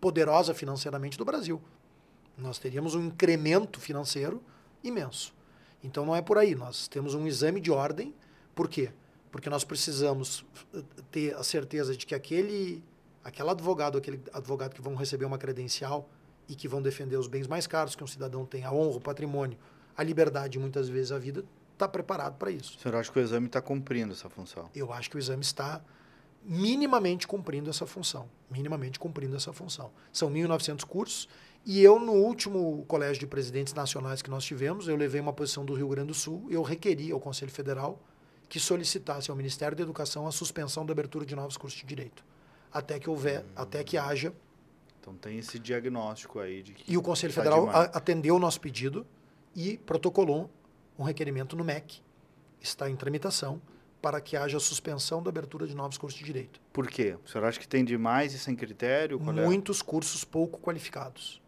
poderosa 0.00 0.52
financeiramente 0.52 1.16
do 1.16 1.24
Brasil. 1.24 1.60
Nós 2.36 2.58
teríamos 2.58 2.94
um 2.94 3.06
incremento 3.06 3.80
financeiro 3.80 4.42
imenso. 4.82 5.34
Então 5.82 6.04
não 6.04 6.14
é 6.14 6.22
por 6.22 6.38
aí. 6.38 6.54
Nós 6.54 6.88
temos 6.88 7.14
um 7.14 7.26
exame 7.26 7.60
de 7.60 7.70
ordem. 7.70 8.14
Por 8.54 8.68
quê? 8.68 8.90
Nós 9.50 9.64
precisamos 9.64 10.44
eh, 10.74 10.82
ter 11.10 11.34
a 11.34 11.42
certeza 11.42 11.96
de 11.96 12.06
que 12.06 12.14
aquele, 12.14 12.82
aquele 13.22 13.50
advogado, 13.50 13.98
aquele 13.98 14.20
advogado 14.32 14.74
que 14.74 14.80
vão 14.80 14.94
receber 14.94 15.24
uma 15.24 15.38
credencial 15.38 16.08
e 16.48 16.54
que 16.54 16.66
vão 16.66 16.80
defender 16.80 17.16
os 17.16 17.26
bens 17.26 17.46
mais 17.46 17.66
caros 17.66 17.94
que 17.94 18.02
um 18.02 18.06
cidadão 18.06 18.44
tem, 18.46 18.64
a 18.64 18.72
honra, 18.72 18.96
o 18.96 19.00
patrimônio, 19.00 19.58
a 19.96 20.02
liberdade 20.02 20.58
muitas 20.58 20.88
vezes 20.88 21.12
a 21.12 21.18
vida, 21.18 21.44
está 21.74 21.86
preparado 21.86 22.36
para 22.36 22.50
isso. 22.50 22.76
O 22.78 22.80
senhor 22.80 22.96
acha 22.96 23.12
que 23.12 23.18
o 23.18 23.22
exame 23.22 23.46
está 23.46 23.60
cumprindo 23.60 24.12
essa 24.12 24.28
função? 24.28 24.68
Eu 24.74 24.92
acho 24.92 25.10
que 25.10 25.16
o 25.16 25.18
exame 25.18 25.42
está 25.42 25.82
minimamente 26.42 27.26
cumprindo 27.26 27.68
essa 27.68 27.86
função. 27.86 28.28
Minimamente 28.50 28.98
cumprindo 28.98 29.36
essa 29.36 29.52
função. 29.52 29.90
São 30.12 30.30
1.900 30.30 30.84
cursos 30.84 31.28
E 31.66 31.82
eu, 31.82 32.00
no 32.00 32.12
último 32.12 32.84
colégio 32.86 33.20
de 33.20 33.26
presidentes 33.26 33.74
nacionais 33.74 34.22
que 34.22 34.30
nós 34.30 34.44
tivemos, 34.44 34.88
eu 34.88 34.96
levei 34.96 35.20
uma 35.20 35.32
posição 35.32 35.64
do 35.64 35.74
Rio 35.74 35.88
Grande 35.88 36.08
do 36.08 36.14
Sul, 36.14 36.46
eu 36.50 36.62
requeri 36.62 37.12
ao 37.12 37.20
Conselho 37.20 37.50
Federal 37.50 38.00
que 38.48 38.58
solicitasse 38.58 39.30
ao 39.30 39.36
Ministério 39.36 39.76
da 39.76 39.82
Educação 39.82 40.26
a 40.26 40.32
suspensão 40.32 40.84
da 40.84 40.92
abertura 40.92 41.26
de 41.26 41.36
novos 41.36 41.56
cursos 41.56 41.78
de 41.78 41.86
direito, 41.86 42.24
até 42.72 42.98
que 42.98 43.08
houver, 43.08 43.40
hum. 43.42 43.48
até 43.56 43.84
que 43.84 43.96
haja. 43.96 44.32
Então 45.00 45.14
tem 45.14 45.38
esse 45.38 45.58
diagnóstico 45.58 46.38
aí 46.38 46.62
de 46.62 46.72
que 46.72 46.90
E 46.90 46.96
o 46.96 47.02
Conselho 47.02 47.32
tá 47.32 47.42
Federal 47.42 47.66
demais. 47.66 47.90
atendeu 47.94 48.36
o 48.36 48.38
nosso 48.38 48.60
pedido 48.60 49.06
e 49.54 49.78
protocolou 49.78 50.50
um 50.98 51.02
requerimento 51.02 51.56
no 51.56 51.64
MEC, 51.64 52.00
está 52.60 52.90
em 52.90 52.96
tramitação 52.96 53.60
para 54.00 54.20
que 54.20 54.36
haja 54.36 54.60
suspensão 54.60 55.22
da 55.22 55.28
abertura 55.28 55.66
de 55.66 55.74
novos 55.74 55.98
cursos 55.98 56.18
de 56.18 56.24
direito. 56.24 56.60
Por 56.72 56.86
quê? 56.86 57.16
O 57.24 57.28
senhor 57.28 57.44
acha 57.44 57.58
que 57.58 57.66
tem 57.66 57.84
demais 57.84 58.32
e 58.32 58.38
sem 58.38 58.54
critério? 58.54 59.18
Qual 59.18 59.36
é? 59.36 59.44
Muitos 59.44 59.80
é? 59.80 59.84
cursos 59.84 60.24
pouco 60.24 60.60
qualificados 60.60 61.40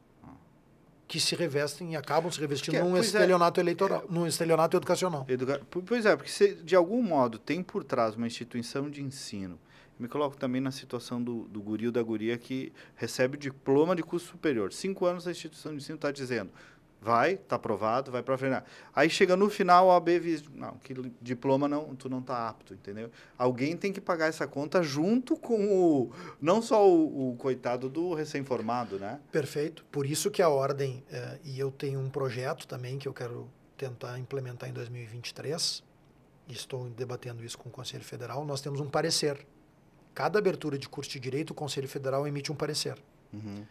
que 1.10 1.18
se 1.18 1.34
revestem 1.34 1.94
e 1.94 1.96
acabam 1.96 2.30
se 2.30 2.38
revestindo 2.38 2.76
é, 2.76 2.84
num 2.84 2.96
é. 2.96 3.00
estelionato 3.00 3.58
é, 3.58 3.64
eleitoral, 3.64 4.04
é, 4.08 4.12
num 4.12 4.28
estelionato 4.28 4.76
educacional. 4.76 5.26
Educa... 5.28 5.60
Pois 5.84 6.06
é, 6.06 6.14
porque 6.14 6.30
se 6.30 6.54
de 6.54 6.76
algum 6.76 7.02
modo 7.02 7.36
tem 7.36 7.64
por 7.64 7.82
trás 7.82 8.14
uma 8.14 8.28
instituição 8.28 8.88
de 8.88 9.02
ensino, 9.02 9.58
me 9.98 10.06
coloco 10.06 10.36
também 10.36 10.60
na 10.60 10.70
situação 10.70 11.20
do, 11.20 11.48
do 11.48 11.60
guri 11.60 11.86
ou 11.86 11.92
da 11.92 12.00
guria 12.00 12.38
que 12.38 12.72
recebe 12.94 13.36
diploma 13.36 13.96
de 13.96 14.04
curso 14.04 14.28
superior. 14.28 14.72
Cinco 14.72 15.04
anos 15.04 15.26
a 15.26 15.32
instituição 15.32 15.72
de 15.72 15.78
ensino 15.78 15.96
está 15.96 16.12
dizendo, 16.12 16.52
vai, 17.00 17.34
está 17.34 17.56
aprovado, 17.56 18.12
vai 18.12 18.22
para 18.22 18.36
frente. 18.36 18.62
Aí 18.94 19.08
chega 19.08 19.36
no 19.36 19.48
final, 19.48 19.90
a 19.90 19.94
OAB 19.94 20.20
diz, 20.20 20.44
não, 20.54 20.72
que 20.78 20.94
diploma 21.20 21.66
não, 21.66 21.94
tu 21.94 22.08
não 22.08 22.18
está 22.18 22.48
apto, 22.48 22.74
entendeu? 22.74 23.10
Alguém 23.38 23.76
tem 23.76 23.92
que 23.92 24.00
pagar 24.00 24.26
essa 24.26 24.46
conta 24.46 24.82
junto 24.82 25.36
com 25.36 25.66
o, 25.66 26.12
não 26.40 26.60
só 26.60 26.86
o, 26.86 27.30
o 27.30 27.36
coitado 27.36 27.88
do 27.88 28.12
recém-formado, 28.12 28.98
né? 28.98 29.18
Perfeito. 29.32 29.84
Por 29.90 30.04
isso 30.04 30.30
que 30.30 30.42
a 30.42 30.48
ordem, 30.48 31.02
é, 31.10 31.38
e 31.44 31.58
eu 31.58 31.70
tenho 31.70 31.98
um 31.98 32.10
projeto 32.10 32.66
também 32.66 32.98
que 32.98 33.08
eu 33.08 33.14
quero 33.14 33.48
tentar 33.78 34.18
implementar 34.18 34.68
em 34.68 34.72
2023, 34.72 35.82
e 36.46 36.52
estou 36.52 36.90
debatendo 36.90 37.42
isso 37.44 37.56
com 37.56 37.68
o 37.68 37.72
Conselho 37.72 38.04
Federal, 38.04 38.44
nós 38.44 38.60
temos 38.60 38.80
um 38.80 38.90
parecer. 38.90 39.46
Cada 40.12 40.38
abertura 40.38 40.76
de 40.76 40.88
curso 40.88 41.10
de 41.10 41.20
direito, 41.20 41.50
o 41.50 41.54
Conselho 41.54 41.88
Federal 41.88 42.26
emite 42.26 42.52
um 42.52 42.56
parecer. 42.56 42.98
Uhum. 43.32 43.64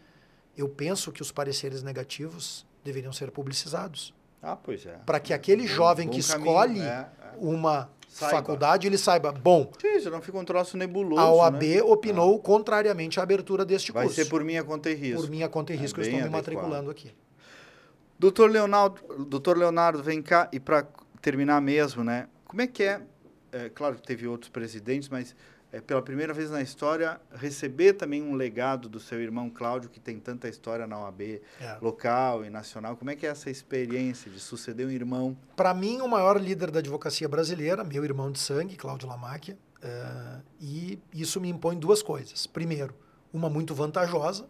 Eu 0.57 0.67
penso 0.67 1.11
que 1.11 1.21
os 1.21 1.31
pareceres 1.31 1.83
negativos 1.83 2.65
deveriam 2.89 3.13
ser 3.13 3.31
publicizados. 3.31 4.13
Ah, 4.41 4.55
pois 4.55 4.85
é. 4.85 4.97
Para 5.05 5.19
que 5.19 5.33
aquele 5.33 5.67
jovem 5.67 6.07
que 6.07 6.19
escolhe 6.19 6.81
é, 6.81 6.83
é. 6.83 7.09
uma 7.37 7.89
saiba. 8.07 8.37
faculdade, 8.37 8.87
ele 8.87 8.97
saiba, 8.97 9.31
bom... 9.31 9.71
Já 10.01 10.09
não 10.09 10.21
fica 10.21 10.37
um 10.37 10.45
troço 10.45 10.77
nebuloso, 10.77 11.21
A 11.21 11.31
OAB 11.31 11.63
né? 11.63 11.81
opinou 11.81 12.35
ah. 12.35 12.39
contrariamente 12.39 13.19
à 13.19 13.23
abertura 13.23 13.65
deste 13.65 13.91
Vai 13.91 14.03
curso. 14.03 14.15
Vai 14.15 14.25
ser 14.25 14.29
por 14.29 14.43
minha 14.43 14.63
conta 14.63 14.89
e 14.89 14.95
risco. 14.95 15.21
Por 15.21 15.29
minha 15.29 15.49
conta 15.49 15.73
e 15.73 15.75
é 15.75 15.79
risco, 15.79 15.99
eu 15.99 16.03
estou 16.05 16.21
me 16.21 16.29
matriculando 16.29 16.89
aqui. 16.89 17.13
Doutor 18.17 18.49
Leonardo, 18.49 19.01
doutor 19.25 19.57
Leonardo, 19.57 20.03
vem 20.03 20.21
cá, 20.21 20.49
e 20.51 20.59
para 20.59 20.85
terminar 21.21 21.61
mesmo, 21.61 22.03
né? 22.03 22.27
Como 22.45 22.61
é 22.61 22.67
que 22.67 22.83
é, 22.83 23.01
é 23.51 23.69
claro 23.69 23.95
que 23.95 24.01
teve 24.01 24.27
outros 24.27 24.49
presidentes, 24.49 25.07
mas 25.07 25.35
é, 25.71 25.79
pela 25.79 26.01
primeira 26.01 26.33
vez 26.33 26.49
na 26.49 26.61
história, 26.61 27.19
receber 27.33 27.93
também 27.93 28.21
um 28.21 28.33
legado 28.33 28.89
do 28.89 28.99
seu 28.99 29.21
irmão 29.21 29.49
Cláudio, 29.49 29.89
que 29.89 29.99
tem 29.99 30.19
tanta 30.19 30.47
história 30.47 30.87
na 30.87 30.99
OAB 30.99 31.21
é. 31.61 31.77
local 31.81 32.43
e 32.43 32.49
nacional. 32.49 32.97
Como 32.97 33.11
é 33.11 33.15
que 33.15 33.25
é 33.25 33.29
essa 33.29 33.49
experiência 33.49 34.31
de 34.31 34.39
suceder 34.39 34.87
um 34.87 34.91
irmão? 34.91 35.37
Para 35.55 35.73
mim, 35.73 36.01
o 36.01 36.07
maior 36.07 36.41
líder 36.41 36.71
da 36.71 36.79
advocacia 36.79 37.27
brasileira, 37.27 37.83
meu 37.83 38.03
irmão 38.03 38.31
de 38.31 38.39
sangue, 38.39 38.75
Cláudio 38.75 39.07
Lamáquia, 39.07 39.57
é, 39.81 40.39
e 40.59 40.99
isso 41.13 41.39
me 41.39 41.49
impõe 41.49 41.77
duas 41.77 42.01
coisas. 42.01 42.47
Primeiro, 42.47 42.93
uma 43.31 43.49
muito 43.49 43.75
vantajosa, 43.75 44.47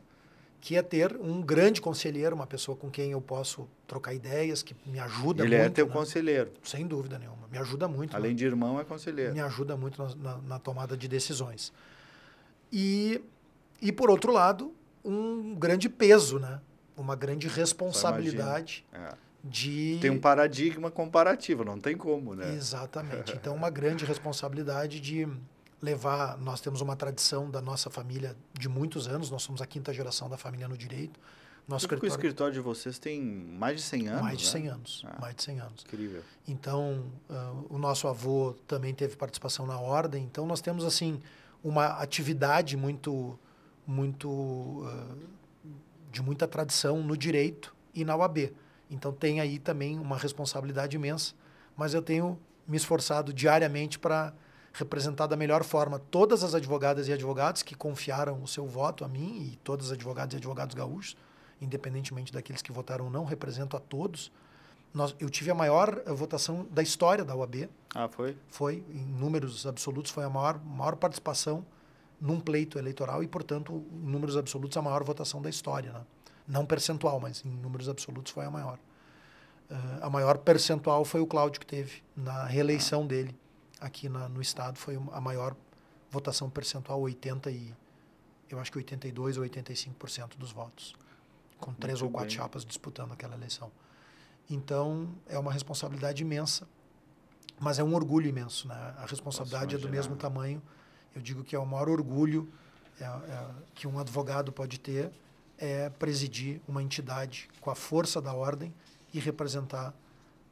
que 0.62 0.76
é 0.76 0.82
ter 0.82 1.16
um 1.16 1.41
grande 1.41 1.82
conselheiro, 1.82 2.36
uma 2.36 2.47
pessoa 2.47 2.76
com 2.76 2.89
quem 2.89 3.12
eu 3.12 3.22
posso 3.22 3.68
trocar 3.88 4.14
ideias, 4.14 4.62
que 4.62 4.76
me 4.86 4.99
ajuda 4.99 5.43
Ele 5.43 5.55
é 5.55 5.60
muito. 5.60 5.66
Ele 5.66 5.72
é 5.72 5.76
teu 5.76 5.88
né? 5.88 5.93
conselheiro. 5.93 6.51
Sem 6.64 6.86
dúvida 6.86 7.18
nenhuma. 7.18 7.47
Me 7.49 7.57
ajuda 7.57 7.88
muito. 7.88 8.16
Além 8.16 8.32
né? 8.32 8.38
de 8.38 8.45
irmão, 8.45 8.80
é 8.80 8.84
conselheiro. 8.84 9.34
Me 9.34 9.39
ajuda 9.39 9.78
muito 9.78 10.01
na, 10.01 10.16
na, 10.16 10.38
na, 10.38 10.60
tomada 10.60 10.97
de 10.97 11.07
decisões. 11.07 11.72
E, 12.72 13.22
e, 13.82 13.91
por 13.91 14.10
outro 14.10 14.32
lado, 14.32 14.74
um 15.03 15.55
grande 15.55 15.88
peso, 15.89 16.39
né? 16.39 16.60
uma 16.97 17.16
grande 17.16 17.47
responsabilidade 17.47 18.86
é. 18.91 19.14
de... 19.43 19.97
Tem 20.01 20.12
um 20.12 20.20
paradigma 20.20 20.91
comparativo, 20.91 21.64
não 21.64 21.80
tem 21.80 21.95
como, 21.95 22.36
né? 22.36 22.53
Exatamente. 22.53 23.34
Então, 23.34 23.55
uma 23.55 23.70
grande 23.70 24.03
responsabilidade 24.05 24.99
de 24.99 25.26
levar. 25.82 26.38
Nós 26.38 26.62
temos 26.62 26.82
uma 26.82 26.96
tradição 26.96 27.50
da 27.50 27.62
nossa 27.62 27.90
família 27.90 28.36
de 28.54 28.68
muitos 28.68 29.08
anos, 29.08 29.30
nós 29.30 29.44
somos 29.44 29.62
a 29.62 29.66
quinta 29.66 29.94
geração 29.94 30.30
da 30.30 30.38
família 30.38 30.68
no 30.68 30.78
direito. 30.78 31.20
Nosso 31.70 31.86
escritório, 31.86 32.12
o 32.12 32.16
escritório 32.16 32.54
de 32.56 32.60
vocês 32.60 32.98
tem 32.98 33.22
mais 33.22 33.78
de 33.78 33.84
100 33.84 34.08
anos? 34.08 34.22
Mais 34.24 34.38
de 34.40 34.48
100 34.48 34.64
né? 34.64 34.70
anos. 34.72 35.04
Ah, 35.06 35.18
mais 35.22 35.36
de 35.36 35.44
100 35.44 35.60
anos. 35.60 35.86
Incrível. 35.86 36.24
Então, 36.48 37.06
uh, 37.30 37.66
o 37.70 37.78
nosso 37.78 38.08
avô 38.08 38.56
também 38.66 38.92
teve 38.92 39.16
participação 39.16 39.68
na 39.68 39.80
ordem. 39.80 40.24
Então, 40.24 40.48
nós 40.48 40.62
temos, 40.62 40.84
assim, 40.84 41.22
uma 41.64 41.86
atividade 42.02 42.76
muito, 42.76 43.38
muito 43.86 44.28
uh, 44.28 45.18
de 46.12 46.24
muita 46.24 46.48
tradição 46.48 47.04
no 47.04 47.16
direito 47.16 47.76
e 47.94 48.04
na 48.04 48.16
UAB. 48.16 48.52
Então, 48.90 49.12
tem 49.12 49.40
aí 49.40 49.60
também 49.60 50.00
uma 50.00 50.18
responsabilidade 50.18 50.96
imensa. 50.96 51.36
Mas 51.78 51.94
eu 51.94 52.02
tenho 52.02 52.40
me 52.68 52.78
esforçado 52.78 53.32
diariamente 53.32 54.00
para 54.00 54.34
representar 54.74 55.28
da 55.28 55.36
melhor 55.36 55.64
forma 55.64 56.00
todas 56.00 56.44
as 56.44 56.54
advogadas 56.54 57.08
e 57.08 57.14
advogados 57.14 57.64
que 57.64 57.76
confiaram 57.76 58.42
o 58.42 58.48
seu 58.48 58.68
voto 58.68 59.04
a 59.04 59.08
mim 59.08 59.52
e 59.52 59.56
todas 59.58 59.88
as 59.88 59.92
advogadas 59.94 60.34
e 60.34 60.38
advogados 60.38 60.76
gaúchos, 60.76 61.18
independentemente 61.62 62.32
daqueles 62.32 62.62
que 62.62 62.72
votaram 62.72 63.06
ou 63.06 63.12
não, 63.12 63.26
represento 63.26 63.76
a 63.76 63.80
todos. 63.80 64.32
Nós, 64.94 65.16
eu 65.20 65.30
tive 65.30 65.52
a 65.52 65.56
maior 65.56 66.02
eh, 66.06 66.14
votação 66.14 66.66
da 66.72 66.82
história 66.82 67.24
da 67.24 67.36
UAB. 67.36 67.70
Ah, 67.94 68.08
foi? 68.08 68.36
Foi, 68.48 68.84
em 68.90 69.06
números 69.06 69.68
absolutos, 69.68 70.12
foi 70.12 70.24
a 70.24 70.30
maior, 70.30 70.60
maior 70.64 70.96
participação 70.96 71.66
num 72.20 72.40
pleito 72.40 72.80
eleitoral 72.80 73.24
e, 73.24 73.28
portanto, 73.28 73.84
em 73.92 74.10
números 74.10 74.36
absolutos, 74.36 74.76
a 74.78 74.82
maior 74.82 75.04
votação 75.04 75.42
da 75.42 75.50
história. 75.50 75.92
Né? 75.92 76.02
Não 76.48 76.66
percentual, 76.66 77.20
mas 77.20 77.44
em 77.46 77.50
números 77.50 77.88
absolutos 77.88 78.32
foi 78.32 78.46
a 78.46 78.52
maior. 78.52 78.80
Uh, 79.70 79.76
a 80.02 80.10
maior 80.10 80.40
percentual 80.40 81.06
foi 81.06 81.22
o 81.22 81.28
Cláudio 81.28 81.60
que 81.60 81.66
teve 81.66 82.02
na 82.16 82.46
reeleição 82.46 83.04
ah. 83.04 83.08
dele 83.08 83.38
aqui 83.80 84.10
na, 84.10 84.28
no 84.30 84.42
estado 84.42 84.78
foi 84.78 84.96
a 85.12 85.22
maior 85.22 85.56
votação 86.12 86.50
percentual, 86.50 87.00
80 87.02 87.52
e 87.52 87.74
eu 88.50 88.60
acho 88.60 88.72
que 88.72 88.78
82 88.78 89.38
ou 89.38 89.44
85% 89.44 90.38
dos 90.38 90.52
votos, 90.52 90.96
com 91.60 91.74
três 91.74 92.02
ou 92.02 92.10
quatro 92.10 92.30
bem. 92.30 92.38
chapas 92.38 92.66
disputando 92.66 93.12
aquela 93.12 93.36
eleição. 93.36 93.72
Então 94.50 95.10
é 95.28 95.38
uma 95.38 95.54
responsabilidade 95.54 96.24
imensa, 96.24 96.68
mas 97.60 97.78
é 97.78 97.84
um 97.84 97.94
orgulho 97.94 98.28
imenso, 98.28 98.68
né? 98.68 98.96
A 98.98 99.06
responsabilidade 99.06 99.76
é 99.76 99.78
do 99.78 99.90
mesmo 99.90 100.16
tamanho. 100.16 100.62
Eu 101.16 101.22
digo 101.22 101.44
que 101.44 101.56
é 101.56 101.60
o 101.60 101.66
maior 101.66 101.90
orgulho 101.90 102.52
é, 103.00 103.04
é, 103.04 103.50
que 103.76 103.88
um 103.88 104.00
advogado 104.00 104.52
pode 104.52 104.80
ter 104.80 105.12
é 105.58 105.90
presidir 105.90 106.62
uma 106.68 106.82
entidade 106.82 107.50
com 107.60 107.70
a 107.70 107.76
força 107.76 108.22
da 108.22 108.34
ordem 108.34 108.74
e 109.14 109.20
representar 109.20 109.94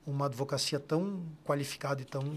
uma 0.05 0.25
advocacia 0.25 0.79
tão 0.79 1.25
qualificada 1.45 2.01
e 2.01 2.05
tão 2.05 2.35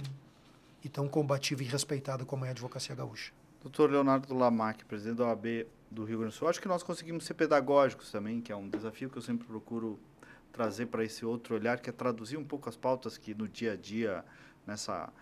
e 0.83 0.89
tão 0.89 1.09
combativa 1.09 1.63
e 1.63 1.67
respeitada 1.67 2.25
como 2.25 2.45
é 2.45 2.49
a 2.49 2.51
advocacia 2.53 2.95
gaúcha. 2.95 3.33
Doutor 3.63 3.91
Leonardo 3.91 4.35
Lamac, 4.35 4.85
presidente 4.85 5.19
da 5.19 5.27
OAB 5.27 5.67
do 5.91 6.05
Rio 6.05 6.19
Grande 6.19 6.35
do 6.35 6.39
Sul, 6.39 6.49
acho 6.49 6.61
que 6.61 6.69
nós 6.69 6.83
conseguimos 6.83 7.25
ser 7.25 7.35
pedagógicos 7.35 8.11
também, 8.11 8.41
que 8.41 8.51
é 8.51 8.57
um 8.57 8.69
desafio 8.69 9.11
que 9.11 9.19
eu 9.19 9.23
sempre 9.23 9.47
procuro 9.47 9.99
trazer 10.53 10.87
para 10.87 11.05
esse 11.05 11.25
outro 11.25 11.55
olhar, 11.55 11.79
que 11.79 11.91
é 11.91 11.93
traduzir 11.93 12.37
um 12.37 12.45
pouco 12.45 12.69
as 12.69 12.77
pautas 12.77 13.19
que 13.19 13.35
no 13.35 13.47
dia 13.47 13.73
a 13.73 13.77
dia, 13.77 14.25
nessa 14.67 15.13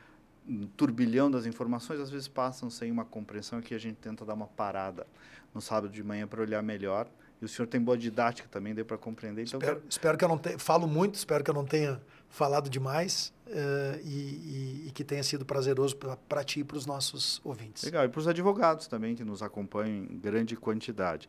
turbilhão 0.76 1.30
das 1.30 1.46
informações, 1.46 2.00
às 2.00 2.10
vezes 2.10 2.28
passam 2.28 2.70
sem 2.70 2.90
uma 2.90 3.04
compreensão, 3.04 3.60
que 3.60 3.74
a 3.74 3.78
gente 3.78 3.96
tenta 3.96 4.24
dar 4.24 4.34
uma 4.34 4.46
parada 4.46 5.06
no 5.52 5.60
sábado 5.60 5.92
de 5.92 6.02
manhã 6.02 6.26
para 6.26 6.40
olhar 6.40 6.62
melhor. 6.62 7.08
E 7.40 7.44
o 7.44 7.48
senhor 7.48 7.68
tem 7.68 7.80
boa 7.80 7.96
didática 7.96 8.48
também, 8.50 8.74
deu 8.74 8.84
para 8.84 8.98
compreender. 8.98 9.42
Então 9.42 9.58
espero, 9.58 9.76
quero... 9.76 9.88
espero 9.88 10.18
que 10.18 10.24
eu 10.24 10.28
não 10.28 10.38
tenha... 10.38 10.58
Falo 10.58 10.86
muito, 10.86 11.14
espero 11.14 11.44
que 11.44 11.50
eu 11.50 11.54
não 11.54 11.64
tenha 11.64 12.00
falado 12.28 12.68
demais 12.68 13.32
uh, 13.46 14.00
e, 14.04 14.08
e, 14.08 14.84
e, 14.88 14.90
que 14.92 15.04
tenha 15.04 15.22
sido 15.22 15.44
prazeroso 15.44 15.96
para 15.96 16.44
ti 16.44 16.60
e 16.60 16.64
para 16.64 16.76
os 16.76 16.86
nossos 16.86 17.40
ouvintes. 17.44 17.82
Legal, 17.84 18.04
e 18.04 18.08
para 18.08 18.18
os 18.18 18.28
advogados 18.28 18.86
também 18.86 19.14
que 19.14 19.24
nos 19.24 19.42
acompanham 19.42 20.04
em 20.04 20.18
grande 20.18 20.56
quantidade. 20.56 21.28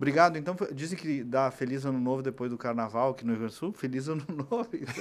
Obrigado. 0.00 0.38
Então, 0.38 0.56
dizem 0.72 0.98
que 0.98 1.22
dá 1.22 1.50
feliz 1.50 1.84
ano 1.84 2.00
novo 2.00 2.22
depois 2.22 2.50
do 2.50 2.56
carnaval 2.56 3.10
aqui 3.10 3.22
no 3.22 3.32
Rio 3.32 3.40
Grande 3.40 3.54
do 3.54 3.58
Sul. 3.58 3.70
Feliz 3.70 4.08
ano 4.08 4.24
novo. 4.50 4.66
Então. 4.72 4.92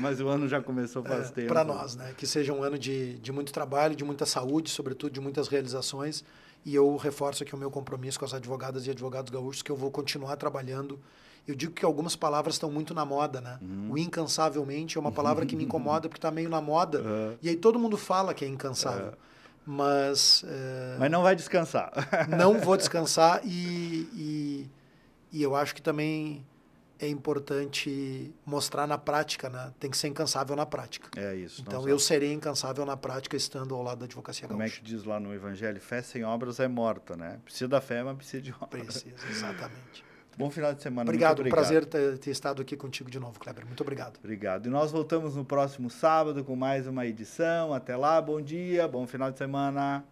Mas 0.00 0.20
o 0.20 0.26
ano 0.26 0.48
já 0.48 0.60
começou 0.60 1.04
faz 1.04 1.28
é, 1.28 1.32
tempo. 1.32 1.48
Para 1.48 1.62
nós, 1.62 1.94
né? 1.94 2.12
Que 2.16 2.26
seja 2.26 2.52
um 2.52 2.64
ano 2.64 2.76
de, 2.76 3.16
de 3.20 3.30
muito 3.30 3.52
trabalho, 3.52 3.94
de 3.94 4.02
muita 4.02 4.26
saúde, 4.26 4.70
sobretudo 4.70 5.12
de 5.12 5.20
muitas 5.20 5.46
realizações. 5.46 6.24
E 6.68 6.74
eu 6.74 6.96
reforço 6.96 7.42
aqui 7.42 7.54
o 7.54 7.58
meu 7.58 7.70
compromisso 7.70 8.18
com 8.18 8.26
as 8.26 8.34
advogadas 8.34 8.86
e 8.86 8.90
advogados 8.90 9.30
gaúchos, 9.30 9.62
que 9.62 9.70
eu 9.72 9.76
vou 9.76 9.90
continuar 9.90 10.36
trabalhando 10.36 11.00
eu 11.48 11.54
digo 11.54 11.72
que 11.72 11.82
algumas 11.82 12.14
palavras 12.14 12.56
estão 12.56 12.70
muito 12.70 12.92
na 12.92 13.06
moda, 13.06 13.40
né? 13.40 13.58
Uhum. 13.62 13.92
O 13.92 13.98
incansavelmente 13.98 14.98
é 14.98 15.00
uma 15.00 15.10
palavra 15.10 15.46
que 15.46 15.56
me 15.56 15.64
incomoda 15.64 16.06
porque 16.06 16.18
está 16.18 16.30
meio 16.30 16.50
na 16.50 16.60
moda. 16.60 17.00
Uhum. 17.00 17.38
E 17.40 17.48
aí 17.48 17.56
todo 17.56 17.78
mundo 17.78 17.96
fala 17.96 18.34
que 18.34 18.44
é 18.44 18.48
incansável. 18.48 19.14
Mas. 19.64 20.44
É... 20.46 20.96
Mas 20.98 21.10
não 21.10 21.22
vai 21.22 21.34
descansar. 21.34 21.90
não 22.28 22.60
vou 22.60 22.76
descansar 22.76 23.40
e, 23.44 24.06
e, 24.14 24.70
E 25.32 25.42
eu 25.42 25.56
acho 25.56 25.74
que 25.74 25.80
também 25.80 26.44
é 26.98 27.08
importante 27.08 28.34
mostrar 28.44 28.86
na 28.86 28.98
prática, 28.98 29.48
né? 29.48 29.72
Tem 29.78 29.90
que 29.90 29.96
ser 29.96 30.08
incansável 30.08 30.56
na 30.56 30.66
prática. 30.66 31.08
É 31.16 31.34
isso. 31.34 31.62
Então 31.62 31.88
eu 31.88 31.98
serei 31.98 32.32
incansável 32.32 32.84
na 32.84 32.96
prática 32.96 33.36
estando 33.36 33.74
ao 33.74 33.82
lado 33.82 33.98
da 33.98 34.04
advocacia 34.04 34.48
Como 34.48 34.58
gaúcha. 34.58 34.74
é 34.74 34.78
que 34.78 34.84
diz 34.84 35.04
lá 35.04 35.20
no 35.20 35.32
Evangelho? 35.32 35.80
Fé 35.80 36.02
sem 36.02 36.24
obras 36.24 36.58
é 36.58 36.66
morta, 36.66 37.16
né? 37.16 37.38
Precisa 37.44 37.68
da 37.68 37.80
fé, 37.80 38.02
mas 38.02 38.16
precisa 38.16 38.42
de 38.42 38.52
obras. 38.52 39.02
Precisa, 39.02 39.28
exatamente. 39.30 40.04
Bom 40.36 40.50
final 40.50 40.72
de 40.72 40.80
semana. 40.80 41.10
Obrigado, 41.10 41.42
um 41.42 41.48
prazer 41.48 41.84
ter, 41.84 42.16
ter 42.18 42.30
estado 42.30 42.62
aqui 42.62 42.76
contigo 42.76 43.10
de 43.10 43.18
novo, 43.18 43.40
Kleber. 43.40 43.66
Muito 43.66 43.80
obrigado. 43.80 44.18
Obrigado. 44.18 44.66
E 44.66 44.68
nós 44.70 44.92
voltamos 44.92 45.34
no 45.34 45.44
próximo 45.44 45.90
sábado 45.90 46.44
com 46.44 46.54
mais 46.54 46.86
uma 46.86 47.04
edição. 47.04 47.74
Até 47.74 47.96
lá, 47.96 48.22
bom 48.22 48.40
dia, 48.40 48.86
bom 48.86 49.04
final 49.04 49.32
de 49.32 49.38
semana. 49.38 50.04